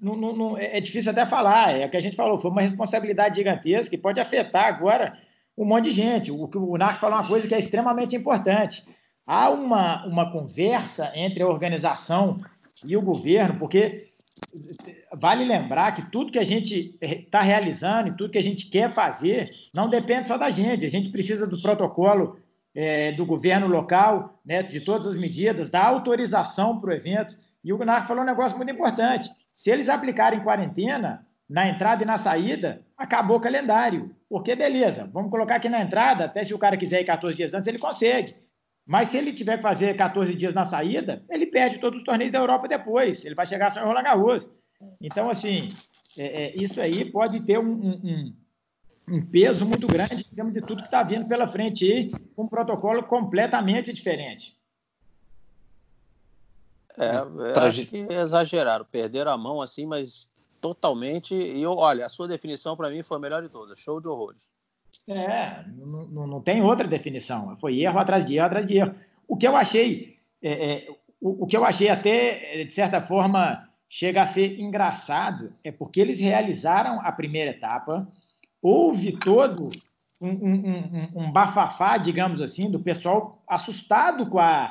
Não, 0.00 0.16
não, 0.16 0.34
não, 0.34 0.58
é 0.58 0.80
difícil 0.80 1.10
até 1.10 1.26
falar. 1.26 1.78
É 1.78 1.86
o 1.86 1.90
que 1.90 1.96
a 1.96 2.00
gente 2.00 2.16
falou, 2.16 2.38
foi 2.38 2.50
uma 2.50 2.62
responsabilidade 2.62 3.36
gigantesca 3.36 3.90
que 3.90 4.02
pode 4.02 4.20
afetar 4.20 4.66
agora 4.66 5.18
um 5.56 5.64
monte 5.64 5.84
de 5.84 5.92
gente. 5.92 6.30
O, 6.30 6.48
o 6.54 6.78
Narco 6.78 7.00
falou 7.00 7.18
uma 7.18 7.28
coisa 7.28 7.46
que 7.46 7.54
é 7.54 7.58
extremamente 7.58 8.16
importante. 8.16 8.82
Há 9.26 9.50
uma, 9.50 10.06
uma 10.06 10.32
conversa 10.32 11.12
entre 11.14 11.42
a 11.42 11.48
organização 11.48 12.38
e 12.84 12.96
o 12.96 13.02
governo, 13.02 13.58
porque 13.58 14.08
vale 15.14 15.44
lembrar 15.44 15.92
que 15.92 16.10
tudo 16.10 16.32
que 16.32 16.38
a 16.38 16.44
gente 16.44 16.98
está 17.00 17.40
realizando 17.40 18.08
e 18.08 18.16
tudo 18.16 18.32
que 18.32 18.38
a 18.38 18.42
gente 18.42 18.66
quer 18.68 18.90
fazer 18.90 19.50
não 19.74 19.88
depende 19.88 20.28
só 20.28 20.36
da 20.36 20.50
gente. 20.50 20.84
A 20.84 20.90
gente 20.90 21.10
precisa 21.10 21.46
do 21.46 21.60
protocolo 21.60 22.38
é, 22.74 23.12
do 23.12 23.26
governo 23.26 23.66
local, 23.66 24.40
né, 24.44 24.62
de 24.62 24.80
todas 24.80 25.06
as 25.06 25.18
medidas, 25.18 25.70
da 25.70 25.84
autorização 25.84 26.80
para 26.80 26.90
o 26.90 26.94
evento. 26.94 27.36
E 27.62 27.72
o 27.72 27.78
Gunnar 27.78 28.06
falou 28.06 28.22
um 28.22 28.26
negócio 28.26 28.56
muito 28.56 28.72
importante. 28.72 29.30
Se 29.54 29.70
eles 29.70 29.88
aplicarem 29.88 30.42
quarentena 30.42 31.26
na 31.48 31.68
entrada 31.68 32.02
e 32.02 32.06
na 32.06 32.16
saída, 32.16 32.82
acabou 32.96 33.36
o 33.36 33.40
calendário. 33.40 34.14
Porque, 34.28 34.56
beleza, 34.56 35.08
vamos 35.12 35.30
colocar 35.30 35.56
aqui 35.56 35.68
na 35.68 35.82
entrada, 35.82 36.24
até 36.24 36.42
se 36.42 36.54
o 36.54 36.58
cara 36.58 36.76
quiser 36.76 37.02
ir 37.02 37.04
14 37.04 37.36
dias 37.36 37.52
antes, 37.52 37.68
ele 37.68 37.78
consegue. 37.78 38.34
Mas 38.92 39.08
se 39.08 39.16
ele 39.16 39.32
tiver 39.32 39.56
que 39.56 39.62
fazer 39.62 39.96
14 39.96 40.34
dias 40.34 40.52
na 40.52 40.66
saída, 40.66 41.24
ele 41.30 41.46
perde 41.46 41.78
todos 41.78 42.00
os 42.00 42.04
torneios 42.04 42.30
da 42.30 42.40
Europa 42.40 42.68
depois. 42.68 43.24
Ele 43.24 43.34
vai 43.34 43.46
chegar 43.46 43.70
só 43.70 43.80
em 43.80 43.84
Roland 43.84 44.02
Garros. 44.02 44.46
Então, 45.00 45.30
assim, 45.30 45.68
é, 46.18 46.44
é, 46.44 46.56
isso 46.62 46.78
aí 46.78 47.10
pode 47.10 47.40
ter 47.40 47.58
um, 47.58 47.72
um, 47.72 48.36
um 49.08 49.22
peso 49.30 49.64
muito 49.64 49.86
grande 49.86 50.16
em 50.16 50.22
cima 50.22 50.52
de 50.52 50.60
tudo 50.60 50.76
que 50.76 50.84
está 50.84 51.02
vindo 51.02 51.26
pela 51.26 51.48
frente 51.48 51.90
aí, 51.90 52.10
com 52.36 52.42
um 52.44 52.48
protocolo 52.48 53.02
completamente 53.04 53.94
diferente. 53.94 54.58
É, 56.94 57.12
pra... 57.52 57.64
acho 57.64 57.86
que 57.86 57.96
exageraram, 57.96 58.84
perderam 58.84 59.32
a 59.32 59.38
mão 59.38 59.62
assim, 59.62 59.86
mas 59.86 60.30
totalmente. 60.60 61.34
E 61.34 61.62
eu, 61.62 61.72
olha, 61.78 62.04
a 62.04 62.10
sua 62.10 62.28
definição 62.28 62.76
para 62.76 62.90
mim 62.90 63.02
foi 63.02 63.16
a 63.16 63.20
melhor 63.20 63.42
de 63.42 63.48
todas, 63.48 63.78
show 63.78 63.98
de 64.02 64.08
horrores. 64.08 64.51
É, 65.08 65.64
não, 65.68 66.06
não, 66.06 66.26
não, 66.26 66.40
tem 66.40 66.62
outra 66.62 66.86
definição. 66.86 67.56
Foi 67.56 67.80
erro 67.80 67.98
atrás 67.98 68.24
de 68.24 68.36
erro 68.36 68.46
atrás 68.46 68.66
de 68.66 68.76
erro. 68.76 68.94
O 69.26 69.36
que 69.36 69.46
eu 69.46 69.56
achei, 69.56 70.16
é, 70.42 70.72
é, 70.72 70.88
o, 71.20 71.44
o, 71.44 71.46
que 71.46 71.56
eu 71.56 71.64
achei 71.64 71.88
até 71.88 72.64
de 72.64 72.72
certa 72.72 73.00
forma 73.00 73.68
chega 73.88 74.22
a 74.22 74.26
ser 74.26 74.58
engraçado 74.58 75.52
é 75.62 75.70
porque 75.70 76.00
eles 76.00 76.20
realizaram 76.20 77.00
a 77.00 77.12
primeira 77.12 77.50
etapa, 77.50 78.08
houve 78.62 79.12
todo 79.12 79.70
um, 80.20 80.28
um, 80.28 80.54
um, 80.54 81.24
um 81.24 81.32
bafafá, 81.32 81.98
digamos 81.98 82.40
assim, 82.40 82.70
do 82.70 82.80
pessoal 82.80 83.42
assustado 83.46 84.26
com 84.30 84.38
a, 84.38 84.70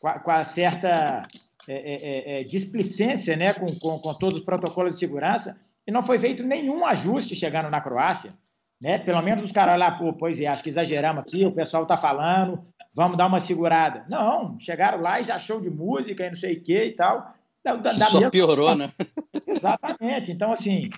com 0.00 0.08
a, 0.08 0.18
com 0.18 0.30
a 0.30 0.44
certa 0.44 1.22
é, 1.66 1.72
é, 1.72 1.94
é, 1.94 2.40
é, 2.40 2.44
displicência 2.44 3.36
né, 3.36 3.52
com, 3.52 3.66
com, 3.66 3.98
com, 3.98 4.14
todos 4.14 4.38
os 4.38 4.44
protocolos 4.44 4.94
de 4.94 5.00
segurança, 5.00 5.58
e 5.86 5.92
não 5.92 6.02
foi 6.02 6.18
feito 6.18 6.42
nenhum 6.42 6.84
ajuste 6.84 7.34
chegando 7.34 7.70
na 7.70 7.80
Croácia. 7.80 8.32
Né? 8.82 8.98
Pelo 8.98 9.20
menos 9.22 9.44
os 9.44 9.52
caras 9.52 9.78
lá, 9.78 9.90
pô, 9.90 10.12
pois 10.12 10.40
é, 10.40 10.46
acho 10.46 10.62
que 10.62 10.70
exageramos 10.70 11.20
aqui, 11.20 11.44
o 11.44 11.52
pessoal 11.52 11.82
está 11.82 11.96
falando, 11.96 12.64
vamos 12.94 13.18
dar 13.18 13.26
uma 13.26 13.40
segurada. 13.40 14.06
Não, 14.08 14.58
chegaram 14.58 15.00
lá 15.00 15.20
e 15.20 15.24
já 15.24 15.38
show 15.38 15.60
de 15.60 15.70
música 15.70 16.24
e 16.24 16.30
não 16.30 16.36
sei 16.36 16.54
o 16.54 16.62
que 16.62 16.84
e 16.84 16.92
tal. 16.92 17.34
Da, 17.62 17.76
da, 17.76 17.92
Só 17.92 18.14
mesma... 18.14 18.30
piorou, 18.30 18.74
né? 18.74 18.90
Exatamente. 19.46 20.32
Então, 20.32 20.50
assim, 20.50 20.88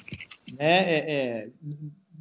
né, 0.56 0.78
é, 0.78 1.12
é, 1.12 1.48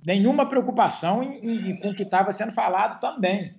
nenhuma 0.03 0.47
preocupação 0.49 1.21
em, 1.21 1.71
em, 1.71 1.79
com 1.79 1.89
o 1.89 1.95
que 1.95 2.03
estava 2.03 2.31
sendo 2.31 2.51
falado 2.51 2.99
também. 2.99 3.53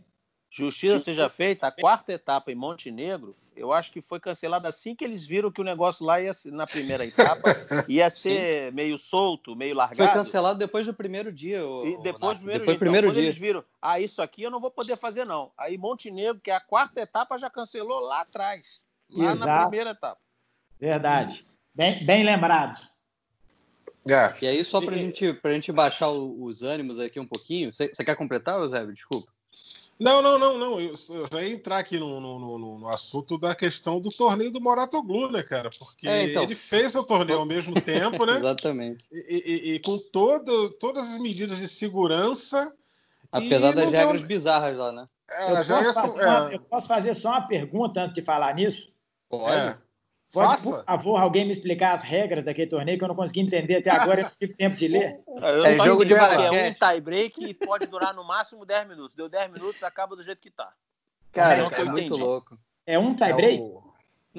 Justiça 0.54 0.98
seja 0.98 1.30
feita, 1.30 1.66
a 1.66 1.72
quarta 1.72 2.12
etapa 2.12 2.52
em 2.52 2.54
Montenegro, 2.54 3.34
eu 3.56 3.72
acho 3.72 3.90
que 3.90 4.02
foi 4.02 4.20
cancelada 4.20 4.68
assim 4.68 4.94
que 4.94 5.02
eles 5.02 5.24
viram 5.24 5.50
que 5.50 5.62
o 5.62 5.64
negócio 5.64 6.04
lá 6.04 6.20
ia 6.20 6.30
na 6.46 6.66
primeira 6.66 7.06
etapa 7.06 7.48
ia 7.88 8.10
ser 8.10 8.68
Sim. 8.68 8.76
meio 8.76 8.98
solto, 8.98 9.56
meio 9.56 9.74
largado. 9.74 10.04
Foi 10.04 10.12
cancelado 10.12 10.58
depois 10.58 10.84
do 10.84 10.92
primeiro 10.92 11.32
dia. 11.32 11.66
O, 11.66 11.86
e 11.86 12.02
depois 12.02 12.38
do 12.38 12.42
primeiro 12.42 12.60
depois 12.60 12.66
dia. 12.66 12.78
Primeiro 12.78 13.06
então, 13.06 13.14
dia. 13.14 13.22
eles 13.22 13.38
viram, 13.38 13.64
ah, 13.81 13.98
isso 13.98 14.20
aqui 14.20 14.42
eu 14.42 14.50
não 14.50 14.60
vou 14.60 14.70
poder 14.70 14.98
fazer 14.98 15.24
não. 15.24 15.50
Aí 15.56 15.79
Montenegro, 15.79 16.38
que 16.38 16.50
é 16.50 16.54
a 16.54 16.60
quarta 16.60 17.00
etapa, 17.00 17.38
já 17.38 17.48
cancelou 17.48 18.00
lá 18.00 18.20
atrás, 18.20 18.83
lá 19.08 19.33
Exato. 19.33 19.46
na 19.46 19.60
primeira 19.62 19.90
etapa. 19.92 20.20
Verdade. 20.79 21.46
Bem, 21.74 22.04
bem 22.04 22.22
lembrado. 22.24 22.79
É. 24.06 24.44
E 24.44 24.46
aí, 24.46 24.64
só 24.64 24.83
para 24.83 24.98
gente, 24.98 25.40
a 25.42 25.48
gente 25.48 25.72
baixar 25.72 26.10
os 26.10 26.62
ânimos 26.62 27.00
aqui 27.00 27.18
um 27.18 27.27
pouquinho, 27.27 27.72
você 27.72 28.04
quer 28.04 28.16
completar, 28.16 28.60
Eusébio? 28.60 28.92
Desculpa. 28.92 29.31
Não, 30.03 30.21
não, 30.21 30.38
não, 30.38 30.59
não. 30.59 30.81
Eu, 30.81 30.94
vai 31.31 31.50
entrar 31.50 31.79
aqui 31.79 31.98
no, 31.98 32.21
no, 32.21 32.38
no, 32.38 32.79
no, 32.79 32.88
assunto 32.88 33.38
da 33.38 33.55
questão 33.55 34.00
do 34.00 34.11
torneio 34.11 34.50
do 34.50 34.61
Moratoglu, 34.61 35.31
né, 35.31 35.42
cara? 35.42 35.71
Porque 35.79 36.09
é, 36.09 36.25
então. 36.25 36.42
ele 36.42 36.55
fez 36.55 36.96
o 36.96 37.05
torneio 37.05 37.38
ao 37.38 37.46
mesmo 37.46 37.81
tempo, 37.81 38.27
né? 38.27 38.37
Exatamente. 38.38 39.07
E, 39.13 39.21
e, 39.46 39.75
e, 39.75 39.79
com 39.79 39.98
todo, 39.98 40.71
todas 40.79 41.13
as 41.13 41.19
medidas 41.19 41.59
de 41.59 41.69
segurança. 41.69 42.75
Apesar 43.31 43.73
das 43.73 43.90
regras 43.90 44.21
deu... 44.23 44.29
bizarras 44.29 44.77
lá, 44.77 44.92
né? 44.92 45.07
É, 45.31 45.53
eu, 45.53 45.65
posso 45.65 45.92
são, 45.94 46.15
uma, 46.15 46.50
é... 46.50 46.55
eu, 46.55 46.61
posso 46.61 46.87
fazer 46.88 47.15
só 47.15 47.31
uma 47.31 47.46
pergunta 47.46 48.03
antes 48.03 48.13
de 48.13 48.21
falar 48.21 48.55
nisso? 48.55 48.92
Pode. 49.29 49.57
É. 49.57 49.79
Pode, 50.33 50.48
Faça. 50.48 50.70
por 50.70 50.85
favor, 50.85 51.20
alguém 51.20 51.44
me 51.44 51.52
explicar 51.52 51.92
as 51.92 52.02
regras 52.02 52.42
daquele 52.42 52.70
torneio 52.70 52.96
que 52.96 53.04
eu 53.04 53.08
não 53.08 53.14
consegui 53.14 53.40
entender 53.40 53.76
até 53.76 53.90
agora, 53.90 54.22
eu 54.22 54.30
tive 54.30 54.54
tempo 54.54 54.76
de 54.76 54.88
ler. 54.88 55.22
Eu 55.28 55.66
é 55.66 55.78
jogo 55.80 56.04
de 56.04 56.14
é 56.14 56.70
um 56.70 56.74
tie 56.74 57.00
break 57.00 57.44
e 57.44 57.52
pode 57.52 57.87
durar 57.87 58.14
no 58.14 58.24
máximo 58.24 58.64
10 58.64 58.88
minutos. 58.88 59.14
Deu 59.14 59.28
10 59.28 59.52
minutos, 59.52 59.83
acaba 59.83 60.16
do 60.16 60.22
jeito 60.22 60.40
que 60.40 60.50
tá. 60.50 60.72
Cara, 61.33 61.62
é, 61.62 61.80
é 61.80 61.85
muito 61.85 62.16
louco. 62.16 62.58
É 62.87 62.98
um 62.98 63.14
tie 63.14 63.33
break? 63.35 63.58
É 63.58 63.60
o... 63.60 63.83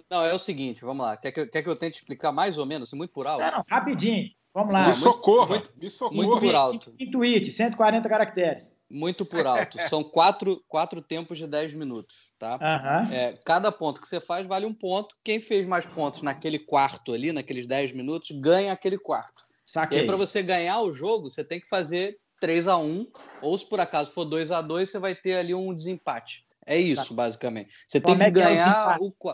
Não, 0.10 0.24
é 0.24 0.34
o 0.34 0.40
seguinte, 0.40 0.84
vamos 0.84 1.06
lá. 1.06 1.16
Quer 1.16 1.32
que, 1.32 1.40
eu, 1.42 1.50
quer 1.50 1.62
que 1.62 1.70
eu 1.70 1.76
tente 1.76 2.00
explicar 2.00 2.32
mais 2.32 2.58
ou 2.58 2.66
menos, 2.66 2.90
assim, 2.90 2.98
muito 2.98 3.12
por 3.12 3.28
alto? 3.28 3.44
Não, 3.44 3.52
não, 3.52 3.64
rapidinho. 3.70 4.32
Vamos 4.54 4.74
lá. 4.74 4.88
Me 4.88 4.94
socorra, 4.94 5.58
muito, 5.58 5.72
me 5.76 5.90
socorra. 5.90 6.28
Muito 6.28 6.40
por 6.40 6.56
alto. 6.56 6.96
Intuite, 7.00 7.52
140 7.52 8.10
caracteres. 8.10 8.74
Muito 8.94 9.26
por 9.26 9.46
alto. 9.48 9.80
São 9.90 10.04
quatro, 10.06 10.64
quatro 10.68 11.02
tempos 11.02 11.40
de 11.40 11.48
10 11.48 11.74
minutos, 11.74 12.32
tá? 12.38 12.54
Uhum. 12.56 13.12
É, 13.12 13.40
cada 13.44 13.72
ponto 13.72 14.00
que 14.00 14.08
você 14.08 14.22
faz 14.22 14.46
vale 14.46 14.68
um 14.68 14.74
ponto. 14.74 15.16
Quem 15.24 15.40
fez 15.40 15.66
mais 15.66 15.86
pontos 15.86 16.22
naquele 16.22 16.60
quarto 16.60 17.12
ali, 17.12 17.32
naqueles 17.32 17.66
10 17.66 17.92
minutos, 17.94 18.30
ganha 18.32 18.72
aquele 18.72 19.00
quarto. 19.00 19.44
Saquei. 19.66 19.98
E 19.98 20.02
aí, 20.02 20.08
para 20.08 20.16
você 20.16 20.44
ganhar 20.44 20.80
o 20.82 20.94
jogo, 20.94 21.32
você 21.32 21.44
tem 21.44 21.60
que 21.60 21.68
fazer 21.68 22.20
3 22.40 22.68
a 22.68 22.78
1 22.78 23.08
ou 23.42 23.58
se 23.58 23.68
por 23.68 23.80
acaso 23.80 24.12
for 24.12 24.26
2 24.26 24.52
a 24.52 24.62
2 24.62 24.90
você 24.90 25.00
vai 25.00 25.16
ter 25.16 25.36
ali 25.36 25.56
um 25.56 25.74
desempate. 25.74 26.46
É 26.66 26.78
isso, 26.78 27.10
tá. 27.10 27.16
basicamente. 27.16 27.72
Você 27.88 28.00
Como 28.00 28.18
tem 28.20 28.32
que 28.32 28.40
é 28.40 28.44
ganhar 28.44 28.98
é 29.00 29.02
o, 29.02 29.08
o, 29.08 29.34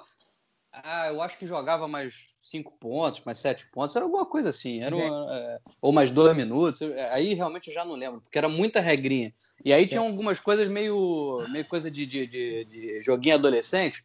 Ah, 0.71 1.07
eu 1.07 1.21
acho 1.21 1.37
que 1.37 1.47
jogava 1.47 1.87
mais 1.87 2.35
cinco 2.43 2.71
pontos, 2.79 3.21
mais 3.25 3.39
sete 3.39 3.67
pontos, 3.71 3.95
era 3.95 4.05
alguma 4.05 4.25
coisa 4.25 4.49
assim, 4.49 4.81
era 4.81 4.95
uma, 4.95 5.27
é, 5.35 5.59
ou 5.81 5.91
mais 5.91 6.11
dois 6.11 6.35
minutos, 6.35 6.81
aí 7.11 7.33
realmente 7.33 7.67
eu 7.67 7.73
já 7.73 7.83
não 7.83 7.95
lembro, 7.95 8.21
porque 8.21 8.37
era 8.37 8.47
muita 8.47 8.79
regrinha. 8.79 9.33
E 9.65 9.73
aí 9.73 9.87
tinha 9.87 9.99
algumas 9.99 10.39
coisas 10.39 10.67
meio, 10.67 11.43
meio 11.49 11.65
coisa 11.65 11.89
de, 11.89 12.05
de, 12.05 12.27
de, 12.27 12.65
de 12.65 13.01
joguinho 13.01 13.35
adolescente, 13.35 14.03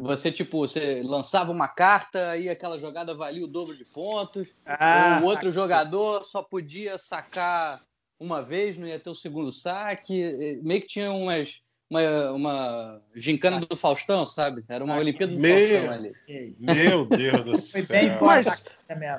você, 0.00 0.30
tipo, 0.30 0.58
você 0.58 1.02
lançava 1.02 1.50
uma 1.50 1.66
carta 1.66 2.36
e 2.36 2.48
aquela 2.48 2.78
jogada 2.78 3.14
valia 3.14 3.44
o 3.44 3.48
dobro 3.48 3.76
de 3.76 3.84
pontos. 3.84 4.54
Ah, 4.64 5.18
o 5.20 5.26
outro 5.26 5.50
jogador 5.50 6.22
só 6.22 6.40
podia 6.40 6.96
sacar 6.96 7.84
uma 8.18 8.40
vez, 8.40 8.78
não 8.78 8.86
ia 8.86 9.00
ter 9.00 9.10
o 9.10 9.14
segundo 9.14 9.50
saque. 9.50 10.60
Meio 10.62 10.82
que 10.82 10.86
tinha 10.86 11.12
umas, 11.12 11.62
uma, 11.90 12.32
uma 12.32 13.02
gincana 13.14 13.60
do 13.60 13.74
Faustão, 13.76 14.26
sabe? 14.26 14.64
Era 14.68 14.84
uma 14.84 14.96
Olimpíada 14.96 15.32
do 15.32 15.40
meu, 15.40 15.68
Faustão 15.68 15.94
ali. 15.94 16.56
Meu 16.58 17.06
Deus 17.06 17.44
do 17.44 17.56
céu. 17.56 18.24
Mas, 18.24 18.64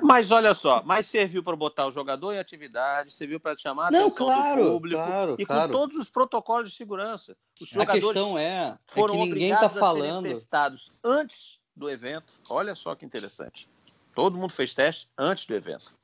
mas 0.02 0.30
olha 0.30 0.54
só, 0.54 0.82
mas 0.84 1.06
serviu 1.06 1.42
para 1.42 1.56
botar 1.56 1.86
o 1.86 1.90
jogador 1.90 2.32
em 2.32 2.38
atividade, 2.38 3.12
serviu 3.12 3.40
para 3.40 3.56
chamar 3.58 3.88
a 3.88 3.90
Não, 3.90 4.06
atenção 4.06 4.26
claro, 4.26 4.64
do 4.64 4.70
público 4.70 5.04
claro, 5.04 5.36
e 5.38 5.46
claro. 5.46 5.72
com 5.72 5.78
todos 5.78 5.96
os 5.96 6.08
protocolos 6.08 6.70
de 6.70 6.76
segurança. 6.76 7.36
Os 7.60 7.76
a 7.76 7.86
questão 7.86 8.38
é, 8.38 8.76
foram 8.86 9.14
é 9.14 9.18
que 9.18 9.24
ninguém 9.26 9.52
está 9.52 9.68
falando. 9.68 10.24
testados 10.24 10.92
antes 11.02 11.58
do 11.74 11.90
evento. 11.90 12.32
Olha 12.48 12.74
só 12.74 12.94
que 12.94 13.04
interessante. 13.04 13.68
Todo 14.14 14.36
mundo 14.36 14.52
fez 14.52 14.74
teste 14.74 15.08
antes 15.16 15.46
do 15.46 15.54
evento. 15.54 15.94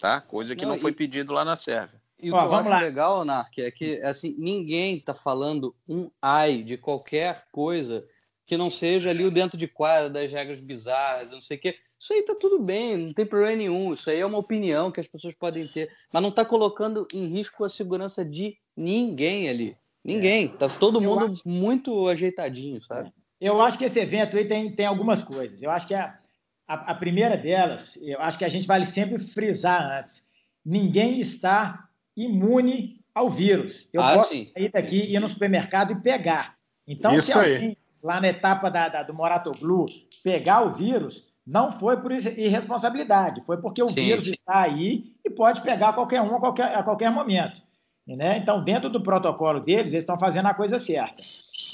Tá? 0.00 0.20
Coisa 0.20 0.54
que 0.54 0.64
não, 0.64 0.72
não 0.72 0.78
foi 0.78 0.92
e... 0.92 0.94
pedido 0.94 1.32
lá 1.32 1.44
na 1.44 1.56
Sérvia. 1.56 2.00
E 2.18 2.30
o 2.30 2.32
que 2.32 2.38
eu 2.38 2.54
acho 2.54 2.70
lá. 2.70 2.80
legal, 2.80 3.24
Nark, 3.24 3.58
é 3.58 3.70
que 3.70 4.00
assim, 4.02 4.34
ninguém 4.38 4.96
está 4.96 5.12
falando 5.12 5.74
um 5.88 6.10
ai 6.20 6.62
de 6.62 6.78
qualquer 6.78 7.44
coisa 7.52 8.06
que 8.46 8.56
não 8.56 8.70
seja 8.70 9.10
ali 9.10 9.24
o 9.24 9.30
dentro 9.30 9.58
de 9.58 9.66
quadra 9.66 10.08
das 10.08 10.30
regras 10.30 10.60
bizarras, 10.60 11.32
não 11.32 11.40
sei 11.40 11.56
o 11.56 11.60
quê. 11.60 11.76
Isso 11.98 12.12
aí 12.12 12.22
tá 12.22 12.34
tudo 12.38 12.60
bem, 12.60 12.96
não 12.96 13.12
tem 13.12 13.26
problema 13.26 13.56
nenhum. 13.56 13.92
Isso 13.92 14.08
aí 14.08 14.20
é 14.20 14.26
uma 14.26 14.38
opinião 14.38 14.90
que 14.90 15.00
as 15.00 15.08
pessoas 15.08 15.34
podem 15.34 15.66
ter, 15.66 15.90
mas 16.12 16.22
não 16.22 16.30
está 16.30 16.44
colocando 16.44 17.06
em 17.12 17.26
risco 17.26 17.64
a 17.64 17.68
segurança 17.68 18.24
de 18.24 18.56
ninguém 18.76 19.48
ali. 19.48 19.76
Ninguém. 20.04 20.46
Tá 20.46 20.68
todo 20.68 21.00
mundo 21.00 21.32
acho... 21.32 21.42
muito 21.44 22.08
ajeitadinho, 22.08 22.80
sabe? 22.80 23.12
Eu 23.40 23.60
acho 23.60 23.76
que 23.76 23.84
esse 23.84 23.98
evento 23.98 24.36
aí 24.36 24.46
tem, 24.46 24.70
tem 24.74 24.86
algumas 24.86 25.22
coisas. 25.22 25.60
Eu 25.60 25.70
acho 25.70 25.88
que 25.88 25.94
a, 25.94 26.16
a, 26.68 26.92
a 26.92 26.94
primeira 26.94 27.36
delas, 27.36 27.98
eu 28.00 28.20
acho 28.20 28.38
que 28.38 28.44
a 28.44 28.48
gente 28.48 28.68
vale 28.68 28.86
sempre 28.86 29.18
frisar 29.18 29.98
antes. 29.98 30.24
Ninguém 30.64 31.18
está 31.18 31.85
imune 32.16 33.00
ao 33.14 33.28
vírus. 33.28 33.88
Eu 33.92 34.02
ah, 34.02 34.12
posso 34.12 34.30
sim. 34.30 34.50
sair 34.52 34.70
daqui, 34.70 35.14
ir 35.14 35.20
no 35.20 35.28
supermercado 35.28 35.92
e 35.92 35.96
pegar. 35.96 36.54
Então, 36.86 37.14
Isso 37.14 37.32
se 37.32 37.38
alguém 37.38 37.68
aí. 37.68 37.78
lá 38.02 38.20
na 38.20 38.28
etapa 38.28 38.70
da, 38.70 38.88
da, 38.88 39.02
do 39.02 39.14
Moratoglu 39.14 39.86
pegar 40.22 40.62
o 40.62 40.70
vírus, 40.70 41.24
não 41.46 41.70
foi 41.70 41.96
por 41.96 42.12
irresponsabilidade, 42.12 43.40
foi 43.42 43.56
porque 43.58 43.82
o 43.82 43.88
sim. 43.88 43.94
vírus 43.94 44.28
está 44.28 44.60
aí 44.60 45.14
e 45.24 45.30
pode 45.30 45.60
pegar 45.60 45.92
qualquer 45.92 46.20
um 46.20 46.36
a 46.36 46.40
qualquer, 46.40 46.74
a 46.74 46.82
qualquer 46.82 47.10
momento. 47.10 47.62
Né? 48.06 48.38
Então, 48.38 48.62
dentro 48.62 48.88
do 48.88 49.00
protocolo 49.00 49.60
deles, 49.60 49.92
eles 49.92 50.02
estão 50.02 50.18
fazendo 50.18 50.46
a 50.46 50.54
coisa 50.54 50.78
certa. 50.78 51.16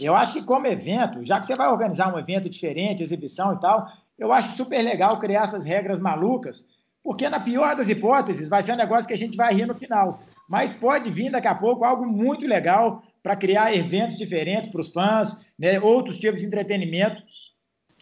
Eu 0.01 0.15
acho 0.15 0.35
que, 0.35 0.47
como 0.47 0.67
evento, 0.67 1.23
já 1.23 1.39
que 1.39 1.47
você 1.47 1.55
vai 1.55 1.69
organizar 1.69 2.15
um 2.15 2.19
evento 2.19 2.49
diferente, 2.49 3.03
exibição 3.03 3.53
e 3.53 3.61
tal, 3.61 3.87
eu 4.19 4.33
acho 4.33 4.57
super 4.57 4.81
legal 4.81 5.19
criar 5.19 5.43
essas 5.43 5.65
regras 5.65 5.99
malucas, 5.99 6.65
porque, 7.03 7.29
na 7.29 7.41
pior 7.41 7.75
das 7.75 7.89
hipóteses, 7.89 8.49
vai 8.49 8.63
ser 8.63 8.73
um 8.73 8.77
negócio 8.77 9.07
que 9.07 9.13
a 9.13 9.19
gente 9.19 9.37
vai 9.37 9.53
rir 9.53 9.67
no 9.67 9.75
final 9.75 10.21
mas 10.49 10.73
pode 10.73 11.11
vir 11.11 11.31
daqui 11.31 11.49
a 11.49 11.55
pouco 11.55 11.85
algo 11.85 12.07
muito 12.07 12.47
legal 12.47 13.03
para 13.23 13.37
criar 13.37 13.75
eventos 13.75 14.17
diferentes 14.17 14.69
para 14.69 14.81
os 14.81 14.93
fãs, 14.93 15.37
né, 15.59 15.81
outros 15.81 16.19
tipos 16.19 16.41
de 16.41 16.47
entretenimento, 16.47 17.23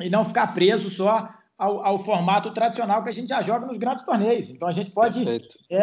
e 0.00 0.08
não 0.08 0.24
ficar 0.24 0.54
preso 0.54 0.88
só 0.88 1.28
ao, 1.58 1.84
ao, 1.84 1.98
formato 1.98 2.52
tradicional 2.52 3.02
que 3.02 3.10
a 3.10 3.12
gente 3.12 3.28
já 3.28 3.42
joga 3.42 3.66
nos 3.66 3.76
grandes 3.76 4.04
torneios. 4.04 4.48
Então 4.48 4.66
a 4.66 4.72
gente 4.72 4.90
pode 4.92 5.22
é, 5.70 5.80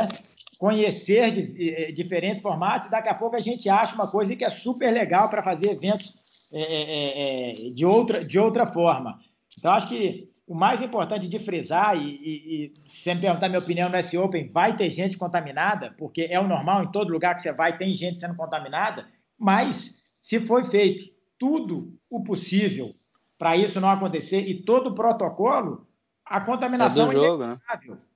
conhecer 0.58 1.32
de, 1.32 1.72
é, 1.72 1.92
diferentes 1.92 2.42
formatos, 2.42 2.88
e 2.88 2.92
daqui 2.92 3.10
a 3.10 3.14
pouco 3.14 3.36
a 3.36 3.40
gente 3.40 3.70
acha 3.70 3.94
uma 3.94 4.10
coisa 4.10 4.36
que 4.36 4.44
é 4.44 4.50
super 4.50 4.92
legal 4.92 5.30
para 5.30 5.44
fazer 5.44 5.70
eventos 5.70 6.52
é, 6.54 6.62
é, 6.62 7.68
é, 7.68 7.70
de, 7.70 7.86
outra, 7.86 8.24
de 8.24 8.40
outra 8.40 8.66
forma. 8.66 9.20
Então 9.58 9.72
acho 9.72 9.88
que 9.88 10.30
o 10.48 10.56
mais 10.56 10.82
importante 10.82 11.28
de 11.28 11.38
frisar, 11.40 11.98
e, 11.98 12.12
e, 12.14 12.66
e 12.66 12.74
se 12.90 13.14
me 13.14 13.20
perguntar 13.20 13.50
minha 13.50 13.60
opinião 13.60 13.90
no 13.90 13.98
S-Open, 13.98 14.48
vai 14.48 14.78
ter 14.78 14.90
gente 14.90 15.18
contaminada, 15.18 15.94
porque 15.98 16.26
é 16.32 16.40
o 16.40 16.48
normal, 16.48 16.84
em 16.84 16.92
todo 16.92 17.12
lugar 17.12 17.36
que 17.36 17.42
você 17.42 17.52
vai 17.52 17.78
tem 17.78 17.94
gente 17.94 18.18
sendo 18.18 18.36
contaminada, 18.36 19.06
mas 19.38 19.94
se 20.02 20.40
foi 20.40 20.64
feito 20.64 21.14
tudo 21.38 21.94
o 22.10 22.24
possível 22.24 22.90
para 23.38 23.58
isso 23.58 23.82
não 23.82 23.90
acontecer 23.90 24.40
e 24.48 24.64
todo 24.64 24.88
o 24.88 24.96
protocolo, 24.96 25.86
a 26.26 26.40
contaminação 26.40 27.12
é, 27.12 27.16
jogo, 27.16 27.44
é 27.44 27.48
né? 27.48 27.60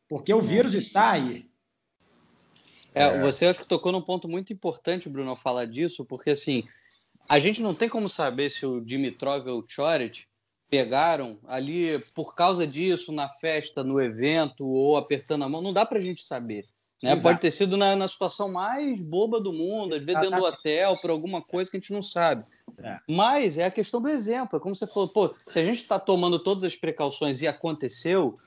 porque 0.07 0.33
o 0.33 0.41
vírus 0.41 0.73
está 0.73 1.11
aí. 1.11 1.49
É, 2.93 3.19
você 3.19 3.45
acho 3.45 3.59
que 3.59 3.67
tocou 3.67 3.91
num 3.91 4.01
ponto 4.01 4.27
muito 4.27 4.51
importante, 4.51 5.09
Bruno, 5.09 5.35
falar 5.35 5.65
disso, 5.65 6.05
porque 6.05 6.31
assim, 6.31 6.63
a 7.27 7.39
gente 7.39 7.61
não 7.61 7.75
tem 7.75 7.89
como 7.89 8.09
saber 8.09 8.49
se 8.49 8.65
o 8.65 8.81
Dimitrov 8.81 9.47
ou 9.47 9.59
o 9.59 9.65
Choret 9.67 10.27
pegaram 10.71 11.37
ali 11.45 11.99
por 12.15 12.33
causa 12.33 12.65
disso 12.65 13.11
na 13.11 13.27
festa, 13.27 13.83
no 13.83 14.01
evento 14.01 14.65
ou 14.65 14.95
apertando 14.95 15.43
a 15.43 15.49
mão, 15.49 15.61
não 15.61 15.73
dá 15.73 15.85
para 15.85 15.97
a 15.97 16.01
gente 16.01 16.23
saber. 16.23 16.65
Né? 17.03 17.15
Pode 17.15 17.41
ter 17.41 17.51
sido 17.51 17.75
na, 17.75 17.95
na, 17.95 18.07
situação 18.07 18.49
mais 18.49 19.01
boba 19.01 19.41
do 19.41 19.51
mundo, 19.51 19.95
às 19.95 20.03
vezes 20.03 20.21
dentro 20.21 20.39
do 20.39 20.45
hotel, 20.45 20.95
por 20.97 21.09
alguma 21.09 21.41
coisa 21.41 21.69
que 21.69 21.75
a 21.75 21.79
gente 21.79 21.91
não 21.91 22.01
sabe. 22.01 22.45
É. 22.79 22.97
Mas 23.09 23.57
é 23.57 23.65
a 23.65 23.71
questão 23.71 23.99
do 23.99 24.07
exemplo. 24.07 24.57
É 24.57 24.61
como 24.61 24.75
você 24.75 24.87
falou, 24.87 25.09
pô, 25.09 25.33
se 25.37 25.59
a 25.59 25.65
gente 25.65 25.81
está 25.81 25.99
tomando 25.99 26.39
todas 26.39 26.63
as 26.63 26.75
precauções 26.75 27.41
e 27.41 27.47
aconteceu, 27.47 28.37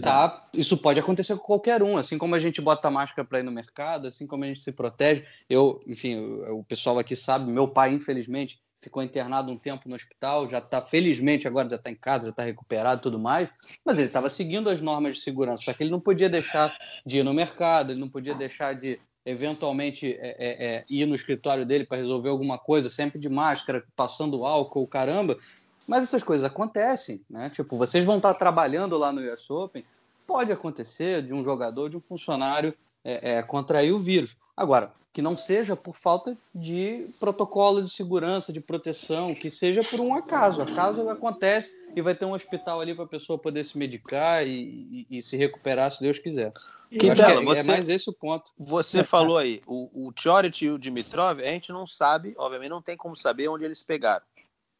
tá, 0.00 0.48
isso 0.54 0.76
pode 0.78 0.98
acontecer 0.98 1.36
com 1.36 1.44
qualquer 1.44 1.82
um. 1.82 1.98
Assim 1.98 2.16
como 2.16 2.34
a 2.34 2.38
gente 2.38 2.60
bota 2.62 2.90
máscara 2.90 3.28
para 3.28 3.40
ir 3.40 3.44
no 3.44 3.52
mercado, 3.52 4.08
assim 4.08 4.26
como 4.26 4.42
a 4.42 4.46
gente 4.46 4.60
se 4.60 4.72
protege. 4.72 5.24
Eu, 5.48 5.80
enfim, 5.86 6.16
o, 6.16 6.60
o 6.60 6.64
pessoal 6.64 6.98
aqui 6.98 7.14
sabe, 7.14 7.52
meu 7.52 7.68
pai, 7.68 7.92
infelizmente, 7.92 8.58
ficou 8.82 9.02
internado 9.02 9.50
um 9.50 9.56
tempo 9.56 9.88
no 9.88 9.94
hospital, 9.94 10.46
já 10.48 10.58
está, 10.58 10.82
felizmente, 10.82 11.46
agora 11.46 11.68
já 11.68 11.76
está 11.76 11.90
em 11.90 11.94
casa, 11.94 12.24
já 12.24 12.30
está 12.30 12.42
recuperado 12.42 13.00
e 13.00 13.02
tudo 13.02 13.18
mais, 13.18 13.48
mas 13.84 13.98
ele 13.98 14.08
estava 14.08 14.28
seguindo 14.28 14.68
as 14.68 14.82
normas 14.82 15.16
de 15.16 15.22
segurança, 15.22 15.62
só 15.62 15.72
que 15.72 15.84
ele 15.84 15.90
não 15.90 16.00
podia 16.00 16.28
deixar 16.28 16.76
de 17.06 17.18
ir 17.18 17.22
no 17.22 17.32
mercado, 17.32 17.92
ele 17.92 18.00
não 18.00 18.08
podia 18.08 18.34
deixar 18.34 18.74
de, 18.74 18.98
eventualmente, 19.24 20.12
é, 20.12 20.36
é, 20.38 20.66
é, 20.66 20.84
ir 20.90 21.06
no 21.06 21.14
escritório 21.14 21.64
dele 21.64 21.86
para 21.86 21.98
resolver 21.98 22.28
alguma 22.28 22.58
coisa, 22.58 22.90
sempre 22.90 23.20
de 23.20 23.28
máscara, 23.28 23.84
passando 23.94 24.44
álcool, 24.44 24.86
caramba, 24.88 25.38
mas 25.86 26.04
essas 26.04 26.22
coisas 26.22 26.44
acontecem, 26.44 27.24
né? 27.28 27.50
Tipo, 27.50 27.76
vocês 27.76 28.04
vão 28.04 28.16
estar 28.16 28.34
trabalhando 28.34 28.98
lá 28.98 29.12
no 29.12 29.20
US 29.20 29.48
Open, 29.50 29.84
pode 30.26 30.52
acontecer 30.52 31.22
de 31.22 31.32
um 31.32 31.44
jogador, 31.44 31.88
de 31.88 31.96
um 31.96 32.00
funcionário 32.00 32.74
é, 33.04 33.32
é, 33.34 33.42
contrair 33.42 33.92
o 33.92 33.98
vírus. 33.98 34.36
Agora, 34.56 34.92
que 35.12 35.20
não 35.20 35.36
seja 35.36 35.76
por 35.76 35.94
falta 35.94 36.36
de 36.54 37.04
protocolo 37.20 37.82
de 37.82 37.90
segurança, 37.90 38.52
de 38.52 38.60
proteção, 38.60 39.34
que 39.34 39.50
seja 39.50 39.82
por 39.84 40.00
um 40.00 40.14
acaso. 40.14 40.62
Acaso 40.62 41.08
acontece 41.10 41.70
e 41.94 42.00
vai 42.00 42.14
ter 42.14 42.24
um 42.24 42.32
hospital 42.32 42.80
ali 42.80 42.94
para 42.94 43.04
a 43.04 43.08
pessoa 43.08 43.38
poder 43.38 43.62
se 43.64 43.76
medicar 43.76 44.46
e, 44.46 45.06
e, 45.10 45.18
e, 45.18 45.22
se 45.22 45.36
recuperar, 45.36 45.90
se 45.90 46.00
Deus 46.00 46.18
quiser. 46.18 46.52
Que 46.90 47.10
é, 47.10 47.14
você, 47.14 47.60
é, 47.60 47.62
mais 47.64 47.88
esse 47.88 48.08
o 48.08 48.12
ponto. 48.12 48.52
Você 48.58 49.04
falou 49.04 49.36
aí, 49.36 49.62
o, 49.66 50.08
o 50.08 50.12
Chorit 50.18 50.64
e 50.64 50.70
o 50.70 50.78
Dimitrov, 50.78 51.40
a 51.40 51.44
gente 51.44 51.72
não 51.72 51.86
sabe, 51.86 52.34
obviamente 52.38 52.70
não 52.70 52.82
tem 52.82 52.96
como 52.96 53.14
saber 53.14 53.48
onde 53.48 53.64
eles 53.64 53.82
pegaram, 53.82 54.24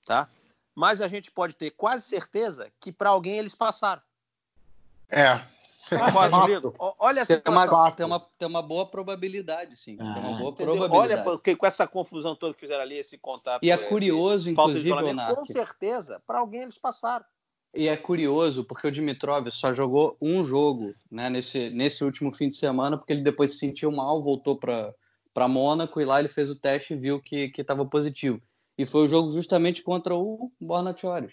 tá? 0.07 0.28
Mas 0.74 1.03
a 1.03 1.09
gente 1.09 1.30
pode 1.30 1.55
ter 1.55 1.70
quase 1.70 2.05
certeza 2.05 2.70
que 2.80 2.91
para 2.91 3.11
alguém 3.11 3.39
eles 3.39 3.55
passaram. 3.55 4.01
É, 5.11 5.43
Olha 6.99 7.20
essa 7.20 7.41
tem 7.41 7.53
uma, 7.53 7.93
tem, 7.93 8.07
uma, 8.07 8.20
tem 8.39 8.49
uma 8.49 8.62
boa 8.62 8.87
probabilidade, 8.87 9.76
sim. 9.76 9.97
Ah, 10.01 10.14
tem 10.14 10.22
uma 10.22 10.39
boa 10.39 10.55
probabilidade. 10.55 10.97
Olha, 10.97 11.22
porque 11.22 11.57
com 11.57 11.66
essa 11.66 11.87
confusão 11.87 12.35
toda 12.35 12.55
que 12.55 12.61
fizeram 12.61 12.83
ali, 12.83 12.97
esse 12.97 13.18
contato. 13.18 13.62
E 13.62 13.70
é 13.70 13.76
curioso, 13.76 14.51
inclusive, 14.51 14.95
Com 15.35 15.45
certeza, 15.45 16.22
para 16.26 16.39
alguém 16.39 16.62
eles 16.62 16.78
passaram. 16.78 17.24
E 17.74 17.89
é 17.89 17.97
curioso, 17.97 18.64
porque 18.64 18.87
o 18.87 18.91
Dimitrov 18.91 19.49
só 19.51 19.72
jogou 19.72 20.16
um 20.20 20.45
jogo 20.45 20.93
né, 21.11 21.30
nesse, 21.30 21.70
nesse 21.70 22.05
último 22.05 22.30
fim 22.30 22.49
de 22.49 22.55
semana, 22.55 22.99
porque 22.99 23.12
ele 23.12 23.22
depois 23.22 23.53
se 23.53 23.59
sentiu 23.59 23.91
mal, 23.91 24.22
voltou 24.22 24.57
para 24.57 25.49
Mônaco 25.49 25.99
e 25.99 26.05
lá 26.05 26.20
ele 26.20 26.28
fez 26.28 26.51
o 26.51 26.59
teste 26.59 26.93
e 26.93 26.99
viu 26.99 27.20
que 27.20 27.51
estava 27.57 27.87
positivo. 27.87 28.41
E 28.76 28.85
foi 28.85 29.05
o 29.05 29.09
jogo 29.09 29.30
justamente 29.30 29.83
contra 29.83 30.14
o 30.14 30.53
Borna 30.61 30.95
Chores. 30.97 31.33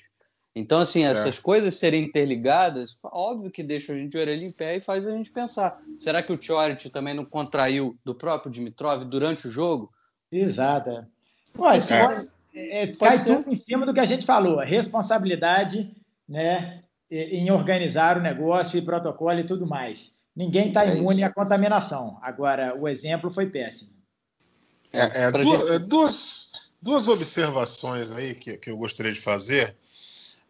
Então, 0.56 0.82
assim, 0.82 1.04
é. 1.04 1.08
essas 1.08 1.38
é. 1.38 1.42
coisas 1.42 1.76
serem 1.76 2.04
interligadas, 2.04 2.98
óbvio 3.04 3.52
que 3.52 3.64
deixa 3.64 3.94
a 3.94 3.96
gente 3.96 4.12
de 4.12 4.18
orelha 4.18 4.46
em 4.46 4.52
pé 4.52 4.78
e 4.78 4.82
faz 4.82 5.08
a 5.08 5.12
gente 5.12 5.32
pensar. 5.32 5.80
Será 6.00 6.24
que 6.24 6.34
o 6.34 6.42
Chorit 6.42 6.90
também 6.90 7.14
não 7.14 7.26
contraiu 7.26 7.98
do 8.04 8.16
próprio 8.16 8.52
Dimitrov 8.52 9.04
durante 9.06 9.48
o 9.48 9.52
jogo? 9.52 9.92
Exato. 10.32 10.90
É. 10.90 11.08
Ué, 11.58 11.80
é. 12.54 12.84
é, 12.84 12.88
cai 12.88 13.24
tudo 13.24 13.50
em 13.50 13.56
cima 13.56 13.86
do 13.86 13.94
que 13.94 14.00
a 14.00 14.06
gente 14.06 14.26
falou. 14.26 14.60
A 14.60 14.66
responsabilidade 14.66 15.92
né, 16.28 16.82
em 17.10 17.50
organizar 17.52 18.18
o 18.18 18.22
negócio 18.22 18.78
e 18.78 18.82
protocolo 18.82 19.40
e 19.40 19.46
tudo 19.46 19.66
mais. 19.66 20.12
Ninguém 20.36 20.68
está 20.70 20.86
é 20.86 20.96
imune 20.96 21.24
à 21.24 21.32
contaminação. 21.32 22.18
Agora, 22.22 22.76
o 22.80 22.88
exemplo 22.88 23.32
foi 23.32 23.48
péssimo. 23.48 23.92
É, 24.94 25.26
é, 25.26 25.80
duas, 25.80 26.72
duas 26.82 27.08
observações 27.08 28.12
aí 28.12 28.34
que, 28.34 28.58
que 28.58 28.70
eu 28.70 28.78
gostaria 28.78 29.12
de 29.12 29.20
fazer. 29.20 29.76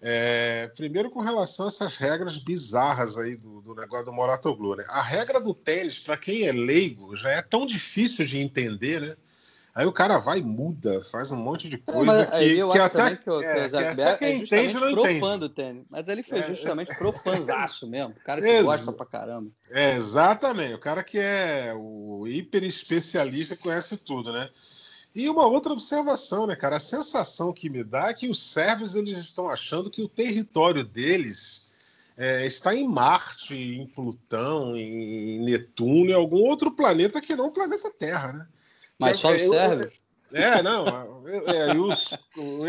É, 0.01 0.71
primeiro, 0.75 1.09
com 1.09 1.19
relação 1.19 1.65
a 1.65 1.69
essas 1.69 1.97
regras 1.97 2.37
bizarras 2.37 3.17
aí 3.17 3.35
do, 3.35 3.61
do 3.61 3.75
negócio 3.75 4.05
do 4.05 4.13
Moratoglu. 4.13 4.75
Né? 4.75 4.85
A 4.87 5.01
regra 5.01 5.41
do 5.41 5.53
tênis, 5.53 5.99
para 5.99 6.15
quem 6.15 6.47
é 6.47 6.51
leigo, 6.51 7.15
já 7.15 7.31
é 7.31 7.41
tão 7.41 7.65
difícil 7.65 8.25
de 8.25 8.37
entender, 8.37 9.01
né? 9.01 9.15
Aí 9.75 9.85
o 9.85 9.93
cara 9.93 10.17
vai 10.17 10.41
muda, 10.41 10.99
faz 11.01 11.31
um 11.31 11.37
monte 11.37 11.69
de 11.69 11.77
coisa 11.77 12.25
que, 12.25 12.57
eu 12.57 12.69
que 12.69 12.79
até, 12.79 13.15
que 13.15 13.29
o, 13.29 13.41
é, 13.41 13.69
que 13.69 13.75
até 13.77 14.17
quem 14.17 14.27
é 14.27 14.35
entende 14.35 14.73
não 14.73 14.89
entende. 14.89 15.49
tênis. 15.49 15.85
Mas 15.89 16.07
ele 16.07 16.23
foi 16.23 16.39
é, 16.39 16.47
justamente 16.47 16.93
pro 16.97 17.13
mesmo, 17.87 18.09
o 18.09 18.23
cara 18.23 18.41
que 18.41 18.47
ex 18.47 18.63
gosta 18.63 18.91
pra 18.93 19.05
caramba. 19.05 19.51
É, 19.69 19.95
exatamente, 19.95 20.73
o 20.73 20.79
cara 20.79 21.03
que 21.03 21.19
é 21.19 21.71
o 21.75 22.27
hiper 22.27 22.63
especialista 22.63 23.55
conhece 23.55 23.97
tudo, 23.97 24.33
né? 24.33 24.49
E 25.15 25.27
uma 25.27 25.47
outra 25.47 25.73
observação, 25.73 26.45
né, 26.45 26.55
cara? 26.55 26.77
A 26.77 26.79
sensação 26.79 27.51
que 27.51 27.69
me 27.69 27.83
dá 27.83 28.09
é 28.09 28.13
que 28.13 28.29
os 28.29 28.41
sérvios 28.41 28.95
eles 28.95 29.17
estão 29.17 29.49
achando 29.49 29.89
que 29.89 30.01
o 30.01 30.07
território 30.07 30.83
deles 30.83 31.69
é, 32.15 32.45
está 32.45 32.75
em 32.75 32.87
Marte, 32.87 33.55
em 33.55 33.87
Plutão, 33.87 34.75
em 34.75 35.39
Netuno, 35.39 36.11
em 36.11 36.13
algum 36.13 36.37
outro 36.37 36.71
planeta 36.71 37.21
que 37.21 37.35
não 37.35 37.47
o 37.47 37.53
planeta 37.53 37.91
Terra, 37.97 38.33
né? 38.33 38.47
Mas 38.99 39.17
só 39.17 39.31
os 39.33 39.41
sérvios? 39.41 39.93
É, 40.31 40.61
não. 40.61 41.23
É, 41.27 41.75
os, 41.75 42.17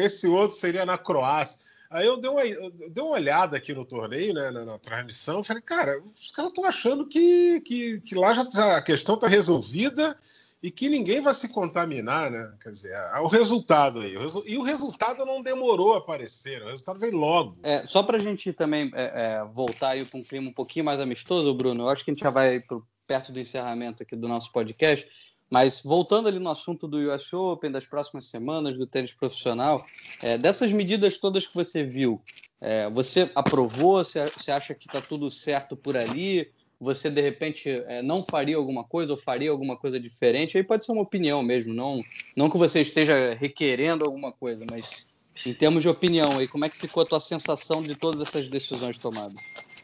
esse 0.02 0.26
outro 0.26 0.56
seria 0.56 0.86
na 0.86 0.96
Croácia. 0.96 1.58
Aí 1.90 2.06
eu 2.06 2.16
dei 2.16 2.30
uma, 2.30 2.44
eu 2.46 2.70
dei 2.70 3.02
uma 3.02 3.14
olhada 3.14 3.56
aqui 3.56 3.74
no 3.74 3.84
torneio, 3.84 4.32
né, 4.32 4.50
na, 4.52 4.64
na 4.64 4.78
transmissão, 4.78 5.42
falei, 5.42 5.60
cara, 5.60 6.00
os 6.14 6.30
caras 6.30 6.50
estão 6.50 6.64
achando 6.64 7.04
que, 7.04 7.60
que, 7.62 8.00
que 8.02 8.14
lá 8.14 8.32
já, 8.32 8.48
já 8.48 8.76
a 8.76 8.82
questão 8.82 9.16
está 9.16 9.26
resolvida 9.26 10.16
e 10.62 10.70
que 10.70 10.88
ninguém 10.88 11.20
vai 11.22 11.32
se 11.32 11.48
contaminar, 11.48 12.30
né? 12.30 12.52
Quer 12.62 12.72
dizer, 12.72 12.94
o 13.22 13.26
resultado 13.26 14.00
aí. 14.00 14.14
E 14.46 14.58
o 14.58 14.62
resultado 14.62 15.24
não 15.24 15.42
demorou 15.42 15.94
a 15.94 15.98
aparecer, 15.98 16.62
o 16.62 16.68
resultado 16.68 16.98
veio 16.98 17.16
logo. 17.16 17.58
É, 17.62 17.86
só 17.86 18.02
para 18.02 18.18
a 18.18 18.20
gente 18.20 18.52
também 18.52 18.90
é, 18.94 19.02
é, 19.04 19.44
voltar 19.52 19.90
aí 19.90 20.04
para 20.04 20.18
um 20.18 20.22
clima 20.22 20.50
um 20.50 20.52
pouquinho 20.52 20.84
mais 20.84 21.00
amistoso, 21.00 21.54
Bruno, 21.54 21.84
eu 21.84 21.88
acho 21.88 22.04
que 22.04 22.10
a 22.10 22.14
gente 22.14 22.22
já 22.22 22.30
vai 22.30 22.60
pro, 22.60 22.86
perto 23.06 23.32
do 23.32 23.40
encerramento 23.40 24.02
aqui 24.02 24.14
do 24.14 24.28
nosso 24.28 24.52
podcast. 24.52 25.08
Mas 25.48 25.82
voltando 25.82 26.28
ali 26.28 26.38
no 26.38 26.48
assunto 26.48 26.86
do 26.86 26.98
US 27.12 27.32
Open, 27.32 27.72
das 27.72 27.84
próximas 27.84 28.26
semanas, 28.26 28.76
do 28.78 28.86
tênis 28.86 29.12
profissional, 29.12 29.84
é, 30.22 30.38
dessas 30.38 30.72
medidas 30.72 31.18
todas 31.18 31.44
que 31.44 31.54
você 31.54 31.82
viu, 31.82 32.22
é, 32.60 32.88
você 32.90 33.30
aprovou? 33.34 34.04
Você 34.04 34.52
acha 34.52 34.74
que 34.74 34.86
está 34.86 35.00
tudo 35.00 35.30
certo 35.30 35.76
por 35.76 35.96
ali? 35.96 36.52
Você 36.80 37.10
de 37.10 37.20
repente 37.20 37.68
é, 37.68 38.00
não 38.00 38.24
faria 38.24 38.56
alguma 38.56 38.82
coisa 38.82 39.12
ou 39.12 39.18
faria 39.18 39.50
alguma 39.50 39.76
coisa 39.76 40.00
diferente, 40.00 40.56
aí 40.56 40.64
pode 40.64 40.84
ser 40.84 40.92
uma 40.92 41.02
opinião 41.02 41.42
mesmo, 41.42 41.74
não, 41.74 42.02
não 42.34 42.48
que 42.48 42.56
você 42.56 42.80
esteja 42.80 43.34
requerendo 43.34 44.04
alguma 44.04 44.32
coisa, 44.32 44.64
mas 44.70 45.06
em 45.46 45.52
termos 45.52 45.82
de 45.82 45.88
opinião, 45.88 46.38
aí 46.38 46.48
como 46.48 46.64
é 46.64 46.68
que 46.70 46.78
ficou 46.78 47.02
a 47.02 47.06
tua 47.06 47.20
sensação 47.20 47.82
de 47.82 47.94
todas 47.94 48.22
essas 48.22 48.48
decisões 48.48 48.96
tomadas? 48.96 49.38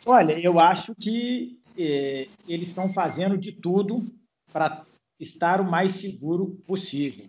Olha, 0.06 0.40
eu 0.40 0.58
acho 0.58 0.94
que 0.94 1.58
é, 1.78 2.28
eles 2.48 2.68
estão 2.68 2.88
fazendo 2.88 3.36
de 3.36 3.52
tudo 3.52 4.06
para 4.50 4.82
estar 5.20 5.60
o 5.60 5.70
mais 5.70 5.92
seguro 5.92 6.58
possível. 6.66 7.26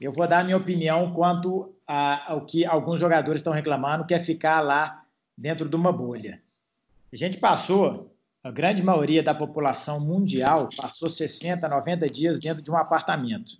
Eu 0.00 0.12
vou 0.12 0.26
dar 0.26 0.44
minha 0.44 0.56
opinião 0.56 1.12
quanto 1.14 1.74
a, 1.86 2.32
ao 2.32 2.44
que 2.44 2.64
alguns 2.64 3.00
jogadores 3.00 3.40
estão 3.40 3.52
reclamando, 3.52 4.04
que 4.04 4.14
é 4.14 4.20
ficar 4.20 4.60
lá 4.60 5.04
dentro 5.36 5.68
de 5.68 5.76
uma 5.76 5.92
bolha. 5.92 6.42
A 7.12 7.16
gente 7.16 7.38
passou 7.38 8.15
a 8.46 8.50
grande 8.52 8.80
maioria 8.80 9.24
da 9.24 9.34
população 9.34 9.98
mundial 9.98 10.68
passou 10.76 11.10
60, 11.10 11.68
90 11.68 12.06
dias 12.06 12.38
dentro 12.38 12.62
de 12.62 12.70
um 12.70 12.76
apartamento. 12.76 13.58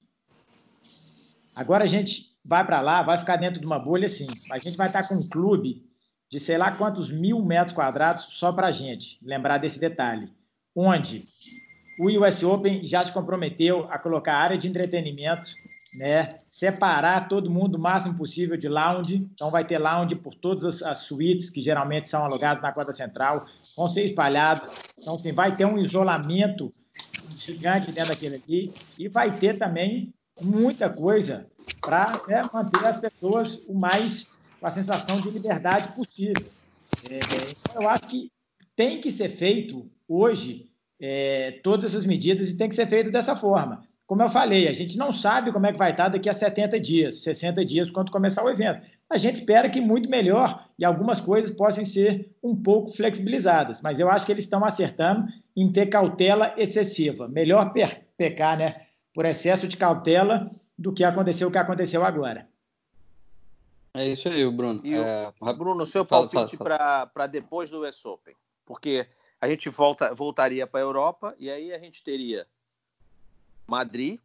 Agora 1.56 1.82
a 1.82 1.86
gente 1.88 2.36
vai 2.44 2.64
para 2.64 2.80
lá, 2.80 3.02
vai 3.02 3.18
ficar 3.18 3.34
dentro 3.34 3.58
de 3.58 3.66
uma 3.66 3.80
bolha, 3.80 4.08
sim. 4.08 4.28
A 4.48 4.60
gente 4.60 4.76
vai 4.76 4.86
estar 4.86 5.06
com 5.08 5.16
um 5.16 5.28
clube 5.28 5.84
de 6.30 6.38
sei 6.38 6.56
lá 6.56 6.70
quantos 6.70 7.10
mil 7.10 7.44
metros 7.44 7.74
quadrados 7.74 8.26
só 8.30 8.52
para 8.52 8.68
a 8.68 8.72
gente. 8.72 9.18
Lembrar 9.24 9.58
desse 9.58 9.80
detalhe. 9.80 10.32
Onde 10.72 11.24
o 11.98 12.06
US 12.20 12.44
Open 12.44 12.84
já 12.84 13.02
se 13.02 13.12
comprometeu 13.12 13.90
a 13.90 13.98
colocar 13.98 14.36
área 14.36 14.56
de 14.56 14.68
entretenimento 14.68 15.50
né? 15.96 16.28
Separar 16.48 17.28
todo 17.28 17.50
mundo 17.50 17.76
o 17.76 17.80
máximo 17.80 18.16
possível 18.16 18.56
de 18.56 18.68
lounge. 18.68 19.26
Então, 19.32 19.50
vai 19.50 19.66
ter 19.66 19.78
lounge 19.78 20.14
por 20.14 20.34
todas 20.34 20.64
as, 20.64 20.82
as 20.82 20.98
suítes 20.98 21.50
que 21.50 21.62
geralmente 21.62 22.08
são 22.08 22.24
alugadas 22.24 22.62
na 22.62 22.72
quadra 22.72 22.92
central, 22.92 23.46
vão 23.76 23.88
ser 23.88 24.04
espalhados. 24.04 24.94
Então, 24.98 25.14
assim, 25.14 25.32
vai 25.32 25.56
ter 25.56 25.64
um 25.64 25.78
isolamento 25.78 26.70
gigante 27.30 27.92
dentro 27.92 28.08
daquele 28.08 28.36
aqui 28.36 28.72
e 28.98 29.08
vai 29.08 29.38
ter 29.38 29.58
também 29.58 30.12
muita 30.40 30.88
coisa 30.90 31.46
para 31.80 32.20
né, 32.26 32.42
manter 32.52 32.84
as 32.86 33.00
pessoas 33.00 33.60
o 33.66 33.78
mais 33.78 34.26
com 34.60 34.66
a 34.66 34.70
sensação 34.70 35.20
de 35.20 35.30
liberdade 35.30 35.92
possível. 35.92 36.46
É, 37.10 37.18
então, 37.18 37.82
eu 37.82 37.88
acho 37.88 38.06
que 38.06 38.30
tem 38.74 39.00
que 39.00 39.10
ser 39.10 39.28
feito 39.28 39.88
hoje 40.08 40.70
é, 41.00 41.60
todas 41.62 41.90
essas 41.90 42.04
medidas 42.04 42.48
e 42.48 42.56
tem 42.56 42.68
que 42.68 42.74
ser 42.74 42.86
feito 42.86 43.10
dessa 43.10 43.36
forma 43.36 43.86
como 44.06 44.22
eu 44.22 44.28
falei, 44.28 44.68
a 44.68 44.72
gente 44.72 44.96
não 44.96 45.12
sabe 45.12 45.52
como 45.52 45.66
é 45.66 45.72
que 45.72 45.78
vai 45.78 45.90
estar 45.90 46.08
daqui 46.08 46.28
a 46.28 46.32
70 46.32 46.78
dias, 46.78 47.22
60 47.22 47.64
dias, 47.64 47.90
quando 47.90 48.12
começar 48.12 48.44
o 48.44 48.48
evento. 48.48 48.86
A 49.10 49.18
gente 49.18 49.40
espera 49.40 49.68
que 49.68 49.80
muito 49.80 50.08
melhor 50.08 50.68
e 50.78 50.84
algumas 50.84 51.20
coisas 51.20 51.50
possam 51.50 51.84
ser 51.84 52.32
um 52.42 52.54
pouco 52.54 52.92
flexibilizadas, 52.92 53.80
mas 53.82 53.98
eu 53.98 54.08
acho 54.08 54.24
que 54.24 54.30
eles 54.30 54.44
estão 54.44 54.64
acertando 54.64 55.26
em 55.56 55.72
ter 55.72 55.86
cautela 55.86 56.54
excessiva. 56.56 57.26
Melhor 57.26 57.72
pecar 58.16 58.56
né, 58.56 58.76
por 59.12 59.24
excesso 59.24 59.66
de 59.66 59.76
cautela 59.76 60.50
do 60.78 60.92
que 60.92 61.02
aconteceu 61.02 61.48
o 61.48 61.50
que 61.50 61.58
aconteceu 61.58 62.04
agora. 62.04 62.48
É 63.92 64.06
isso 64.06 64.28
aí, 64.28 64.48
Bruno. 64.50 64.80
E 64.84 64.94
é... 64.94 65.32
Bruno, 65.56 65.82
o 65.82 65.86
seu 65.86 66.04
palpite 66.04 66.56
para 66.56 67.26
depois 67.26 67.70
do 67.70 67.80
US 67.80 68.04
Open? 68.04 68.36
Porque 68.64 69.08
a 69.40 69.48
gente 69.48 69.68
volta, 69.68 70.14
voltaria 70.14 70.66
para 70.66 70.80
a 70.80 70.82
Europa 70.82 71.34
e 71.38 71.50
aí 71.50 71.72
a 71.72 71.78
gente 71.78 72.04
teria 72.04 72.46
Madrid, 73.66 74.18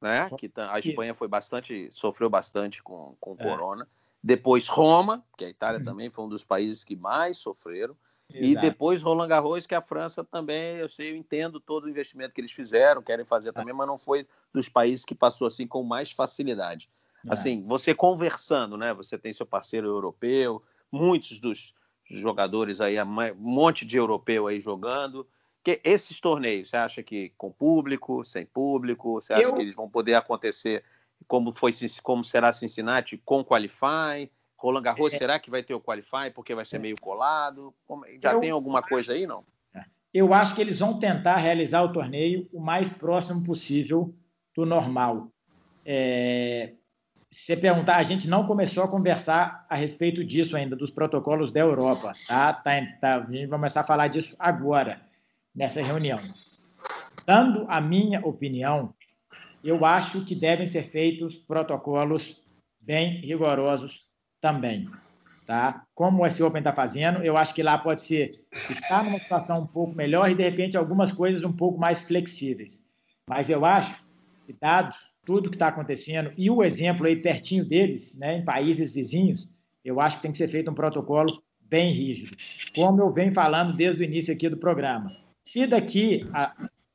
né? 0.00 0.28
Que 0.38 0.52
a 0.56 0.78
Espanha 0.78 1.14
foi 1.14 1.28
bastante, 1.28 1.88
sofreu 1.90 2.28
bastante 2.28 2.82
com, 2.82 3.16
com 3.20 3.34
é. 3.38 3.42
corona. 3.42 3.88
Depois 4.22 4.68
Roma, 4.68 5.24
que 5.36 5.44
a 5.44 5.48
Itália 5.48 5.78
uhum. 5.78 5.84
também 5.84 6.10
foi 6.10 6.24
um 6.24 6.28
dos 6.28 6.44
países 6.44 6.84
que 6.84 6.96
mais 6.96 7.36
sofreram. 7.38 7.96
Exato. 8.30 8.44
E 8.46 8.56
depois 8.56 9.02
Roland 9.02 9.28
Garros, 9.28 9.66
que 9.66 9.74
a 9.74 9.82
França 9.82 10.24
também, 10.24 10.76
eu 10.76 10.88
sei, 10.88 11.12
eu 11.12 11.16
entendo 11.16 11.60
todo 11.60 11.84
o 11.84 11.90
investimento 11.90 12.34
que 12.34 12.40
eles 12.40 12.52
fizeram, 12.52 13.02
querem 13.02 13.24
fazer 13.24 13.50
é. 13.50 13.52
também, 13.52 13.74
mas 13.74 13.86
não 13.86 13.98
foi 13.98 14.26
dos 14.52 14.68
países 14.68 15.04
que 15.04 15.14
passou 15.14 15.46
assim 15.46 15.66
com 15.66 15.82
mais 15.82 16.10
facilidade. 16.10 16.88
É. 17.26 17.32
Assim, 17.32 17.62
você 17.66 17.94
conversando, 17.94 18.76
né? 18.76 18.94
Você 18.94 19.18
tem 19.18 19.32
seu 19.32 19.44
parceiro 19.44 19.88
europeu, 19.88 20.62
muitos 20.90 21.38
dos 21.38 21.74
jogadores 22.10 22.80
aí, 22.80 23.00
um 23.02 23.34
monte 23.36 23.84
de 23.84 23.96
europeu 23.96 24.46
aí 24.46 24.60
jogando. 24.60 25.26
Que 25.64 25.80
esses 25.82 26.20
torneios, 26.20 26.68
você 26.68 26.76
acha 26.76 27.02
que 27.02 27.32
com 27.38 27.50
público, 27.50 28.22
sem 28.22 28.44
público, 28.44 29.14
você 29.14 29.32
acha 29.32 29.48
eu... 29.48 29.54
que 29.54 29.62
eles 29.62 29.74
vão 29.74 29.88
poder 29.88 30.14
acontecer 30.14 30.84
como 31.26 31.52
foi 31.52 31.70
como 32.02 32.22
será 32.22 32.52
Cincinnati 32.52 33.16
com 33.16 33.42
Qualify? 33.42 34.30
Roland 34.58 34.82
Garros, 34.82 35.14
é... 35.14 35.18
será 35.18 35.38
que 35.38 35.50
vai 35.50 35.62
ter 35.62 35.72
o 35.72 35.80
Qualify 35.80 36.30
porque 36.34 36.54
vai 36.54 36.66
ser 36.66 36.78
meio 36.78 37.00
colado? 37.00 37.74
Já 38.22 38.32
eu... 38.32 38.40
tem 38.40 38.50
alguma 38.50 38.82
coisa 38.82 39.14
aí, 39.14 39.26
não? 39.26 39.42
É. 39.74 39.84
Eu 40.12 40.34
acho 40.34 40.54
que 40.54 40.60
eles 40.60 40.80
vão 40.80 40.98
tentar 40.98 41.36
realizar 41.36 41.82
o 41.82 41.92
torneio 41.92 42.46
o 42.52 42.60
mais 42.60 42.90
próximo 42.90 43.42
possível 43.42 44.14
do 44.54 44.66
normal. 44.66 45.28
É... 45.84 46.74
Se 47.30 47.46
você 47.46 47.56
perguntar, 47.56 47.96
a 47.96 48.02
gente 48.02 48.28
não 48.28 48.46
começou 48.46 48.84
a 48.84 48.88
conversar 48.88 49.66
a 49.68 49.74
respeito 49.74 50.22
disso 50.22 50.56
ainda, 50.56 50.76
dos 50.76 50.90
protocolos 50.90 51.50
da 51.50 51.60
Europa. 51.60 52.12
Tá? 52.28 52.52
tá, 52.52 52.80
tá 53.00 53.16
a 53.16 53.20
gente 53.32 53.46
vai 53.46 53.58
começar 53.58 53.80
a 53.80 53.84
falar 53.84 54.08
disso 54.08 54.36
agora 54.38 55.03
nessa 55.54 55.82
reunião. 55.82 56.18
Dando 57.26 57.64
a 57.68 57.80
minha 57.80 58.20
opinião, 58.20 58.92
eu 59.62 59.84
acho 59.84 60.24
que 60.24 60.34
devem 60.34 60.66
ser 60.66 60.90
feitos 60.90 61.36
protocolos 61.36 62.42
bem 62.84 63.20
rigorosos 63.20 64.14
também. 64.40 64.84
tá? 65.46 65.84
Como 65.94 66.22
o 66.22 66.46
Open 66.46 66.58
está 66.58 66.72
fazendo, 66.72 67.22
eu 67.22 67.36
acho 67.36 67.54
que 67.54 67.62
lá 67.62 67.78
pode 67.78 68.02
ser 68.02 68.30
estar 68.68 69.04
numa 69.04 69.18
situação 69.18 69.60
um 69.62 69.66
pouco 69.66 69.94
melhor 69.94 70.30
e 70.30 70.34
de 70.34 70.42
repente 70.42 70.76
algumas 70.76 71.12
coisas 71.12 71.44
um 71.44 71.52
pouco 71.52 71.78
mais 71.78 72.00
flexíveis. 72.02 72.84
Mas 73.28 73.48
eu 73.48 73.64
acho 73.64 74.04
que 74.46 74.52
dado 74.52 74.94
tudo 75.24 75.48
que 75.48 75.56
está 75.56 75.68
acontecendo 75.68 76.32
e 76.36 76.50
o 76.50 76.62
exemplo 76.62 77.06
aí 77.06 77.16
pertinho 77.16 77.66
deles, 77.66 78.14
né, 78.16 78.36
em 78.36 78.44
países 78.44 78.92
vizinhos, 78.92 79.48
eu 79.82 80.00
acho 80.00 80.16
que 80.16 80.22
tem 80.22 80.30
que 80.30 80.36
ser 80.36 80.48
feito 80.48 80.70
um 80.70 80.74
protocolo 80.74 81.42
bem 81.62 81.92
rígido, 81.92 82.36
como 82.74 83.00
eu 83.00 83.10
venho 83.10 83.32
falando 83.32 83.74
desde 83.74 84.02
o 84.02 84.04
início 84.04 84.34
aqui 84.34 84.48
do 84.48 84.58
programa. 84.58 85.23
Se 85.44 85.66
daqui 85.66 86.26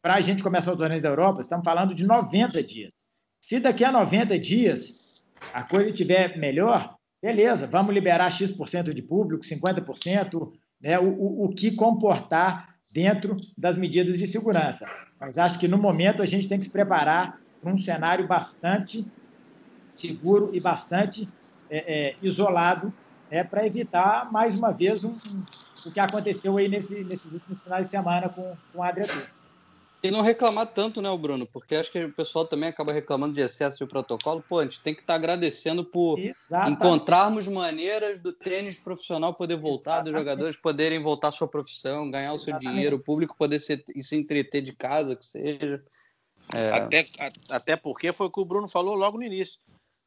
para 0.01 0.15
a 0.15 0.21
gente 0.21 0.41
começar 0.41 0.71
os 0.71 0.77
torneios 0.77 1.03
da 1.03 1.09
Europa, 1.09 1.41
estamos 1.41 1.63
falando 1.63 1.93
de 1.93 2.05
90 2.05 2.63
dias. 2.63 2.91
Se 3.39 3.59
daqui 3.59 3.83
a 3.83 3.91
90 3.91 4.37
dias 4.39 5.29
a 5.53 5.63
coisa 5.63 5.89
estiver 5.89 6.37
melhor, 6.37 6.95
beleza, 7.21 7.67
vamos 7.67 7.93
liberar 7.93 8.31
X% 8.31 8.93
de 8.93 9.01
público, 9.01 9.43
50%, 9.43 10.51
né, 10.81 10.99
o, 10.99 11.07
o, 11.07 11.45
o 11.45 11.49
que 11.49 11.71
comportar 11.71 12.75
dentro 12.91 13.37
das 13.57 13.77
medidas 13.77 14.17
de 14.17 14.25
segurança. 14.25 14.85
Mas 15.19 15.37
acho 15.37 15.59
que 15.59 15.67
no 15.67 15.77
momento 15.77 16.21
a 16.21 16.25
gente 16.25 16.47
tem 16.47 16.57
que 16.57 16.65
se 16.65 16.71
preparar 16.71 17.39
para 17.61 17.71
um 17.71 17.77
cenário 17.77 18.27
bastante 18.27 19.05
seguro 19.93 20.49
e 20.53 20.59
bastante 20.59 21.27
é, 21.69 22.09
é, 22.09 22.15
isolado 22.21 22.91
né, 23.29 23.43
para 23.43 23.65
evitar, 23.65 24.31
mais 24.31 24.57
uma 24.57 24.71
vez, 24.71 25.03
um, 25.03 25.11
o 25.87 25.91
que 25.91 25.99
aconteceu 25.99 26.57
aí 26.57 26.67
nesse, 26.67 27.03
nesses 27.03 27.31
últimos 27.31 27.61
finais 27.63 27.85
de 27.85 27.91
semana 27.91 28.29
com, 28.29 28.55
com 28.73 28.83
a 28.83 28.89
Adriatur. 28.89 29.25
E 30.01 30.09
não 30.09 30.21
reclamar 30.21 30.65
tanto, 30.65 31.01
né, 31.01 31.17
Bruno? 31.17 31.45
Porque 31.45 31.75
acho 31.75 31.91
que 31.91 32.05
o 32.05 32.13
pessoal 32.13 32.45
também 32.45 32.69
acaba 32.69 32.93
reclamando 32.93 33.33
de 33.33 33.41
excesso 33.41 33.79
de 33.79 33.85
protocolo. 33.85 34.41
Pô, 34.47 34.59
a 34.59 34.63
gente 34.63 34.81
tem 34.81 34.93
que 34.93 35.01
estar 35.01 35.13
tá 35.13 35.17
agradecendo 35.17 35.83
por 35.83 36.17
Exatamente. 36.17 36.71
encontrarmos 36.71 37.47
maneiras 37.49 38.17
do 38.17 38.31
tênis 38.31 38.75
profissional 38.75 39.33
poder 39.33 39.57
voltar, 39.57 39.95
Exatamente. 39.95 40.11
dos 40.13 40.21
jogadores 40.21 40.55
poderem 40.55 41.03
voltar 41.03 41.27
à 41.27 41.31
sua 41.31 41.49
profissão, 41.49 42.09
ganhar 42.09 42.31
o 42.31 42.39
seu 42.39 42.51
Exatamente. 42.51 42.73
dinheiro, 42.73 42.95
o 42.95 42.99
público 42.99 43.35
poder 43.37 43.59
se, 43.59 43.83
se 44.01 44.15
entreter 44.15 44.61
de 44.61 44.71
casa, 44.71 45.17
que 45.17 45.25
seja. 45.25 45.83
É... 46.55 46.71
Até, 46.71 47.09
até 47.49 47.75
porque 47.75 48.13
foi 48.13 48.27
o 48.27 48.31
que 48.31 48.39
o 48.39 48.45
Bruno 48.45 48.69
falou 48.69 48.95
logo 48.95 49.17
no 49.17 49.23
início. 49.25 49.59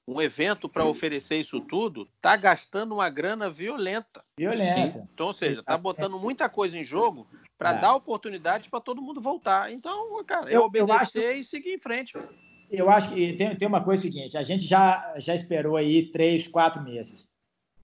Um 0.06 0.20
evento 0.20 0.68
para 0.68 0.84
oferecer 0.84 1.36
isso 1.36 1.60
tudo 1.60 2.08
está 2.16 2.36
gastando 2.36 2.94
uma 2.94 3.08
grana 3.08 3.48
violenta. 3.48 4.24
Violenta. 4.36 5.08
Então, 5.14 5.28
ou 5.28 5.32
seja, 5.32 5.60
está 5.60 5.78
botando 5.78 6.18
muita 6.18 6.48
coisa 6.48 6.76
em 6.76 6.82
jogo 6.82 7.26
para 7.56 7.70
é. 7.70 7.78
dar 7.78 7.94
oportunidade 7.94 8.68
para 8.68 8.80
todo 8.80 9.00
mundo 9.00 9.20
voltar. 9.20 9.72
Então, 9.72 10.22
cara, 10.24 10.50
é 10.50 10.56
eu, 10.56 10.62
obedecer 10.62 11.22
eu 11.22 11.30
acho, 11.30 11.38
e 11.38 11.44
seguir 11.44 11.74
em 11.74 11.78
frente. 11.78 12.14
Eu 12.68 12.90
acho 12.90 13.10
que 13.10 13.34
tem, 13.34 13.54
tem 13.56 13.68
uma 13.68 13.84
coisa 13.84 14.02
seguinte: 14.02 14.36
a 14.36 14.42
gente 14.42 14.64
já, 14.64 15.14
já 15.18 15.34
esperou 15.34 15.76
aí 15.76 16.10
três, 16.10 16.48
quatro 16.48 16.82
meses. 16.82 17.30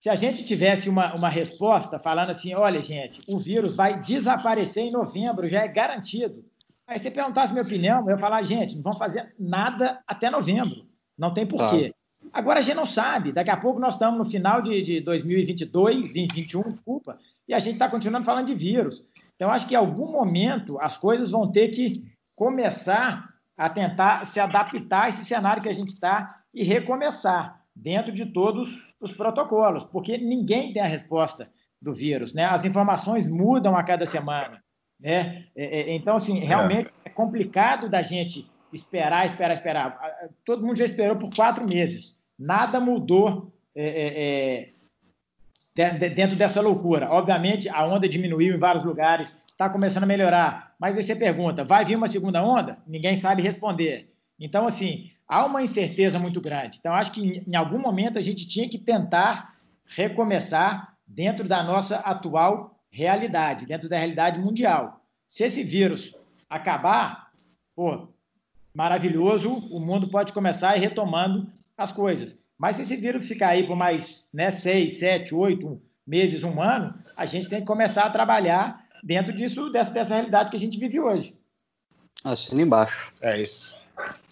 Se 0.01 0.09
a 0.09 0.17
gente 0.17 0.45
tivesse 0.45 0.89
uma, 0.89 1.15
uma 1.15 1.29
resposta 1.29 1.99
falando 1.99 2.31
assim, 2.31 2.55
olha, 2.55 2.81
gente, 2.81 3.21
o 3.29 3.39
vírus 3.39 3.75
vai 3.75 4.01
desaparecer 4.01 4.85
em 4.85 4.93
novembro, 4.93 5.49
já 5.49 5.63
é 5.63 5.69
garantido. 5.69 6.45
Aí 6.87 6.99
você 6.99 7.11
perguntasse 7.11 7.53
minha 7.53 7.65
opinião, 7.65 8.01
eu 8.01 8.11
ia 8.11 8.19
falar, 8.19 8.43
gente, 8.45 8.77
não 8.77 8.83
vamos 8.83 8.99
fazer 8.99 9.35
nada 9.39 10.03
até 10.07 10.31
novembro. 10.31 10.87
Não 11.19 11.35
tem 11.35 11.45
porquê. 11.45 11.93
Agora 12.33 12.61
a 12.61 12.63
gente 12.63 12.77
não 12.77 12.87
sabe. 12.87 13.33
Daqui 13.33 13.51
a 13.51 13.57
pouco 13.57 13.81
nós 13.81 13.95
estamos 13.95 14.19
no 14.19 14.25
final 14.25 14.61
de, 14.63 14.83
de 14.83 15.01
2022, 15.01 15.97
2021, 15.97 16.63
desculpa, 16.71 17.19
e 17.47 17.55
a 17.55 17.59
gente 17.59 17.75
está 17.75 17.89
continuando 17.89 18.27
falando 18.27 18.47
de 18.47 18.55
vírus. 18.55 19.03
Então, 19.37 19.51
acho 19.51 19.67
que 19.67 19.75
em 19.75 19.79
algum 19.79 20.11
momento 20.11 20.79
as 20.81 20.97
coisas 20.97 21.31
vão 21.31 21.51
ter 21.51 21.69
que 21.69 21.93
começar 22.37 23.35
a 23.57 23.69
tentar 23.69 24.25
se 24.25 24.39
adaptar 24.39 25.05
a 25.05 25.09
esse 25.09 25.25
cenário 25.25 25.63
que 25.63 25.69
a 25.69 25.73
gente 25.73 25.89
está 25.89 26.43
e 26.55 26.63
recomeçar 26.63 27.63
dentro 27.75 28.13
de 28.13 28.27
todos 28.27 28.79
os 29.01 29.13
protocolos, 29.13 29.85
porque 29.85 30.19
ninguém 30.19 30.73
tem 30.73 30.83
a 30.83 30.87
resposta 30.87 31.49
do 31.81 31.95
vírus, 31.95 32.35
né? 32.35 32.45
As 32.45 32.65
informações 32.65 33.29
mudam 33.29 33.77
a 33.77 33.83
cada 33.83 34.05
semana. 34.05 34.63
Né? 35.01 35.47
É, 35.55 35.81
é, 35.81 35.95
então, 35.95 36.17
assim, 36.17 36.41
realmente 36.41 36.89
é. 37.05 37.09
é 37.09 37.11
complicado 37.11 37.89
da 37.89 38.03
gente 38.03 38.51
esperar, 38.73 39.25
esperar, 39.25 39.55
esperar. 39.55 39.99
Todo 40.45 40.65
mundo 40.67 40.77
já 40.77 40.85
esperou 40.85 41.17
por 41.17 41.31
quatro 41.35 41.65
meses. 41.67 42.18
Nada 42.39 42.79
mudou 42.79 43.53
é, 43.75 43.87
é, 43.87 44.71
é 45.77 46.09
dentro 46.11 46.37
dessa 46.37 46.61
loucura. 46.61 47.11
Obviamente, 47.11 47.69
a 47.69 47.87
onda 47.87 48.09
diminuiu 48.09 48.55
em 48.55 48.59
vários 48.59 48.85
lugares, 48.85 49.37
está 49.49 49.69
começando 49.69 50.05
a 50.05 50.07
melhorar. 50.07 50.75
Mas 50.79 50.97
aí 50.97 51.03
você 51.03 51.17
pergunta, 51.17 51.65
vai 51.65 51.85
vir 51.85 51.97
uma 51.97 52.09
segunda 52.09 52.45
onda? 52.45 52.79
Ninguém 52.87 53.17
sabe 53.17 53.43
responder. 53.43 54.13
Então, 54.39 54.67
assim, 54.67 55.11
há 55.27 55.45
uma 55.45 55.63
incerteza 55.63 56.19
muito 56.19 56.41
grande. 56.41 56.79
Então, 56.79 56.95
acho 56.95 57.11
que 57.11 57.43
em 57.45 57.57
algum 57.57 57.79
momento 57.79 58.19
a 58.19 58.23
gente 58.23 58.47
tinha 58.49 58.69
que 58.69 58.79
tentar 58.79 59.53
recomeçar 59.85 60.95
dentro 61.07 61.49
da 61.49 61.63
nossa 61.63 61.97
atual 61.97 62.79
realidade, 62.91 63.67
dentro 63.67 63.89
da 63.89 63.97
realidade 63.97 64.39
mundial. 64.39 65.01
Se 65.27 65.45
esse 65.45 65.63
vírus 65.63 66.15
acabar, 66.49 67.31
pô, 67.75 68.09
maravilhoso, 68.75 69.51
o 69.51 69.81
mundo 69.81 70.09
pode 70.09 70.33
começar 70.33 70.71
a 70.71 70.77
ir 70.77 70.81
retomando 70.81 71.53
as 71.79 71.93
coisas. 71.93 72.37
Mas 72.59 72.77
se 72.77 72.83
esse 72.83 72.97
vírus 72.97 73.29
ficar 73.29 73.51
aí 73.51 73.65
por 73.67 73.77
mais 73.77 74.25
né, 74.35 74.51
seis, 74.51 74.99
sete, 74.99 75.33
oito 75.33 75.81
meses, 76.05 76.43
um 76.43 76.61
ano, 76.61 76.93
a 77.17 77.25
gente 77.25 77.49
tem 77.49 77.61
que 77.61 77.67
começar 77.67 78.03
a 78.03 78.11
trabalhar 78.11 78.85
dentro 79.05 79.33
disso, 79.33 79.71
dessa, 79.71 79.93
dessa 79.93 80.15
realidade 80.15 80.51
que 80.51 80.57
a 80.57 80.59
gente 80.61 80.79
vive 80.79 80.99
hoje. 80.99 81.37
Assina 82.25 82.63
embaixo. 82.63 83.13
É 83.23 83.41
isso. 83.41 83.81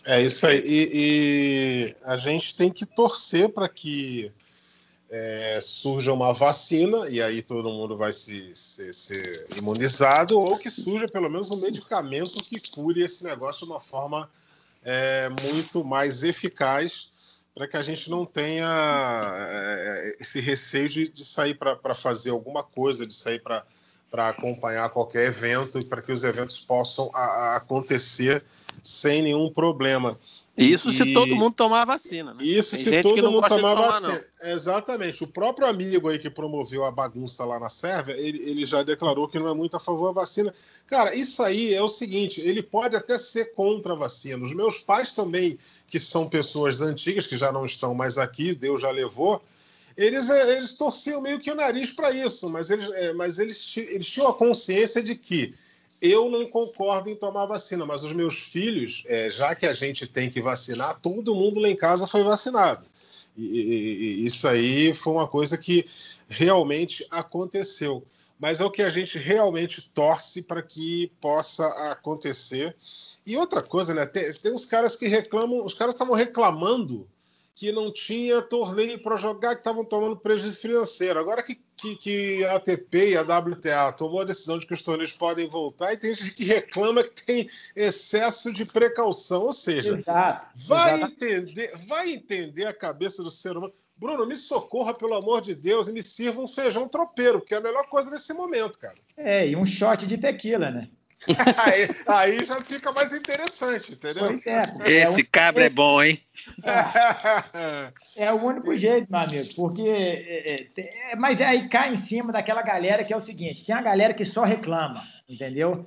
É 0.05 0.21
isso 0.21 0.47
aí. 0.47 0.59
E, 0.67 0.91
e 0.93 1.97
a 2.05 2.17
gente 2.17 2.55
tem 2.57 2.71
que 2.71 2.85
torcer 2.85 3.49
para 3.49 3.69
que 3.69 4.33
é, 5.09 5.61
surja 5.63 6.13
uma 6.13 6.33
vacina 6.33 7.09
e 7.09 7.23
aí 7.23 7.43
todo 7.43 7.71
mundo 7.71 7.97
vai 7.97 8.11
se, 8.11 8.51
se, 8.55 8.93
ser 8.93 9.47
imunizado, 9.57 10.39
ou 10.39 10.59
que 10.59 10.71
surja 10.71 11.07
pelo 11.07 11.31
menos 11.31 11.53
um 11.53 11.59
medicamento 11.59 12.43
que 12.43 12.61
cure 12.71 13.05
esse 13.05 13.23
negócio 13.23 13.65
de 13.65 13.73
uma 13.73 13.81
forma 13.81 14.29
é, 14.83 15.29
muito 15.29 15.85
mais 15.85 16.25
eficaz 16.25 17.13
para 17.57 17.67
que 17.67 17.77
a 17.79 17.83
gente 17.83 18.11
não 18.11 18.27
tenha 18.27 18.69
é, 19.35 20.17
esse 20.21 20.41
receio 20.41 20.91
de, 20.91 21.09
de 21.09 21.25
sair 21.25 21.55
para 21.55 21.95
fazer 21.95 22.29
alguma 22.29 22.63
coisa, 22.63 23.07
de 23.07 23.15
sair 23.15 23.41
para 23.41 23.65
acompanhar 24.29 24.91
qualquer 24.91 25.29
evento 25.29 25.83
para 25.87 26.03
que 26.03 26.13
os 26.13 26.23
eventos 26.23 26.61
possam 26.61 27.11
a, 27.15 27.25
a 27.25 27.57
acontecer 27.57 28.45
sem 28.83 29.23
nenhum 29.23 29.51
problema. 29.51 30.19
Isso 30.57 30.89
e... 30.89 30.93
se 30.93 31.13
todo 31.13 31.37
mundo 31.37 31.55
tomar 31.55 31.83
a 31.83 31.85
vacina, 31.85 32.33
né? 32.33 32.43
Isso 32.43 32.77
Tem 32.77 32.85
se 32.85 33.03
todo 33.03 33.31
mundo 33.31 33.47
tomar 33.47 33.73
a 33.73 33.91
vacina. 33.91 34.25
Não. 34.43 34.51
Exatamente. 34.51 35.23
O 35.23 35.27
próprio 35.27 35.67
amigo 35.67 36.09
aí 36.09 36.19
que 36.19 36.31
promoveu 36.31 36.85
a 36.85 36.91
bagunça 36.91 37.45
lá 37.45 37.61
na 37.61 37.69
Sérvia, 37.69 38.15
ele, 38.19 38.39
ele 38.39 38.65
já 38.65 38.83
declarou 38.83 39.29
que 39.29 39.39
não 39.39 39.49
é 39.49 39.55
muito 39.55 39.77
a 39.77 39.81
favor 39.81 40.15
da 40.15 40.21
vacina. 40.21 40.55
Cara, 40.87 41.15
isso 41.15 41.43
aí 41.43 41.75
é 41.75 41.83
o 41.83 41.89
seguinte: 41.89 42.41
ele 42.41 42.63
pode 42.63 42.97
até 42.97 43.19
ser 43.19 43.55
contra 43.55 43.93
a 43.93 43.97
vacina. 43.97 44.45
Os 44.45 44.55
meus 44.55 44.79
pais 44.79 45.13
também, 45.13 45.59
que 45.87 46.01
são 46.01 46.29
pessoas 46.29 46.81
antigas, 46.81 47.27
que 47.27 47.37
já 47.37 47.53
não 47.53 47.67
estão 47.67 47.95
mais 47.95 48.17
aqui, 48.17 48.55
Deus 48.55 48.81
já 48.81 48.91
levou, 48.91 49.43
eles, 49.97 50.31
é, 50.31 50.57
eles 50.57 50.75
torciam 50.75 51.21
meio 51.21 51.41
que 51.41 51.51
o 51.51 51.55
nariz 51.55 51.93
para 51.93 52.11
isso, 52.13 52.49
mas 52.49 52.71
eles, 52.71 52.89
é, 52.95 53.13
mas 53.13 53.39
eles, 53.39 53.77
eles 53.77 54.07
tinham 54.07 54.29
a 54.29 54.35
consciência 54.35 55.03
de 55.03 55.15
que 55.15 55.55
eu 56.01 56.31
não 56.31 56.47
concordo 56.47 57.09
em 57.09 57.17
tomar 57.17 57.47
vacina, 57.47 57.87
mas 57.87 58.05
os 58.05 58.13
meus 58.13 58.39
filhos, 58.39 59.03
é, 59.07 59.31
já 59.31 59.55
que 59.55 59.67
a 59.67 59.73
gente 59.73 60.07
tem 60.07 60.31
que 60.31 60.41
vacinar, 60.41 61.01
todo 61.01 61.35
mundo 61.35 61.61
lá 61.61 61.69
em 61.69 61.77
casa 61.77 62.07
foi 62.07 62.23
vacinado. 62.23 62.87
E, 63.37 63.45
e, 63.45 64.23
e 64.23 64.27
isso 64.27 64.47
aí 64.49 64.95
foi 64.95 65.13
uma 65.13 65.29
coisa 65.29 65.57
que 65.57 65.87
realmente 66.29 67.07
aconteceu. 67.11 68.05
Mas 68.39 68.61
é 68.61 68.65
o 68.65 68.71
que 68.71 68.83
a 68.83 68.91
gente 68.91 69.19
realmente 69.19 69.91
torce 69.95 70.43
para 70.43 70.63
que 70.63 71.11
possa 71.21 71.67
acontecer. 71.91 72.77
E 73.25 73.37
outra 73.37 73.63
coisa, 73.63 73.95
né? 73.95 74.05
Tem, 74.05 74.33
tem 74.35 74.53
uns 74.53 74.67
caras 74.67 74.95
que 74.95 75.09
reclamam, 75.09 75.65
os 75.65 75.75
caras 75.75 75.95
estavam 75.95 76.15
reclamando 76.15 77.09
que 77.57 77.73
não 77.73 77.91
tinha 77.91 78.43
torneio 78.43 79.03
para 79.03 79.17
jogar, 79.17 79.55
que 79.55 79.63
estavam 79.63 79.83
tomando 79.83 80.15
prejuízo 80.15 80.59
financeiro. 80.59 81.19
Agora 81.19 81.43
que, 81.43 81.59
que, 81.75 81.97
que, 81.97 82.45
a 82.45 82.57
ATP 82.57 83.13
e 83.13 83.17
a 83.17 83.23
WTA 83.23 83.93
tomou 83.97 84.21
a 84.21 84.25
decisão 84.25 84.59
de 84.59 84.67
que 84.67 84.75
os 84.75 84.83
torneios 84.83 85.15
podem 85.15 85.49
voltar, 85.49 85.91
e 85.91 85.97
tem 85.97 86.15
gente 86.15 86.35
que 86.35 86.45
reclama 86.45 87.03
que 87.03 87.25
tem 87.25 87.49
excesso 87.75 88.53
de 88.53 88.67
precaução. 88.67 89.45
Ou 89.45 89.55
seja, 89.55 89.97
Exato. 89.97 90.47
Vai, 90.67 90.97
Exato. 90.97 91.13
Entender, 91.13 91.73
vai 91.89 92.11
entender 92.11 92.67
a 92.67 92.75
cabeça 92.75 93.23
do 93.23 93.31
ser 93.31 93.57
humano. 93.57 93.73
Bruno, 93.97 94.27
me 94.27 94.37
socorra, 94.37 94.93
pelo 94.93 95.15
amor 95.15 95.41
de 95.41 95.55
Deus, 95.55 95.89
e 95.89 95.93
me 95.93 96.03
sirva 96.03 96.43
um 96.43 96.47
feijão 96.47 96.87
tropeiro, 96.87 97.41
que 97.41 97.55
é 97.55 97.57
a 97.57 97.63
melhor 97.63 97.87
coisa 97.89 98.11
nesse 98.11 98.35
momento, 98.35 98.79
cara. 98.79 98.97
É, 99.17 99.49
e 99.49 99.57
um 99.57 99.65
shot 99.65 100.07
de 100.07 100.19
tequila, 100.19 100.71
né? 100.71 100.91
Aí, 101.65 101.89
aí, 102.07 102.45
já 102.45 102.61
fica 102.61 102.93
mais 102.93 103.13
interessante, 103.13 103.93
entendeu? 103.93 104.41
É, 104.45 105.03
Esse 105.03 105.21
é 105.21 105.25
um... 105.25 105.29
cabra 105.31 105.65
é 105.65 105.71
bom, 105.71 106.03
hein? 106.03 106.21
É, 108.17 108.25
é, 108.27 108.33
o 108.33 108.45
único 108.45 108.77
jeito, 108.77 109.11
meu 109.11 109.21
amigo, 109.21 109.49
porque. 109.57 109.83
É, 109.83 110.53
é, 110.53 111.13
é, 111.13 111.17
mas 111.17 111.41
aí 111.41 111.69
cai 111.69 111.93
em 111.93 111.97
cima 111.97 112.33
daquela 112.33 112.63
galera 112.63 113.03
que 113.03 113.13
é 113.13 113.17
o 113.17 113.21
seguinte: 113.21 113.65
tem 113.65 113.75
a 113.75 113.83
galera 113.83 114.15
que 114.15 114.25
só 114.25 114.45
reclama, 114.45 115.03
entendeu? 115.29 115.87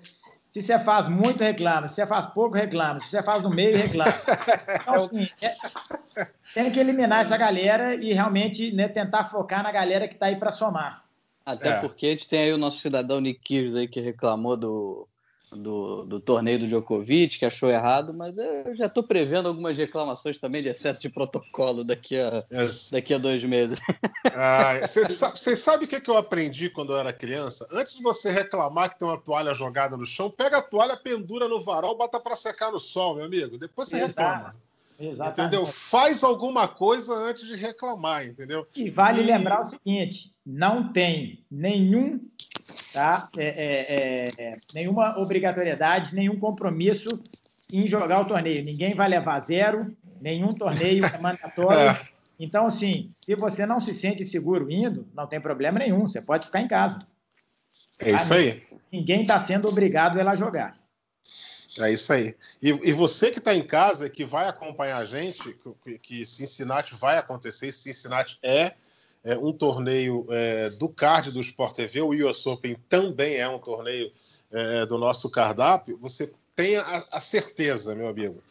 Se 0.51 0.63
você 0.63 0.79
faz 0.79 1.07
muito, 1.07 1.43
reclama. 1.43 1.87
Se 1.87 1.95
você 1.95 2.07
faz 2.07 2.25
pouco, 2.25 2.55
reclama. 2.55 2.99
Se 2.99 3.09
você 3.09 3.21
faz 3.21 3.43
no 3.43 3.51
meio, 3.51 3.77
reclama. 3.77 4.11
Então, 4.81 5.05
assim, 5.05 5.29
é, 5.41 6.27
tem 6.53 6.71
que 6.71 6.79
eliminar 6.79 7.21
essa 7.21 7.37
galera 7.37 7.95
e 7.95 8.13
realmente 8.13 8.71
né, 8.71 8.87
tentar 8.87 9.25
focar 9.25 9.61
na 9.61 9.71
galera 9.71 10.07
que 10.07 10.15
está 10.15 10.25
aí 10.25 10.35
para 10.35 10.51
somar. 10.51 11.03
Até 11.45 11.69
é. 11.69 11.79
porque 11.79 12.07
a 12.07 12.09
gente 12.09 12.27
tem 12.27 12.41
aí 12.41 12.53
o 12.53 12.57
nosso 12.57 12.79
cidadão 12.79 13.21
Nick 13.21 13.77
aí 13.77 13.87
que 13.87 13.99
reclamou 13.99 14.57
do, 14.57 15.07
do, 15.55 16.03
do 16.05 16.19
torneio 16.19 16.59
do 16.59 16.67
Djokovic, 16.67 17.39
que 17.39 17.45
achou 17.45 17.69
errado, 17.69 18.13
mas 18.13 18.37
eu 18.37 18.75
já 18.75 18.85
estou 18.85 19.03
prevendo 19.03 19.47
algumas 19.47 19.77
reclamações 19.77 20.37
também 20.37 20.61
de 20.61 20.69
excesso 20.69 21.01
de 21.01 21.09
protocolo 21.09 21.83
daqui 21.83 22.17
a, 22.17 22.45
yes. 22.51 22.89
daqui 22.91 23.13
a 23.13 23.17
dois 23.17 23.43
meses. 23.43 23.79
Vocês 24.81 25.05
ah, 25.23 25.37
sabe, 25.37 25.55
sabe 25.55 25.85
o 25.85 25.87
que, 25.87 26.01
que 26.01 26.09
eu 26.09 26.17
aprendi 26.17 26.69
quando 26.69 26.93
eu 26.93 26.97
era 26.97 27.13
criança? 27.13 27.67
Antes 27.71 27.95
de 27.95 28.03
você 28.03 28.29
reclamar 28.29 28.89
que 28.89 28.99
tem 28.99 29.07
uma 29.07 29.19
toalha 29.19 29.53
jogada 29.53 29.97
no 29.97 30.05
chão, 30.05 30.29
pega 30.29 30.57
a 30.57 30.61
toalha, 30.61 30.97
pendura 30.97 31.47
no 31.47 31.59
varal, 31.59 31.97
bota 31.97 32.19
para 32.19 32.35
secar 32.35 32.71
no 32.71 32.79
sol, 32.79 33.15
meu 33.15 33.25
amigo. 33.25 33.57
Depois 33.57 33.89
você 33.89 33.97
Exato. 33.97 34.09
reclama. 34.09 34.55
Exatamente. 34.99 35.55
Entendeu? 35.55 35.65
Faz 35.65 36.23
alguma 36.23 36.67
coisa 36.67 37.13
antes 37.13 37.47
de 37.47 37.55
reclamar, 37.55 38.25
entendeu? 38.25 38.67
E 38.75 38.89
vale 38.89 39.21
e... 39.21 39.25
lembrar 39.25 39.61
o 39.61 39.65
seguinte: 39.65 40.33
não 40.51 40.91
tem 40.91 41.45
nenhum, 41.49 42.19
tá? 42.91 43.29
É, 43.37 44.25
é, 44.37 44.43
é, 44.43 44.55
nenhuma 44.73 45.19
obrigatoriedade, 45.19 46.15
nenhum 46.15 46.39
compromisso 46.39 47.07
em 47.71 47.87
jogar 47.87 48.21
o 48.21 48.25
torneio. 48.25 48.65
Ninguém 48.65 48.95
vai 48.95 49.07
levar 49.07 49.39
zero, 49.41 49.95
nenhum 50.19 50.47
torneio 50.47 51.05
é 51.05 51.17
mandatório. 51.19 51.99
É. 52.39 52.43
Então, 52.45 52.65
assim, 52.65 53.11
se 53.19 53.35
você 53.35 53.65
não 53.65 53.81
se 53.81 53.93
sente 53.93 54.25
seguro 54.25 54.71
indo, 54.71 55.05
não 55.13 55.27
tem 55.27 55.41
problema 55.41 55.77
nenhum, 55.77 56.07
você 56.07 56.21
pode 56.21 56.45
ficar 56.45 56.61
em 56.61 56.67
casa. 56.69 57.05
É 57.99 58.11
isso 58.11 58.33
aí. 58.33 58.63
Ninguém 58.89 59.23
está 59.23 59.37
sendo 59.37 59.67
obrigado 59.67 60.17
a 60.17 60.21
ir 60.21 60.23
lá 60.23 60.35
jogar. 60.35 60.71
É 61.81 61.91
isso 61.91 62.13
aí. 62.13 62.33
E, 62.61 62.69
e 62.69 62.93
você 62.93 63.29
que 63.29 63.39
está 63.39 63.53
em 63.53 63.61
casa, 63.61 64.09
que 64.09 64.23
vai 64.23 64.47
acompanhar 64.47 64.99
a 64.99 65.05
gente, 65.05 65.53
que, 65.83 65.99
que 65.99 66.25
Cincinnati 66.25 66.95
vai 66.95 67.17
acontecer, 67.17 67.73
Cincinnati 67.73 68.39
é, 68.41 68.73
é 69.23 69.37
um 69.37 69.51
torneio 69.51 70.25
é, 70.29 70.69
do 70.71 70.87
card 70.89 71.31
do 71.31 71.41
Sport 71.41 71.75
TV, 71.75 72.01
o 72.01 72.29
US 72.29 72.45
Open 72.47 72.75
também 72.87 73.35
é 73.35 73.47
um 73.47 73.59
torneio 73.59 74.11
é, 74.51 74.85
do 74.85 74.97
nosso 74.97 75.29
cardápio, 75.29 75.97
você 76.01 76.33
tenha 76.55 76.81
a, 76.81 77.17
a, 77.17 77.19
certeza, 77.21 77.95
meu 77.95 78.07
amigo. 78.07 78.41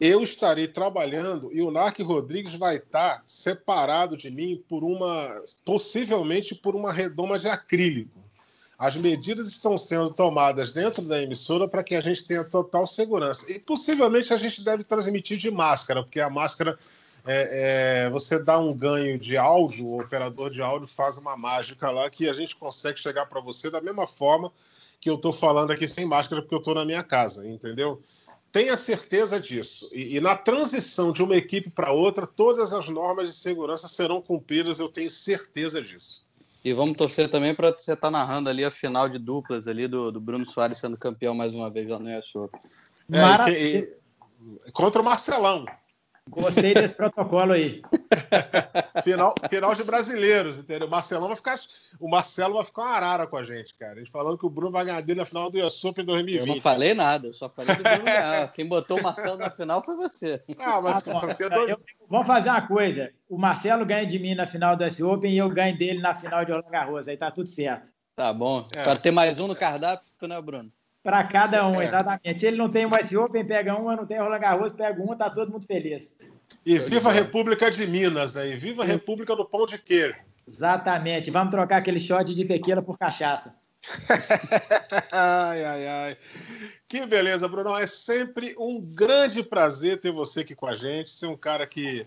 Eu 0.00 0.22
estarei 0.22 0.68
trabalhando 0.68 1.50
e 1.52 1.60
o 1.60 1.70
Narc 1.70 1.98
Rodrigues 2.00 2.54
vai 2.54 2.76
estar 2.76 3.22
separado 3.26 4.16
de 4.16 4.30
mim 4.30 4.62
por 4.68 4.84
uma, 4.84 5.42
possivelmente 5.64 6.54
por 6.54 6.76
uma 6.76 6.92
redoma 6.92 7.38
de 7.38 7.48
acrílico 7.48 8.18
as 8.78 8.94
medidas 8.94 9.48
estão 9.48 9.76
sendo 9.76 10.10
tomadas 10.10 10.72
dentro 10.72 11.02
da 11.02 11.20
emissora 11.20 11.66
para 11.66 11.82
que 11.82 11.96
a 11.96 12.00
gente 12.00 12.24
tenha 12.24 12.44
total 12.44 12.86
segurança. 12.86 13.50
E 13.50 13.58
possivelmente 13.58 14.32
a 14.32 14.38
gente 14.38 14.62
deve 14.62 14.84
transmitir 14.84 15.36
de 15.36 15.50
máscara, 15.50 16.04
porque 16.04 16.20
a 16.20 16.30
máscara 16.30 16.78
é, 17.30 18.06
é, 18.06 18.10
você 18.10 18.42
dá 18.42 18.58
um 18.58 18.74
ganho 18.74 19.18
de 19.18 19.36
áudio, 19.36 19.86
o 19.86 20.00
operador 20.00 20.50
de 20.50 20.62
áudio 20.62 20.88
faz 20.88 21.18
uma 21.18 21.36
mágica 21.36 21.90
lá 21.90 22.08
que 22.08 22.26
a 22.26 22.32
gente 22.32 22.56
consegue 22.56 22.98
chegar 22.98 23.26
para 23.26 23.38
você 23.38 23.70
da 23.70 23.82
mesma 23.82 24.06
forma 24.06 24.50
que 24.98 25.10
eu 25.10 25.16
estou 25.16 25.30
falando 25.30 25.70
aqui 25.70 25.86
sem 25.86 26.06
máscara, 26.06 26.40
porque 26.40 26.54
eu 26.54 26.58
estou 26.58 26.74
na 26.74 26.86
minha 26.86 27.02
casa, 27.02 27.46
entendeu? 27.46 28.00
Tenha 28.50 28.76
certeza 28.78 29.38
disso. 29.38 29.90
E, 29.92 30.16
e 30.16 30.20
na 30.20 30.34
transição 30.34 31.12
de 31.12 31.22
uma 31.22 31.36
equipe 31.36 31.68
para 31.68 31.92
outra, 31.92 32.26
todas 32.26 32.72
as 32.72 32.88
normas 32.88 33.28
de 33.28 33.34
segurança 33.34 33.86
serão 33.88 34.22
cumpridas, 34.22 34.78
eu 34.78 34.88
tenho 34.88 35.10
certeza 35.10 35.82
disso. 35.82 36.26
E 36.64 36.72
vamos 36.72 36.96
torcer 36.96 37.28
também 37.28 37.54
para 37.54 37.70
você 37.70 37.92
estar 37.92 37.96
tá 37.96 38.10
narrando 38.10 38.48
ali 38.48 38.64
a 38.64 38.70
final 38.70 39.06
de 39.06 39.18
duplas 39.18 39.68
ali 39.68 39.86
do, 39.86 40.10
do 40.10 40.18
Bruno 40.18 40.46
Soares 40.46 40.78
sendo 40.78 40.96
campeão 40.96 41.34
mais 41.34 41.54
uma 41.54 41.68
vez 41.68 41.88
lá 41.88 41.98
no 41.98 42.08
Open. 42.08 42.60
É, 43.12 43.50
e, 43.50 43.92
e, 44.66 44.72
contra 44.72 45.02
o 45.02 45.04
Marcelão. 45.04 45.66
Gostei 46.28 46.74
desse 46.74 46.94
protocolo 46.94 47.52
aí. 47.52 47.82
final, 49.02 49.34
final 49.48 49.74
de 49.74 49.82
brasileiros, 49.82 50.58
entendeu? 50.58 50.86
O 50.86 50.90
Marcelão 50.90 51.28
vai 51.28 51.36
ficar. 51.36 51.58
O 51.98 52.08
Marcelo 52.08 52.54
vai 52.54 52.64
ficar 52.64 52.82
uma 52.82 52.90
arara 52.90 53.26
com 53.26 53.36
a 53.36 53.44
gente, 53.44 53.74
cara. 53.74 53.94
A 53.94 53.98
gente 53.98 54.10
falando 54.10 54.38
que 54.38 54.46
o 54.46 54.50
Bruno 54.50 54.72
vai 54.72 54.84
ganhar 54.84 55.00
dele 55.00 55.20
na 55.20 55.26
final 55.26 55.50
do 55.50 55.58
US 55.58 55.84
Open 55.84 56.04
2020. 56.04 56.48
Eu 56.48 56.54
não 56.54 56.60
falei 56.60 56.94
nada, 56.94 57.28
eu 57.28 57.32
só 57.32 57.48
falei 57.48 57.74
do 57.74 57.82
Bruno 57.82 58.04
ganhar. 58.04 58.50
Quem 58.52 58.66
botou 58.66 58.98
o 58.98 59.02
Marcelo 59.02 59.36
na 59.36 59.50
final 59.50 59.82
foi 59.82 59.96
você. 59.96 60.40
Ah, 60.58 60.80
mas 60.80 61.06
ah, 61.08 61.48
dois... 61.48 61.70
eu, 61.70 61.78
Vamos 62.08 62.26
fazer 62.26 62.50
uma 62.50 62.66
coisa. 62.66 63.10
O 63.28 63.36
Marcelo 63.36 63.84
ganha 63.84 64.06
de 64.06 64.18
mim 64.18 64.34
na 64.34 64.46
final 64.46 64.76
do 64.76 64.84
US 64.84 65.00
Open 65.00 65.32
e 65.32 65.38
eu 65.38 65.48
ganho 65.50 65.76
dele 65.76 66.00
na 66.00 66.14
final 66.14 66.44
de 66.44 66.52
Roland 66.52 66.70
Garros. 66.70 67.08
Aí 67.08 67.16
tá 67.16 67.30
tudo 67.30 67.48
certo. 67.48 67.92
Tá 68.16 68.32
bom. 68.32 68.66
É. 68.74 68.82
Para 68.82 68.96
ter 68.96 69.10
mais 69.10 69.38
um 69.38 69.46
no 69.46 69.54
cardápio, 69.54 70.08
né, 70.22 70.40
Bruno? 70.40 70.72
Para 71.08 71.24
cada 71.24 71.66
um, 71.66 71.80
é. 71.80 71.84
exatamente. 71.84 72.38
Se 72.38 72.46
ele 72.46 72.58
não 72.58 72.68
tem 72.68 72.84
o 72.84 72.88
US 72.88 73.12
Open, 73.14 73.42
pega 73.42 73.74
um, 73.74 73.90
eu 73.90 73.96
não 73.96 74.04
tenho 74.04 74.22
Roland 74.22 74.40
Garros, 74.40 74.72
pega 74.72 75.02
um, 75.02 75.16
tá 75.16 75.30
todo 75.30 75.50
mundo 75.50 75.64
feliz. 75.64 76.14
E 76.66 76.76
viva 76.76 77.08
a 77.08 77.12
República 77.12 77.70
de 77.70 77.86
Minas 77.86 78.36
aí, 78.36 78.54
viva 78.56 78.82
a 78.82 78.84
República 78.84 79.34
do 79.34 79.46
Pão 79.46 79.64
de 79.64 79.78
Queijo. 79.78 80.18
Exatamente. 80.46 81.30
Vamos 81.30 81.50
trocar 81.50 81.78
aquele 81.78 81.98
shot 81.98 82.34
de 82.34 82.44
tequila 82.44 82.82
por 82.82 82.98
cachaça. 82.98 83.54
ai, 85.10 85.64
ai, 85.64 85.86
ai. 85.86 86.16
Que 86.86 87.06
beleza, 87.06 87.48
Bruno. 87.48 87.74
É 87.74 87.86
sempre 87.86 88.54
um 88.58 88.78
grande 88.78 89.42
prazer 89.42 89.98
ter 90.02 90.12
você 90.12 90.40
aqui 90.40 90.54
com 90.54 90.66
a 90.66 90.76
gente. 90.76 91.08
Ser 91.08 91.28
um 91.28 91.36
cara 91.38 91.66
que, 91.66 92.06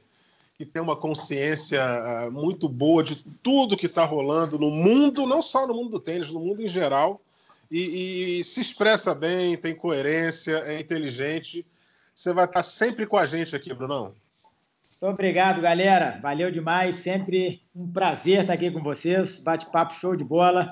que 0.60 0.64
tem 0.64 0.80
uma 0.80 0.96
consciência 0.96 1.84
ah, 1.84 2.30
muito 2.30 2.70
boa 2.70 3.04
de 3.04 3.16
tudo 3.42 3.76
que 3.76 3.88
está 3.88 4.06
rolando 4.06 4.60
no 4.60 4.70
mundo, 4.70 5.26
não 5.26 5.42
só 5.42 5.66
no 5.66 5.74
mundo 5.74 5.90
do 5.90 6.00
tênis, 6.00 6.30
no 6.30 6.40
mundo 6.40 6.62
em 6.62 6.70
geral. 6.70 7.20
E, 7.72 8.40
e 8.40 8.44
se 8.44 8.60
expressa 8.60 9.16
bem, 9.16 9.56
tem 9.56 9.74
coerência, 9.74 10.58
é 10.66 10.80
inteligente. 10.80 11.66
Você 12.14 12.34
vai 12.34 12.44
estar 12.44 12.64
sempre 12.64 13.08
com 13.08 13.16
a 13.18 13.26
gente 13.26 13.56
aqui, 13.56 13.74
Brunão. 13.74 14.14
Obrigado, 15.02 15.62
galera. 15.62 16.20
Valeu 16.22 16.52
demais. 16.52 16.98
Sempre 16.98 17.64
um 17.74 17.92
prazer 17.92 18.42
estar 18.42 18.54
aqui 18.54 18.70
com 18.70 18.84
vocês. 18.84 19.40
Bate-papo 19.40 19.94
show 19.94 20.16
de 20.16 20.24
bola. 20.24 20.68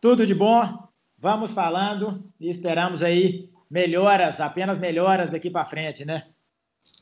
Tudo 0.00 0.24
de 0.24 0.34
bom. 0.34 0.86
Vamos 1.18 1.52
falando 1.52 2.24
e 2.38 2.48
esperamos 2.48 3.02
aí 3.02 3.50
melhoras, 3.68 4.40
apenas 4.40 4.78
melhoras 4.78 5.30
daqui 5.30 5.50
para 5.50 5.66
frente, 5.66 6.04
né? 6.04 6.24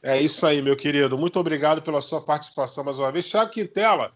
É 0.03 0.21
isso 0.21 0.47
aí, 0.47 0.63
meu 0.63 0.77
querido. 0.77 1.19
Muito 1.19 1.39
obrigado 1.39 1.83
pela 1.83 2.01
sua 2.01 2.25
participação 2.25 2.85
mais 2.85 2.99
uma 2.99 3.13
vez. 3.13 3.31
Thiago 3.31 3.51
Quintela, 3.51 4.11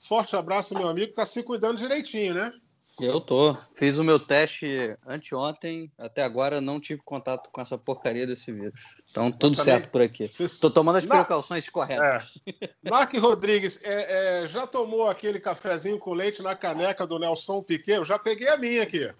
forte 0.00 0.36
abraço, 0.36 0.74
meu 0.74 0.88
amigo. 0.88 1.10
Está 1.10 1.24
se 1.24 1.42
cuidando 1.42 1.78
direitinho, 1.78 2.34
né? 2.34 2.52
Eu 2.98 3.20
tô. 3.20 3.54
Fiz 3.74 3.98
o 3.98 4.04
meu 4.04 4.18
teste 4.18 4.96
anteontem, 5.06 5.92
até 5.98 6.22
agora 6.22 6.62
não 6.62 6.80
tive 6.80 7.02
contato 7.02 7.50
com 7.50 7.60
essa 7.60 7.76
porcaria 7.76 8.26
desse 8.26 8.50
vírus. 8.50 8.96
Então, 9.10 9.30
tudo 9.30 9.54
certo 9.54 9.90
por 9.90 10.00
aqui. 10.00 10.24
Estou 10.24 10.70
tomando 10.70 10.96
as 10.96 11.04
Na... 11.04 11.16
precauções 11.16 11.68
corretas. 11.68 12.40
É. 12.46 12.70
Mark 12.88 13.12
Rodrigues, 13.14 13.80
é, 13.84 14.44
é, 14.44 14.48
já 14.48 14.66
tomou 14.66 15.08
aquele 15.08 15.38
cafezinho 15.38 15.98
com 15.98 16.14
leite 16.14 16.40
na 16.42 16.54
caneca 16.54 17.06
do 17.06 17.18
Nelson 17.18 17.62
Piquet? 17.62 17.96
Eu 17.96 18.04
já 18.04 18.18
peguei 18.18 18.48
a 18.48 18.56
minha 18.56 18.82
aqui. 18.82 19.12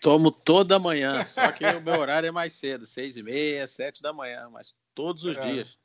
tomo 0.00 0.30
toda 0.30 0.78
manhã, 0.78 1.26
só 1.26 1.52
que 1.52 1.66
o 1.66 1.82
meu 1.82 2.00
horário 2.00 2.28
é 2.28 2.32
mais 2.32 2.54
cedo, 2.54 2.86
seis 2.86 3.18
e 3.18 3.22
meia, 3.22 3.66
sete 3.66 4.00
da 4.00 4.14
manhã, 4.14 4.48
mas 4.50 4.74
todos 4.94 5.24
os 5.24 5.36
é. 5.36 5.40
dias. 5.40 5.78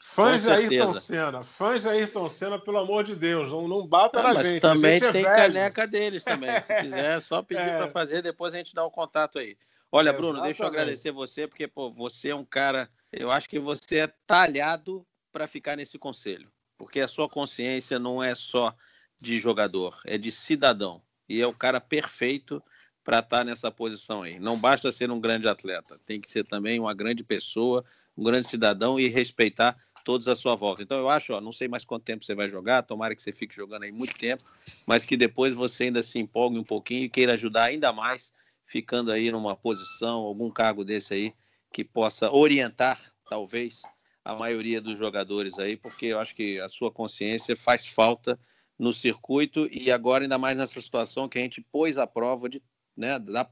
Fã 0.00 0.38
de 0.38 0.48
Ayrton 0.48 0.94
Senna, 0.94 1.42
fã 1.42 1.78
de 1.78 1.88
Ayrton 1.88 2.28
Senna, 2.30 2.58
pelo 2.58 2.78
amor 2.78 3.02
de 3.02 3.16
Deus, 3.16 3.50
não, 3.50 3.66
não 3.66 3.86
bata 3.86 4.20
ah, 4.20 4.34
na 4.34 4.42
gente. 4.42 4.60
Também 4.60 4.98
gente 4.98 5.08
é 5.08 5.12
tem 5.12 5.26
é 5.26 5.34
caneca 5.34 5.86
deles 5.86 6.22
também. 6.22 6.50
Se 6.60 6.72
quiser, 6.80 7.16
é 7.16 7.20
só 7.20 7.42
pedir 7.42 7.62
é. 7.62 7.78
para 7.78 7.88
fazer, 7.88 8.22
depois 8.22 8.54
a 8.54 8.58
gente 8.58 8.74
dá 8.74 8.84
o 8.84 8.88
um 8.88 8.90
contato 8.90 9.38
aí. 9.38 9.56
Olha, 9.90 10.12
Bruno, 10.12 10.30
Exatamente. 10.30 10.48
deixa 10.48 10.62
eu 10.62 10.66
agradecer 10.66 11.10
você, 11.10 11.46
porque 11.48 11.66
pô, 11.66 11.90
você 11.90 12.30
é 12.30 12.34
um 12.34 12.44
cara. 12.44 12.88
Eu 13.12 13.30
acho 13.30 13.48
que 13.48 13.58
você 13.58 13.98
é 14.00 14.12
talhado 14.26 15.04
para 15.32 15.46
ficar 15.46 15.76
nesse 15.76 15.98
conselho, 15.98 16.50
porque 16.76 17.00
a 17.00 17.08
sua 17.08 17.28
consciência 17.28 17.98
não 17.98 18.22
é 18.22 18.34
só 18.34 18.74
de 19.20 19.38
jogador, 19.38 20.00
é 20.04 20.16
de 20.16 20.30
cidadão. 20.30 21.02
E 21.28 21.40
é 21.42 21.46
o 21.46 21.52
cara 21.52 21.80
perfeito 21.80 22.62
para 23.02 23.18
estar 23.18 23.38
tá 23.38 23.44
nessa 23.44 23.70
posição 23.70 24.22
aí. 24.22 24.38
Não 24.38 24.58
basta 24.58 24.92
ser 24.92 25.10
um 25.10 25.20
grande 25.20 25.48
atleta, 25.48 25.98
tem 26.04 26.20
que 26.20 26.30
ser 26.30 26.44
também 26.44 26.78
uma 26.78 26.94
grande 26.94 27.24
pessoa, 27.24 27.84
um 28.16 28.22
grande 28.22 28.46
cidadão 28.46 28.98
e 28.98 29.08
respeitar 29.08 29.76
todos 30.08 30.26
à 30.26 30.34
sua 30.34 30.54
volta. 30.54 30.82
Então 30.82 30.96
eu 30.96 31.10
acho, 31.10 31.34
ó, 31.34 31.40
não 31.40 31.52
sei 31.52 31.68
mais 31.68 31.84
quanto 31.84 32.02
tempo 32.02 32.24
você 32.24 32.34
vai 32.34 32.48
jogar, 32.48 32.82
tomara 32.82 33.14
que 33.14 33.22
você 33.22 33.30
fique 33.30 33.54
jogando 33.54 33.82
aí 33.82 33.92
muito 33.92 34.14
tempo, 34.14 34.42
mas 34.86 35.04
que 35.04 35.18
depois 35.18 35.52
você 35.52 35.84
ainda 35.84 36.02
se 36.02 36.18
empolgue 36.18 36.58
um 36.58 36.64
pouquinho 36.64 37.04
e 37.04 37.10
queira 37.10 37.34
ajudar 37.34 37.64
ainda 37.64 37.92
mais, 37.92 38.32
ficando 38.64 39.12
aí 39.12 39.30
numa 39.30 39.54
posição, 39.54 40.20
algum 40.20 40.50
cargo 40.50 40.82
desse 40.82 41.12
aí, 41.12 41.34
que 41.70 41.84
possa 41.84 42.32
orientar, 42.32 42.98
talvez, 43.28 43.82
a 44.24 44.34
maioria 44.34 44.80
dos 44.80 44.98
jogadores 44.98 45.58
aí, 45.58 45.76
porque 45.76 46.06
eu 46.06 46.18
acho 46.18 46.34
que 46.34 46.58
a 46.58 46.68
sua 46.68 46.90
consciência 46.90 47.54
faz 47.54 47.84
falta 47.84 48.40
no 48.78 48.94
circuito 48.94 49.68
e 49.70 49.90
agora 49.90 50.24
ainda 50.24 50.38
mais 50.38 50.56
nessa 50.56 50.80
situação 50.80 51.28
que 51.28 51.38
a 51.38 51.42
gente 51.42 51.60
pôs 51.60 51.98
à 51.98 52.06
prova 52.06 52.48
de 52.48 52.62
né, 52.96 53.16
da, 53.16 53.48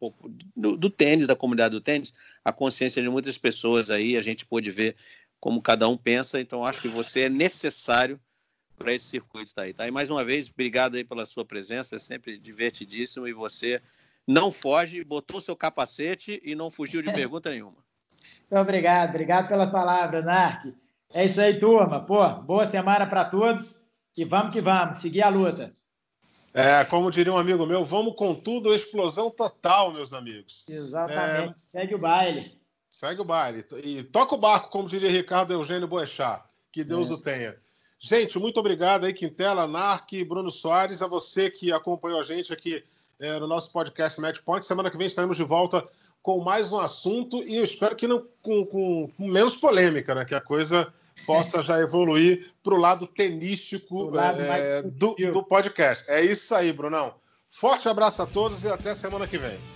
do, 0.57 0.77
do, 0.77 0.91
tênis, 0.91 1.29
da 1.29 1.37
comunidade 1.37 1.73
do 1.73 1.81
tênis, 1.81 2.13
a 2.45 2.53
consciência 2.53 3.01
de 3.01 3.09
muitas 3.09 3.39
pessoas 3.39 3.91
aí, 3.91 4.17
a 4.17 4.21
gente 4.21 4.45
pôde 4.45 4.73
ver 4.73 4.97
como 5.47 5.63
cada 5.63 5.89
um 5.89 5.97
pensa. 5.97 6.41
Então, 6.41 6.65
acho 6.65 6.83
que 6.83 6.89
você 6.89 7.21
é 7.21 7.29
necessário 7.29 8.19
para 8.77 8.93
esse 8.93 9.05
circuito 9.05 9.47
estar 9.47 9.63
tá 9.63 9.67
aí. 9.67 9.73
Tá? 9.73 9.87
E 9.87 9.93
mais 9.93 10.11
uma 10.11 10.25
vez, 10.25 10.51
obrigado 10.51 10.97
aí 10.97 11.05
pela 11.05 11.25
sua 11.25 11.45
presença, 11.45 11.95
é 11.95 11.99
sempre 12.01 12.37
divertidíssimo 12.37 13.29
e 13.29 13.33
você 13.33 13.81
não 14.27 14.51
foge, 14.51 15.05
botou 15.05 15.41
seu 15.41 15.55
capacete 15.55 16.43
e 16.45 16.57
não 16.57 16.69
fugiu 16.69 17.01
de 17.01 17.13
pergunta 17.15 17.49
nenhuma. 17.49 17.77
Muito 18.51 18.61
obrigado, 18.61 19.11
obrigado 19.11 19.47
pelas 19.47 19.71
palavras, 19.71 20.25
Narc. 20.25 20.65
É 21.15 21.25
isso 21.25 21.41
aí, 21.41 21.57
turma. 21.57 22.05
Pô, 22.05 22.29
boa 22.41 22.67
semana 22.67 23.07
para 23.07 23.25
todos 23.25 23.87
e 24.17 24.25
vamos 24.25 24.53
que 24.53 24.61
vamos, 24.61 25.01
seguir 25.01 25.23
a 25.23 25.29
luta. 25.29 25.71
É, 26.53 26.85
como 26.87 27.09
diria 27.09 27.33
um 27.33 27.39
amigo 27.39 27.65
meu, 27.67 27.85
vamos 27.85 28.17
com 28.17 28.35
tudo, 28.35 28.75
explosão 28.75 29.31
total, 29.31 29.93
meus 29.93 30.13
amigos. 30.13 30.69
Exatamente. 30.69 31.53
É... 31.53 31.55
Segue 31.67 31.95
o 31.95 31.99
baile. 31.99 32.66
Segue 32.97 33.21
o 33.21 33.25
baile. 33.27 33.63
E 33.85 34.03
toca 34.05 34.35
o 34.35 34.39
barco, 34.39 34.71
como 34.71 34.89
diria 34.89 35.11
Ricardo 35.11 35.53
Eugênio 35.53 35.87
Boechat. 35.87 36.43
Que 36.73 36.83
Deus 36.83 37.11
é. 37.11 37.13
o 37.13 37.19
tenha. 37.19 37.55
Gente, 38.01 38.39
muito 38.39 38.59
obrigado 38.59 39.05
aí, 39.05 39.13
Quintela, 39.13 39.69
Narc, 39.69 40.11
Bruno 40.27 40.51
Soares, 40.51 41.03
a 41.03 41.07
você 41.07 41.51
que 41.51 41.71
acompanhou 41.71 42.19
a 42.19 42.23
gente 42.23 42.55
aqui 42.55 42.83
é, 43.21 43.39
no 43.39 43.47
nosso 43.47 43.71
podcast 43.71 44.19
Match 44.19 44.41
Point. 44.41 44.65
Semana 44.65 44.91
que 44.91 44.97
vem 44.97 45.09
estaremos 45.09 45.37
de 45.37 45.45
volta 45.45 45.87
com 46.23 46.41
mais 46.41 46.73
um 46.73 46.81
assunto 46.81 47.43
e 47.47 47.57
eu 47.57 47.65
espero 47.65 47.95
que 47.95 48.09
não 48.09 48.27
com, 48.41 48.65
com, 48.65 49.13
com 49.15 49.29
menos 49.29 49.57
polêmica, 49.57 50.15
né? 50.15 50.25
Que 50.25 50.35
a 50.35 50.41
coisa 50.41 50.91
possa 51.27 51.61
já 51.61 51.79
evoluir 51.79 52.51
para 52.63 52.73
o 52.73 52.79
lado 52.79 53.07
tenístico 53.07 54.09
lado 54.09 54.41
é, 54.41 54.83
do, 54.83 55.15
do 55.33 55.43
podcast. 55.43 56.03
É 56.09 56.25
isso 56.25 56.55
aí, 56.55 56.73
Brunão. 56.73 57.13
Forte 57.51 57.91
abraço 57.91 58.23
a 58.23 58.27
todos 58.27 58.65
e 58.65 58.69
até 58.69 58.95
semana 58.95 59.29
que 59.29 59.37
vem. 59.37 59.76